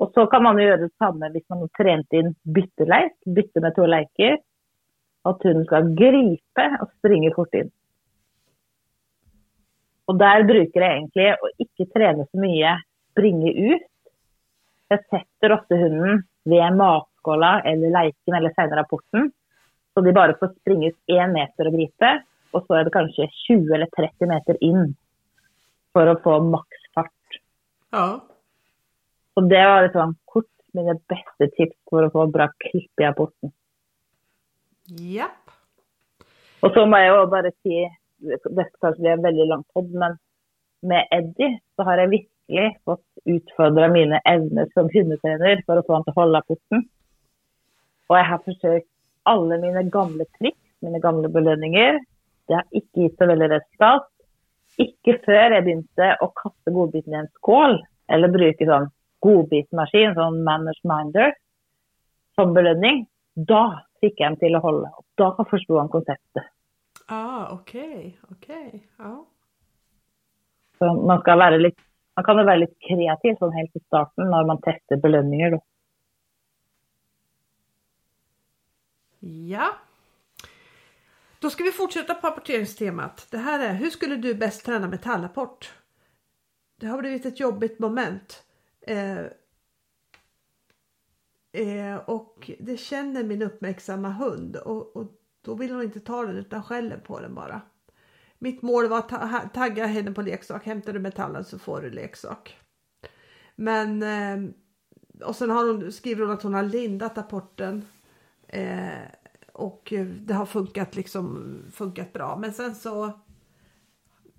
Og 0.01 0.09
så 0.15 0.25
kan 0.31 0.43
man 0.43 0.59
gjøre 0.59 0.81
det 0.81 0.91
samme 0.99 1.29
hvis 1.31 1.45
man 1.51 1.63
har 1.63 1.71
trent 1.77 2.17
inn 2.17 2.33
bytteleik, 2.55 3.13
bytte 3.37 3.63
med 3.63 3.77
to 3.77 3.85
leiker. 3.87 4.41
At 5.23 5.45
hun 5.47 5.61
skal 5.63 5.93
gripe 5.95 6.65
og 6.81 6.89
springe 6.97 7.29
fort 7.35 7.53
inn. 7.55 7.69
Og 10.11 10.17
der 10.19 10.43
bruker 10.43 10.83
jeg 10.83 10.97
egentlig 10.97 11.29
å 11.31 11.51
ikke 11.63 11.87
trene 11.93 12.25
så 12.27 12.41
mye 12.43 12.73
springe 13.13 13.53
ut. 13.53 13.85
Jeg 14.91 15.05
setter 15.07 15.55
ofte 15.55 15.79
hunden 15.79 16.25
ved 16.49 16.75
matskåla 16.75 17.53
eller 17.69 17.93
leiken 17.93 18.35
eller 18.35 18.51
senere 18.57 18.81
rapporten. 18.81 19.31
Så 19.93 20.03
de 20.03 20.11
bare 20.15 20.35
får 20.41 20.51
springe 20.57 20.91
ut 20.91 21.15
én 21.15 21.31
meter 21.31 21.69
og 21.69 21.77
gripe, 21.77 22.11
og 22.53 22.65
så 22.67 22.77
er 22.77 22.87
det 22.87 22.95
kanskje 22.95 23.29
20 23.47 23.73
eller 23.75 23.89
30 23.97 24.29
meter 24.31 24.59
inn 24.65 24.93
for 25.93 26.09
å 26.09 26.17
få 26.23 26.37
maksfart. 26.47 27.39
Ja. 27.93 28.07
Og 29.37 29.49
det 29.49 29.61
var 29.69 29.85
liksom 29.85 30.15
kort 30.29 30.49
mine 30.77 30.95
beste 31.09 31.49
tips 31.57 31.77
for 31.89 32.05
å 32.05 32.13
få 32.13 32.27
bra 32.33 32.49
klipp 32.65 33.01
i 33.01 33.07
rapporten. 33.07 33.53
Yep. 34.93 35.53
Og 36.63 36.75
så 36.75 36.85
må 36.89 36.99
jeg 37.01 37.11
jo 37.11 37.25
bare 37.31 37.51
si, 37.61 37.81
dette 38.23 38.81
kanskje 38.81 39.01
blir 39.01 39.15
en 39.17 39.25
veldig 39.25 39.49
lang 39.49 39.65
podd, 39.75 39.89
men 39.99 40.17
med 40.83 41.09
Eddie 41.15 41.57
så 41.75 41.85
har 41.87 42.01
jeg 42.01 42.13
virkelig 42.13 42.69
fått 42.87 43.29
utfordra 43.35 43.89
mine 43.91 44.19
evner 44.29 44.69
som 44.75 44.89
hundetrener 44.91 45.63
for 45.67 45.79
å 45.79 45.85
få 45.87 45.97
han 45.97 46.05
til 46.07 46.15
å 46.15 46.19
holde 46.21 46.41
rapporten. 46.41 46.87
Og 48.11 48.17
jeg 48.19 48.29
har 48.29 48.41
forsøkt 48.45 48.89
alle 49.29 49.59
mine 49.61 49.85
gamle 49.91 50.27
triks, 50.37 50.59
mine 50.83 50.99
gamle 51.03 51.31
belønninger. 51.31 52.01
Det 52.47 52.57
har 52.59 52.65
ikke 52.75 53.05
gitt 53.05 53.21
så 53.21 53.27
veldig 53.29 53.49
resultat. 53.53 54.09
Ikke 54.83 55.17
før 55.25 55.55
jeg 55.55 55.65
begynte 55.67 56.09
å 56.23 56.29
kaste 56.39 56.73
godbiten 56.73 57.15
i 57.15 57.21
en 57.21 57.31
skål, 57.37 57.77
eller 58.13 58.33
bruke 58.33 58.67
sånn 58.67 58.89
godbitmaskin, 59.23 60.15
sånn 60.17 60.41
Manners 60.45 60.81
Minder, 60.89 61.35
som 62.37 62.55
belønning. 62.57 63.05
Da 63.35 63.85
fikk 64.03 64.19
jeg 64.19 64.33
dem 64.33 64.39
til 64.41 64.57
å 64.57 64.63
holde. 64.65 64.89
Og 64.97 65.05
da 65.21 65.47
forsto 65.49 65.79
han 65.79 65.91
konseptet. 65.93 66.49
Ah, 67.07 67.53
OK. 67.53 67.75
OK. 68.31 68.49
Ah. 68.99 69.21
Så 70.79 70.93
man 70.99 71.21
skal 71.23 71.39
være 71.39 71.61
litt 71.61 71.81
man 72.13 72.25
kan 72.27 72.37
jo 72.37 72.45
være 72.45 72.61
litt 72.61 72.75
kreativ 72.85 73.39
sånn 73.39 73.55
helt 73.55 73.77
i 73.77 73.81
starten 73.87 74.27
når 74.29 74.49
man 74.51 74.59
tester 74.61 74.99
belønninger. 75.01 75.55
Da. 75.55 75.61
Ja. 79.49 79.71
Då 81.43 81.49
ska 81.49 81.63
vi 81.63 81.71
fortsätta 81.71 82.15
på 82.15 82.27
apporteringstemat. 82.27 83.27
Det 83.29 83.37
här 83.37 83.59
är, 83.59 83.73
hur 83.73 83.89
skulle 83.89 84.15
du 84.15 84.33
bäst 84.33 84.65
träna 84.65 84.87
metallapport? 84.87 85.73
Det 86.79 86.87
har 86.87 86.99
blivit 86.99 87.25
ett 87.25 87.39
jobbigt 87.39 87.79
moment. 87.79 88.43
Eh, 88.81 89.19
eh, 91.51 91.95
och 92.05 92.51
det 92.59 92.77
känner 92.77 93.23
min 93.23 93.41
uppmärksamma 93.41 94.09
hund 94.09 94.55
och, 94.55 94.95
och, 94.95 95.11
då 95.41 95.55
vill 95.55 95.71
hon 95.71 95.83
inte 95.83 95.99
ta 95.99 96.25
den 96.25 96.37
utan 96.37 96.63
skäller 96.63 96.97
på 96.97 97.19
den 97.19 97.35
bara. 97.35 97.61
Mitt 98.39 98.61
mål 98.61 98.87
var 98.87 98.97
att 98.97 99.53
tagga 99.53 99.85
henne 99.85 100.11
på 100.11 100.21
leksak. 100.21 100.65
Hämtar 100.65 100.93
du 100.93 100.99
metallen 100.99 101.43
så 101.43 101.59
får 101.59 101.81
du 101.81 101.89
leksak. 101.89 102.57
Men 103.55 104.03
eh, 104.03 104.53
och 105.27 105.35
sen 105.35 105.49
har 105.49 105.67
hon, 105.67 105.91
skriver 105.91 106.25
hon 106.25 106.33
att 106.33 106.43
hon 106.43 106.53
har 106.53 106.63
lindat 106.63 107.17
apporten 107.17 107.85
Eh, 108.53 109.03
och 109.53 109.93
det 110.05 110.33
har 110.33 110.45
funkat 110.45 110.95
liksom 110.95 111.57
funkat 111.71 112.13
bra. 112.13 112.35
Men 112.35 112.53
sen 112.53 112.75
så 112.75 113.11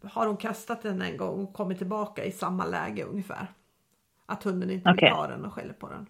har 0.03 0.27
hon 0.27 0.37
kastat 0.37 0.83
den 0.83 1.03
en 1.03 1.17
gång 1.17 1.45
och 1.45 1.53
kommit 1.53 1.79
tillbaka 1.79 2.25
i 2.25 2.33
samma 2.33 2.65
läge 2.67 3.05
ungefär. 3.05 3.47
Att 4.27 4.43
hunden 4.43 4.71
inte 4.71 4.91
okay. 4.91 5.09
vill 5.09 5.17
ta 5.17 5.27
den 5.27 5.45
och 5.45 5.53
skäller 5.53 5.73
på 5.73 5.89
den. 5.89 6.07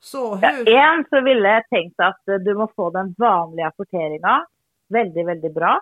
Så 0.00 0.34
hur... 0.34 0.68
Ja, 0.68 0.94
en 0.94 1.04
så 1.10 1.20
ville 1.20 1.48
jeg 1.48 1.64
tenkt 1.68 2.00
at 2.00 2.20
du 2.44 2.54
må 2.54 2.68
få 2.76 2.90
den 2.90 3.14
vanlige 3.18 3.66
apporteringen 3.66 4.46
veldig, 4.88 5.26
veldig 5.26 5.52
bra. 5.54 5.74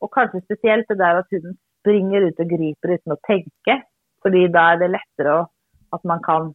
Og 0.00 0.10
kanskje 0.12 0.40
spesielt 0.40 0.88
det 0.88 0.94
där 0.94 1.14
at 1.14 1.30
hunden 1.30 1.56
springer 1.80 2.20
ut 2.20 2.40
og 2.40 2.50
griper 2.50 2.96
uten 2.96 3.14
å 3.14 3.20
tenke. 3.26 3.76
Fordi 4.22 4.46
da 4.48 4.64
er 4.72 4.80
det 4.82 4.90
lettere 4.96 5.36
at 5.94 6.04
man 6.04 6.22
kan 6.24 6.54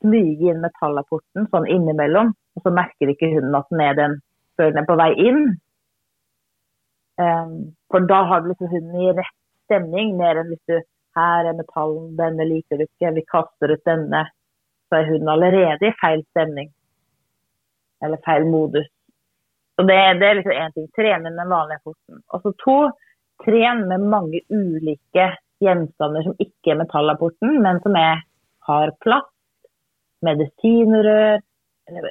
smyge 0.00 0.52
inn 0.52 0.62
metallapporten 0.64 1.48
sånn 1.52 1.68
innimellom. 1.70 2.32
Og 2.56 2.64
så 2.64 2.72
merker 2.74 3.12
ikke 3.12 3.30
hunden 3.34 3.56
at 3.58 3.68
den 3.72 3.82
er 3.84 3.98
den 3.98 4.16
før 4.58 4.72
den 4.72 4.82
er 4.82 4.88
på 4.88 4.98
vei 5.00 5.10
inn. 5.28 5.44
Um, 7.20 7.52
for 7.92 8.04
da 8.08 8.22
har 8.28 8.42
du 8.42 8.50
liksom 8.50 8.70
hunden 8.72 9.00
i 9.00 9.12
rett 9.12 9.36
stemning, 9.68 10.16
mer 10.18 10.40
enn 10.40 10.50
hvis 10.50 10.62
du 10.68 10.80
her 11.18 11.48
er 11.48 11.56
metallen, 11.58 12.14
denne 12.18 12.46
liker 12.48 12.78
du 12.78 12.86
ikke, 12.86 13.14
vi 13.16 13.26
kaster 13.30 13.74
ut 13.74 13.82
denne. 13.88 14.24
Så 14.88 15.00
er 15.00 15.10
hunden 15.10 15.30
allerede 15.30 15.90
i 15.90 15.96
feil 16.00 16.24
stemning. 16.30 16.70
Eller 18.04 18.20
feil 18.26 18.46
modus. 18.50 18.88
Så 19.76 19.86
det, 19.86 19.96
det 20.20 20.28
er 20.28 20.38
liksom 20.38 20.56
én 20.56 20.74
ting. 20.74 20.88
Trene 20.96 21.30
den 21.32 21.52
vanlige 21.52 21.82
porten. 21.84 22.22
Og 22.34 22.42
så 22.44 22.52
to, 22.64 22.78
tren 23.44 23.86
med 23.88 24.08
mange 24.12 24.42
ulike 24.52 25.30
gjenstander 25.64 26.26
som 26.26 26.42
ikke 26.42 26.74
er 26.74 26.80
metallapporten, 26.82 27.60
men 27.64 27.80
som 27.84 27.96
er, 27.96 28.24
har 28.68 28.92
plass 29.04 29.28
medisinrør, 30.26 31.40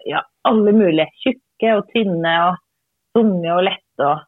ja, 0.10 0.24
alle 0.50 0.74
mulige. 0.76 1.08
Tjukke 1.24 1.76
og 1.78 1.88
tynne 1.94 2.34
og 2.48 2.60
tunge 3.16 3.54
og 3.54 3.64
lette 3.68 4.06
og 4.06 4.26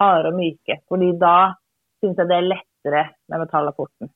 harde 0.00 0.32
og 0.32 0.38
myke. 0.38 0.78
Fordi 0.90 1.12
da 1.20 1.36
syns 2.00 2.20
jeg 2.20 2.30
det 2.30 2.38
er 2.38 2.50
lettere 2.52 3.04
med 3.30 3.44
metallapporten. 3.44 4.10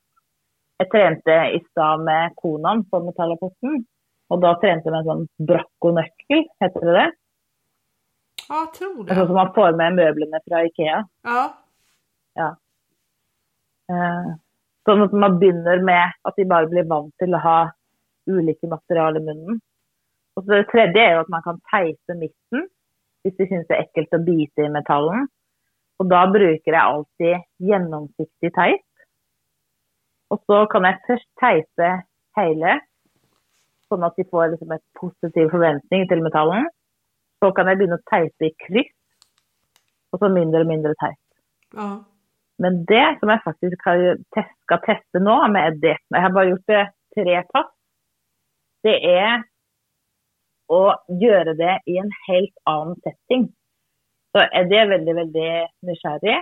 Jeg 0.79 0.91
trente 0.93 1.39
i 1.57 1.61
stad 1.71 2.05
med 2.07 2.35
Konan 2.39 2.85
på 2.91 3.03
metallapporten. 3.07 3.81
Og 4.29 4.43
da 4.45 4.53
trente 4.61 4.87
jeg 4.87 4.95
med 4.95 5.01
en 5.01 5.09
sånn 5.09 5.49
brakkonøkkel, 5.49 6.45
heter 6.63 6.85
det 6.89 6.97
det? 6.99 7.07
Ja, 8.49 8.59
jeg 8.63 8.75
tror 8.77 8.99
det. 9.01 9.15
Sånn 9.17 9.31
som 9.31 9.39
man 9.41 9.55
får 9.57 9.79
med 9.81 9.97
møblene 9.97 10.41
fra 10.45 10.61
Ikea. 10.69 11.01
Ja. 11.29 11.47
ja. 12.39 12.51
Eh, 13.93 14.37
Sånn 14.89 15.05
at 15.05 15.13
man 15.13 15.37
begynner 15.37 15.83
med 15.85 16.17
at 16.25 16.39
de 16.41 16.47
bare 16.49 16.69
blir 16.71 16.87
vant 16.89 17.13
til 17.21 17.35
å 17.37 17.41
ha 17.45 17.57
ulike 18.29 18.71
materialer 18.71 19.21
i 19.21 19.27
munnen. 19.29 19.61
Og 20.37 20.45
så 20.45 20.61
Det 20.61 20.69
tredje 20.73 21.03
er 21.03 21.17
jo 21.17 21.25
at 21.25 21.33
man 21.35 21.43
kan 21.43 21.59
teise 21.73 22.15
midten 22.15 22.69
hvis 23.23 23.35
du 23.39 23.45
syns 23.49 23.67
det 23.69 23.77
er 23.77 23.87
ekkelt 23.87 24.15
å 24.15 24.25
bite 24.25 24.65
i 24.65 24.73
metallen. 24.73 25.27
Og 25.99 26.11
da 26.13 26.21
bruker 26.31 26.71
jeg 26.71 26.79
alltid 26.79 27.47
gjennomsiktig 27.69 28.53
teip. 28.55 28.85
Og 30.31 30.39
så 30.47 30.61
kan 30.71 30.87
jeg 30.87 31.03
først 31.09 31.29
teise 31.41 31.89
hele, 32.39 32.75
sånn 33.89 34.05
at 34.07 34.15
de 34.21 34.27
får 34.31 34.53
liksom 34.53 34.75
et 34.77 34.85
positiv 35.01 35.51
forventning 35.55 36.07
til 36.11 36.23
metallen. 36.23 36.69
Så 37.43 37.51
kan 37.57 37.71
jeg 37.71 37.81
begynne 37.81 37.99
å 37.99 38.07
teise 38.11 38.47
i 38.47 38.55
kryss, 38.67 38.95
og 40.13 40.23
så 40.23 40.31
mindre 40.33 40.63
og 40.65 40.71
mindre 40.71 40.95
teip. 41.03 41.21
Ja. 41.75 41.89
Men 42.63 42.83
det 42.91 43.07
som 43.19 43.31
jeg 43.31 43.45
faktisk 43.45 43.83
skal 43.83 44.81
teste 44.87 45.23
nå 45.23 45.37
med 45.55 45.73
Eddie, 45.73 45.99
jeg 46.15 46.25
har 46.25 46.35
bare 46.35 46.53
gjort 46.53 46.71
det 46.71 46.85
tre 47.15 47.43
pass, 47.53 47.75
det 48.87 48.97
er 49.09 49.43
å 50.69 50.83
gjøre 51.21 51.55
det 51.59 51.79
i 51.89 51.97
en 52.01 52.11
helt 52.29 52.55
annen 52.69 52.99
setting. 53.05 53.49
Så 54.37 54.45
er 54.45 54.69
er 54.69 54.91
veldig, 54.93 55.15
veldig 55.23 55.53
nysgjerrig, 55.89 56.39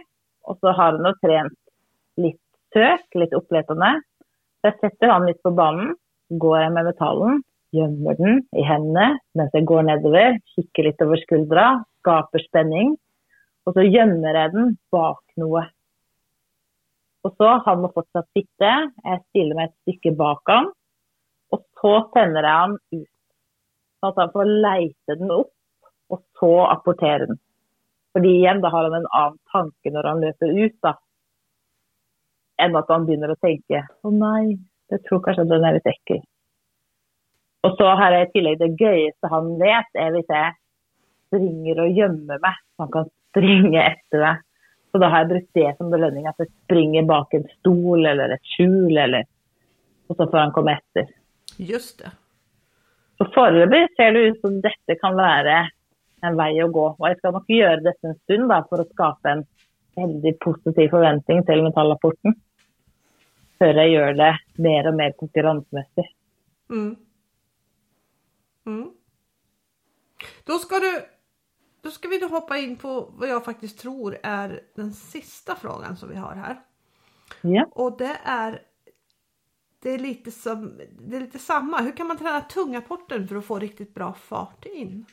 og 0.50 0.58
så 0.60 0.74
har 0.74 0.96
han 0.96 1.06
jo 1.06 1.14
trent 1.22 1.58
litt 2.20 2.42
søk, 2.74 3.06
litt 3.14 3.34
oppletende. 3.38 4.00
Så 4.60 4.72
jeg 4.72 4.80
setter 4.82 5.12
han 5.14 5.28
litt 5.28 5.42
på 5.46 5.54
banen, 5.54 5.94
går 6.42 6.58
jeg 6.60 6.74
med 6.74 6.88
metallen, 6.90 7.42
gjemmer 7.76 8.18
den 8.18 8.40
i 8.56 8.64
hendene 8.66 9.18
mens 9.38 9.54
jeg 9.54 9.66
går 9.68 9.86
nedover, 9.86 10.38
kikker 10.54 10.88
litt 10.88 11.02
over 11.04 11.20
skuldra, 11.22 11.66
skaper 12.02 12.42
spenning. 12.46 12.94
Og 13.66 13.74
så 13.74 13.86
gjemmer 13.86 14.38
jeg 14.38 14.54
den 14.54 14.76
bak 14.94 15.22
noe. 15.40 15.64
Og 17.26 17.32
så 17.34 17.56
Han 17.66 17.82
må 17.82 17.90
fortsatt 17.94 18.28
sitte. 18.36 18.72
Jeg 19.02 19.22
stiller 19.30 19.58
meg 19.58 19.70
et 19.70 19.78
stykke 19.82 20.14
bak 20.18 20.52
han. 20.52 20.70
Så 21.80 21.92
sender 22.14 22.46
jeg 22.46 22.62
han 22.62 22.76
ut. 22.94 23.10
Så 24.00 24.12
han 24.16 24.32
får 24.32 24.52
leite 24.64 25.18
den 25.18 25.32
opp, 25.32 25.52
og 26.12 26.22
så 26.38 26.52
apportere 26.70 27.26
den. 27.26 27.40
Fordi 28.16 28.32
igjen, 28.38 28.62
da 28.64 28.70
har 28.72 28.86
han 28.86 28.94
en 28.96 29.10
annen 29.18 29.40
tanke 29.52 29.92
når 29.92 30.08
han 30.08 30.22
løper 30.24 30.54
ut, 30.56 30.76
da. 30.84 30.94
Enn 32.64 32.78
at 32.78 32.88
han 32.88 33.04
begynner 33.04 33.34
å 33.34 33.40
tenke 33.44 33.82
å 34.06 34.12
nei, 34.14 34.56
jeg 34.92 35.02
tror 35.04 35.20
kanskje 35.24 35.44
den 35.50 35.66
er 35.66 35.76
litt 35.76 35.90
ekkel. 35.90 36.22
Og 37.66 37.74
så 37.76 37.90
har 37.98 38.14
jeg 38.14 38.28
i 38.28 38.32
tillegg 38.36 38.60
det 38.62 38.70
gøyeste 38.78 39.30
han 39.32 39.52
vet, 39.60 39.88
er 39.98 40.14
hvis 40.14 40.30
jeg 40.30 40.54
springer 41.26 41.82
og 41.82 42.00
gjemmer 42.00 42.40
meg. 42.42 42.60
Han 42.80 42.92
kan 42.94 43.08
springe 43.10 43.82
etter 43.82 44.22
meg. 44.22 44.42
Så 44.92 45.00
da 45.02 45.10
har 45.12 45.24
jeg 45.24 45.32
brukt 45.34 45.58
det 45.58 45.70
som 45.76 45.90
belønning. 45.92 46.28
At 46.30 46.38
jeg 46.40 46.52
springer 46.52 47.08
bak 47.08 47.34
en 47.36 47.48
stol 47.58 48.06
eller 48.06 48.36
et 48.36 48.52
skjul, 48.54 48.94
eller 48.96 49.26
Og 50.06 50.14
så 50.14 50.28
får 50.30 50.38
han 50.38 50.52
komme 50.54 50.76
etter. 50.78 51.08
Just 51.56 51.98
det. 51.98 52.12
Så 53.16 53.26
foreløpig 53.34 53.86
ser 53.96 54.12
det 54.12 54.24
ut 54.28 54.40
som 54.44 54.58
dette 54.64 54.96
kan 55.00 55.16
være 55.16 55.60
en 56.26 56.36
vei 56.36 56.52
å 56.64 56.68
gå. 56.72 56.88
Og 56.98 57.06
jeg 57.08 57.18
skal 57.20 57.36
nok 57.36 57.48
gjøre 57.52 57.84
dette 57.84 58.10
en 58.10 58.18
stund 58.24 58.50
da, 58.52 58.60
for 58.68 58.82
å 58.82 58.88
skape 58.90 59.32
en 59.32 59.44
veldig 59.96 60.34
positiv 60.44 60.92
forventning 60.92 61.42
til 61.48 61.64
metallrapporten. 61.64 62.36
Før 63.56 63.80
jeg 63.80 63.94
gjør 63.94 64.18
det 64.18 64.32
mer 64.60 64.90
og 64.90 64.98
mer 64.98 65.16
konkurransemessig. 65.16 66.06
Mm. 66.68 66.92
Mm. 68.66 68.88
Da, 70.44 70.58
skal 70.60 70.84
du 70.84 70.90
da 71.86 71.90
skal 71.94 72.10
vi 72.10 72.18
då 72.18 72.28
hoppa 72.28 72.58
in 72.58 72.76
på 72.76 72.92
hva 73.16 73.28
jeg 73.30 73.44
faktisk 73.46 73.82
tror 73.84 74.16
er 74.18 74.58
den 74.76 74.90
siste 74.92 75.54
frågan 75.56 75.96
som 75.96 76.10
vi 76.10 76.20
har 76.20 76.34
her. 76.34 76.56
Ja. 77.46 77.64
Og 77.72 77.98
det 77.98 78.16
är 78.24 78.58
det 79.86 79.94
är 79.94 79.98
lite 79.98 80.30
som 80.30 80.80
det 80.98 81.16
är 81.16 81.20
lite 81.20 81.38
samma. 81.38 81.76
Hur 81.80 81.92
kan 81.92 82.06
man 82.06 82.18
träna 82.18 82.40
tungapporten 82.40 83.28
för 83.28 83.36
att 83.36 83.44
få 83.44 83.58
riktigt 83.58 83.94
bra 83.94 84.12
fart 84.12 84.64
in? 84.64 85.06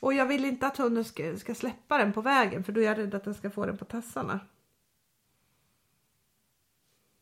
Och 0.00 0.14
jag 0.14 0.26
vill 0.26 0.44
inte 0.44 0.66
att 0.66 0.76
hunden 0.76 1.04
ska, 1.04 1.36
ska 1.36 1.54
släppa 1.54 1.98
den 1.98 2.12
på 2.12 2.20
vägen 2.20 2.64
för 2.64 2.72
då 2.72 2.80
är 2.80 2.84
jag 2.84 2.98
rädd 2.98 3.14
att 3.14 3.24
den 3.24 3.34
ska 3.34 3.50
få 3.50 3.66
den 3.66 3.76
på 3.76 3.84
tassarna. 3.84 4.40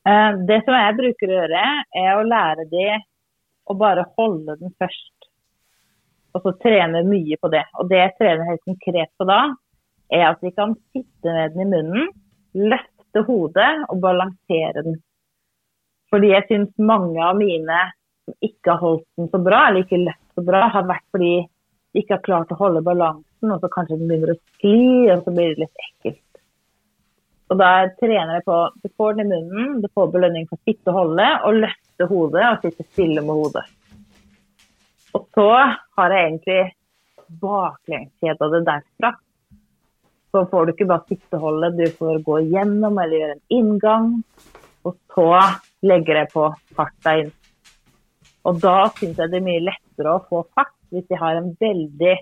Eh, 0.09 0.33
Det 0.49 0.65
som 0.65 0.75
jeg 0.75 0.97
bruker 1.01 1.33
å 1.33 1.39
gjøre, 1.41 1.65
er 2.03 2.13
å 2.15 2.29
lære 2.31 2.69
dem 2.71 3.03
å 3.65 3.75
bare 3.75 4.07
holde 4.17 4.57
den 4.61 4.75
først. 4.79 5.29
Og 6.35 6.43
så 6.47 6.53
trene 6.63 7.03
mye 7.03 7.41
på 7.43 7.49
det. 7.49 7.65
Og 7.75 7.91
det 7.91 7.99
jeg 8.05 8.15
trener 8.21 8.51
helt 8.53 8.65
konkret 8.71 9.11
på 9.19 9.27
da, 9.27 9.41
er 10.15 10.29
at 10.31 10.41
de 10.47 10.55
kan 10.55 10.79
sitte 10.95 11.27
med 11.27 11.59
den 11.59 11.67
i 11.67 11.71
munnen, 11.75 12.15
løfte 12.55 13.27
hodet 13.27 13.73
og 13.89 13.99
balansere 14.07 14.87
den. 14.87 15.03
Fordi 16.17 16.31
jeg 16.33 16.45
syns 16.49 16.71
mange 16.81 17.21
av 17.21 17.37
mine 17.37 17.79
som 18.25 18.35
ikke 18.47 18.71
har 18.73 18.79
holdt 18.81 19.05
den 19.21 19.27
så 19.29 19.39
bra, 19.45 19.59
eller 19.69 19.83
ikke 19.85 19.99
løpt 20.01 20.39
så 20.39 20.45
bra, 20.47 20.63
har 20.73 20.87
vært 20.89 21.05
fordi 21.13 21.33
de 21.45 22.01
ikke 22.01 22.17
har 22.17 22.23
klart 22.25 22.55
å 22.55 22.57
holde 22.57 22.81
balansen, 22.87 23.51
og 23.53 23.61
så 23.61 23.69
kanskje 23.75 23.99
den 24.01 24.09
begynner 24.09 24.33
å 24.33 24.39
skli, 24.55 24.79
og 25.13 25.27
så 25.27 25.35
blir 25.37 25.53
det 25.53 25.67
litt 25.67 25.83
ekkelt. 25.85 26.41
Og 27.53 27.61
da 27.61 27.69
trener 28.01 28.39
jeg 28.39 28.47
på 28.49 28.57
Du 28.81 28.89
får 28.97 29.21
den 29.21 29.35
i 29.37 29.43
munnen, 29.43 29.77
du 29.85 29.91
får 29.93 30.09
belønning 30.17 30.49
for 30.49 30.57
å 30.57 30.65
sitte 30.65 30.95
og 30.95 30.99
holde, 31.03 31.29
og 31.45 31.61
løfte 31.67 32.09
hodet 32.15 32.49
og 32.49 32.65
sitte 32.65 32.89
stille 32.89 33.27
med 33.29 33.43
hodet. 33.43 33.67
Og 35.13 35.29
så 35.37 35.51
har 36.01 36.17
jeg 36.17 36.31
egentlig 36.31 36.59
baklengskjeda 37.45 38.51
det 38.57 38.65
derfra. 38.73 39.13
Så 40.33 40.49
får 40.49 40.65
du 40.65 40.73
ikke 40.73 40.91
bare 40.97 41.13
sitte 41.13 41.37
og 41.37 41.45
holde, 41.51 41.75
du 41.77 41.87
får 42.01 42.25
gå 42.25 42.43
gjennom 42.57 42.97
eller 43.05 43.21
gjøre 43.21 43.37
en 43.37 43.61
inngang. 43.61 44.13
Og 44.89 44.97
så 45.13 45.31
legger 45.87 46.23
jeg 46.23 46.33
på 46.33 46.49
farta 46.77 47.17
inn. 47.23 47.31
Og 48.47 48.61
da 48.63 48.89
syns 48.97 49.19
jeg 49.19 49.33
det 49.33 49.41
er 49.41 49.47
mye 49.47 49.65
lettere 49.65 50.15
å 50.15 50.25
få 50.29 50.43
fart 50.55 50.75
hvis 50.95 51.07
jeg 51.11 51.19
har 51.19 51.39
en 51.39 51.51
veldig 51.61 52.15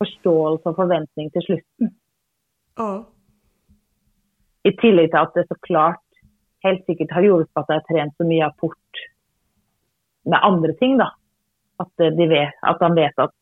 forståelse 0.00 0.70
og 0.70 0.76
forventning 0.78 1.32
til 1.34 1.46
slutten. 1.46 1.90
Oh. 2.80 3.02
I 4.64 4.72
tillegg 4.80 5.10
til 5.10 5.20
at 5.20 5.34
det 5.36 5.46
så 5.48 5.56
klart 5.66 6.04
helt 6.64 6.84
sikkert 6.86 7.14
har 7.16 7.26
hjulpet 7.26 7.62
at 7.62 7.72
jeg 7.72 7.80
har 7.80 7.88
trent 7.88 8.16
så 8.16 8.26
mye 8.28 8.46
apport 8.46 9.02
med 10.28 10.38
andre 10.42 10.76
ting. 10.80 10.98
da. 11.00 11.10
At, 11.80 11.92
de 11.96 12.26
vet, 12.28 12.54
at 12.62 12.82
han 12.84 12.96
vet 12.96 13.16
at 13.18 13.32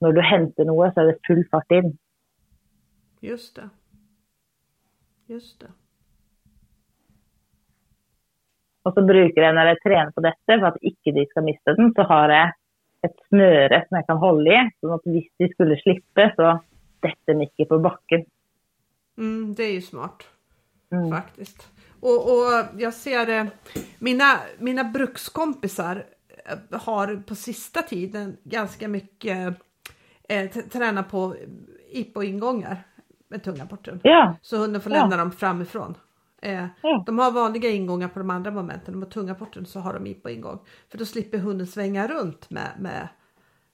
når 0.00 0.16
du 0.16 0.22
henter 0.24 0.68
noe, 0.68 0.88
så 0.94 1.02
er 1.02 1.10
det 1.10 1.26
full 1.26 1.42
fart 1.50 1.74
inn. 1.74 1.92
Just 3.20 3.56
det. 3.58 3.68
Just 5.28 5.60
det. 5.60 5.72
Og 8.84 8.94
så 8.96 9.02
bruker 9.04 9.42
jeg 9.44 9.54
når 9.54 9.66
jeg 9.74 9.80
trener 9.84 10.12
på 10.16 10.22
dette, 10.24 10.56
for 10.58 10.66
at 10.70 10.78
ikke 10.90 11.12
de 11.16 11.26
skal 11.30 11.44
miste 11.44 11.74
den, 11.76 11.90
så 11.96 12.06
har 12.08 12.32
jeg 12.32 12.52
et 13.04 13.16
snøre 13.28 13.80
som 13.88 13.96
jeg 13.98 14.06
kan 14.08 14.20
holde 14.22 14.50
i. 14.56 14.60
sånn 14.80 14.94
at 14.96 15.08
hvis 15.08 15.28
de 15.40 15.48
skulle 15.52 15.76
slippe, 15.80 16.26
så 16.36 16.54
detter 17.04 17.34
den 17.34 17.42
ikke 17.46 17.68
på 17.68 17.78
bakken. 17.84 18.24
Mm, 19.20 19.54
det 19.56 19.66
er 19.66 19.74
jo 19.78 19.86
smart 19.88 20.26
Mm. 20.90 21.06
faktisk. 21.12 21.62
Og, 22.02 22.18
og, 22.32 22.80
jeg 22.80 22.92
ser 22.92 23.24
det, 23.28 23.50
mina, 24.00 24.30
mina 24.58 24.82
brukskompisar 24.90 26.00
eh, 26.00 26.78
har 26.86 27.12
på 27.28 27.34
sista 27.38 27.82
tiden 27.86 28.32
ganske 28.44 28.88
mye 28.88 29.36
eh, 30.28 30.48
trent 30.50 31.08
på 31.10 31.36
IPO-innganger 31.92 32.76
med 33.30 33.42
tungapporten. 33.44 34.00
Ja, 34.04 34.34
Så 34.42 34.56
hunden 34.64 34.80
får 34.80 34.92
Ja. 34.92 35.02
lämna 35.02 35.16
dem 35.16 35.30
framifrån. 35.30 35.94
Eh, 36.42 36.66
Ja. 36.82 37.02
De 37.06 37.18
har 37.18 37.30
vanliga 37.30 37.70
ingångar 37.70 38.08
på 38.08 38.18
de 38.18 38.30
andra 38.30 38.50
momenten, 38.50 38.94
De 38.94 39.02
har 39.02 39.10
tunga 39.10 39.32
apporten 39.32 39.66
så 39.66 39.80
har 39.80 39.94
de 39.94 40.06
IPO-ingång. 40.06 40.58
För 40.88 40.98
då 40.98 41.04
slipper 41.04 41.38
hunden 41.38 41.66
svänga 41.66 42.08
runt 42.08 42.50
med, 42.50 42.70
med, 42.80 43.08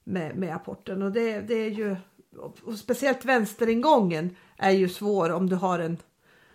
med, 0.05 0.37
med 0.37 0.55
apporten. 0.55 1.03
Och 1.03 1.13
det, 1.13 1.41
det 1.41 1.55
är 1.55 1.71
ju, 1.71 1.97
och 2.65 2.75
speciellt 2.79 3.25
vänsteringången 3.25 4.37
är 4.57 4.71
ju 4.71 4.89
svår 4.89 5.31
om 5.31 5.49
du 5.49 5.57
har 5.57 5.79
en, 5.79 5.97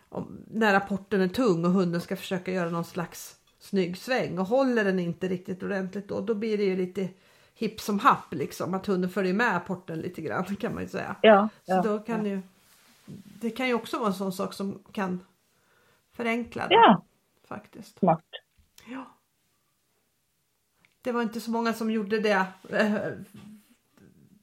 om, 0.09 0.37
när 0.47 0.73
apporten 0.73 1.21
är 1.21 1.27
tung 1.27 1.65
och 1.65 1.71
hunden 1.71 2.01
ska 2.01 2.15
försöka 2.15 2.51
göra 2.51 2.69
någon 2.69 2.85
slags 2.85 3.35
snygg 3.59 3.97
sväng 3.97 4.39
och 4.39 4.45
håller 4.45 4.83
den 4.83 4.99
inte 4.99 5.27
riktigt 5.27 5.63
ordentligt 5.63 6.07
då, 6.07 6.21
då 6.21 6.33
blir 6.35 6.57
det 6.57 6.63
ju 6.63 6.75
lite 6.75 7.09
hipp 7.53 7.81
som 7.81 7.99
happ 7.99 8.33
liksom, 8.33 8.73
att 8.73 8.85
hunden 8.85 9.09
följer 9.09 9.33
med 9.33 9.55
apporten 9.55 9.99
lite 9.99 10.21
grann 10.21 10.55
kan 10.55 10.73
man 10.73 10.83
ju 10.83 10.89
säga. 10.89 11.15
ja, 11.21 11.49
Så 11.65 11.71
ja. 11.71 11.81
då 11.81 11.99
kan 11.99 12.25
ju, 12.25 12.41
det 13.41 13.49
kan 13.49 13.67
ju 13.67 13.73
också 13.73 13.97
vara 13.99 14.07
en 14.07 14.13
sån 14.13 14.31
sak 14.33 14.53
som 14.53 14.79
kan 14.91 15.19
förenkla 16.13 16.67
det 16.67 16.73
ja 16.75 17.03
faktiskt. 17.47 17.99
smart. 17.99 18.25
Ja. 18.87 19.05
Det 21.01 21.11
var 21.11 21.21
inte 21.21 21.41
så 21.41 21.51
många 21.51 21.73
som 21.73 21.91
gjorde 21.91 22.19
det 22.19 22.45
eh, 22.69 22.95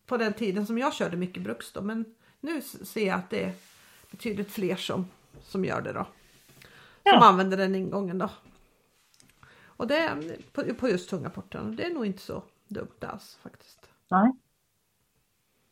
på 0.06 0.16
den 0.16 0.32
tiden 0.32 0.66
som 0.66 0.78
jag 0.78 0.94
körde 0.94 1.16
mycket 1.16 1.42
bruks 1.42 1.72
då, 1.72 1.82
men 1.82 2.04
nu 2.40 2.62
ser 2.62 3.06
jag 3.06 3.18
att 3.18 3.30
det 3.30 3.44
är 3.44 3.52
betydligt 4.10 4.50
fler 4.50 4.76
som, 4.76 5.06
som 5.42 5.64
gör 5.64 5.80
det 5.82 5.92
då. 5.92 6.04
Som 6.04 6.10
Ja. 7.02 7.24
använder 7.24 7.56
den 7.56 7.74
ingången 7.74 8.18
då. 8.18 8.30
Och 9.66 9.86
det 9.86 9.96
är 9.96 10.36
på, 10.52 10.74
på 10.74 10.88
just 10.88 11.10
tunga 11.10 11.30
porten. 11.30 11.76
Det 11.76 11.84
är 11.84 11.94
nog 11.94 12.06
inte 12.06 12.22
så 12.22 12.42
dumt 12.68 12.88
alls 13.00 13.38
faktiskt. 13.42 13.90
Nej. 14.10 14.32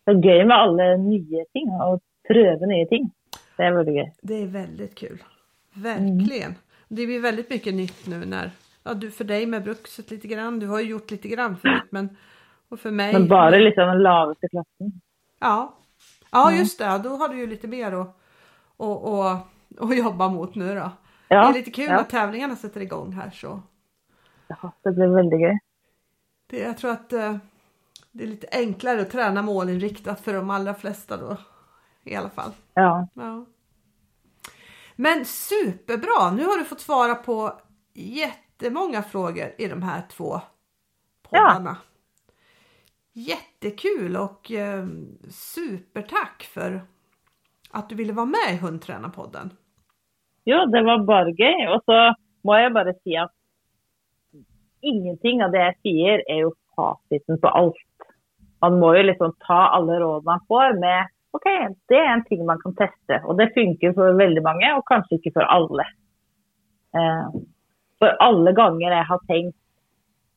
Det 0.06 0.12
er 0.12 0.20
gøy 0.22 0.44
med 0.46 0.56
alle 0.56 0.84
nye 1.02 1.44
ting, 1.52 1.70
og 1.82 2.02
prøve 2.28 2.66
nye 2.70 2.86
ting. 2.86 3.08
Det 3.56 3.64
er 3.66 3.72
veldig 3.74 3.94
gøy. 3.96 4.10
Det 4.22 4.34
är 4.42 4.46
väldigt 4.46 4.94
kul. 4.94 5.22
Verkligen. 5.76 6.54
Det 6.88 7.06
blir 7.06 7.20
väldigt 7.20 7.50
mycket 7.50 7.74
nytt 7.74 8.06
nu 8.06 8.24
när, 8.24 8.50
ja 8.82 8.94
du 8.94 9.10
för 9.10 9.24
dig 9.24 9.46
med 9.46 9.64
brukset 9.64 10.10
lite 10.10 10.28
grann, 10.28 10.58
du 10.58 10.66
har 10.66 10.80
ju 10.80 10.88
gjort 10.88 11.10
lite 11.10 11.28
grann 11.28 11.56
förut 11.56 11.88
men 11.90 12.16
och 12.68 12.80
för 12.80 12.90
mig. 12.90 13.12
Men 13.12 13.28
bare 13.28 13.56
av 13.56 13.88
den 13.88 14.02
lavaste 14.02 14.48
klassen. 14.48 15.00
Ja, 15.38 15.74
ja 16.30 16.52
just 16.52 16.78
det, 16.78 17.00
då 17.04 17.08
har 17.08 17.28
du 17.28 17.38
ju 17.38 17.46
lite 17.46 17.68
mer 17.68 17.92
att, 17.92 18.16
att, 18.76 19.04
att, 19.04 19.46
att 19.80 19.96
jobba 19.96 20.28
mot 20.28 20.54
nu 20.54 20.74
då. 20.74 20.90
Ja, 21.28 21.42
det 21.42 21.48
är 21.48 21.52
lite 21.52 21.70
kul 21.70 21.90
ja. 21.90 22.00
att 22.00 22.10
tävlingarna 22.10 22.56
sätter 22.56 22.80
igång 22.80 23.12
här 23.12 23.30
så. 23.30 23.62
Ja, 24.48 24.72
det 24.82 24.92
blir 24.92 25.06
veldig 25.06 25.40
gøy. 25.40 25.58
Det, 26.46 26.58
jag 26.58 26.78
tror 26.78 26.90
att 26.90 27.12
eh, 27.12 27.36
det 28.12 28.24
är 28.24 28.28
lite 28.28 28.48
enklare 28.52 29.00
att 29.00 29.10
träna 29.10 29.42
målinriktat 29.42 30.20
för 30.20 30.34
de 30.34 30.50
allra 30.50 30.74
flesta 30.74 31.16
då. 31.16 31.36
I 32.04 32.16
alla 32.16 32.30
fall. 32.30 32.50
Ja. 32.74 33.08
Ja. 33.14 33.44
Men 34.96 35.24
superbra! 35.24 36.30
Nu 36.30 36.44
har 36.44 36.58
du 36.58 36.64
fått 36.64 36.80
svara 36.80 37.14
på 37.14 37.60
jättemånga 37.94 39.02
frågor 39.02 39.52
i 39.58 39.68
de 39.68 39.82
här 39.82 40.02
två 40.08 40.40
poddarna. 41.22 41.76
Jättekul 43.12 44.16
og 44.16 44.50
eh, 44.50 44.86
supertack 45.30 46.42
för 46.42 46.82
att 47.70 47.88
du 47.88 47.94
ville 47.94 48.12
vara 48.12 48.26
med 48.26 48.54
i 48.54 48.56
Hundtränarpodden. 48.56 49.50
Jo, 50.44 50.64
det 50.66 50.82
var 50.82 51.04
bare 51.04 51.32
gøy. 51.32 51.66
Og 51.74 51.82
så 51.84 52.14
må 52.44 52.58
jeg 52.60 52.72
bare 52.72 52.94
si 53.02 53.16
at 53.18 53.32
ingenting 54.80 55.42
av 55.42 55.50
det 55.52 55.64
jeg 55.64 55.76
sier, 55.82 56.22
er 56.30 56.44
jo 56.44 56.52
fasiten 56.76 57.40
på 57.42 57.50
alt. 57.50 57.82
Man 58.62 58.78
må 58.80 58.94
jo 58.96 59.02
liksom 59.08 59.34
ta 59.46 59.66
alle 59.76 59.98
rådene 60.00 60.30
man 60.30 60.44
får 60.48 60.78
med 60.80 61.15
OK, 61.36 61.46
det 61.90 61.98
er 62.00 62.12
en 62.14 62.24
ting 62.28 62.44
man 62.48 62.60
kan 62.62 62.74
teste. 62.78 63.20
Og 63.26 63.36
det 63.40 63.52
funker 63.56 63.94
for 63.96 64.16
veldig 64.18 64.42
mange, 64.44 64.72
og 64.76 64.86
kanskje 64.88 65.18
ikke 65.18 65.34
for 65.36 65.48
alle. 65.52 65.84
Eh, 66.96 67.36
for 68.00 68.16
alle 68.24 68.52
ganger 68.56 68.92
jeg 68.92 69.08
har 69.10 69.22
tenkt 69.28 69.56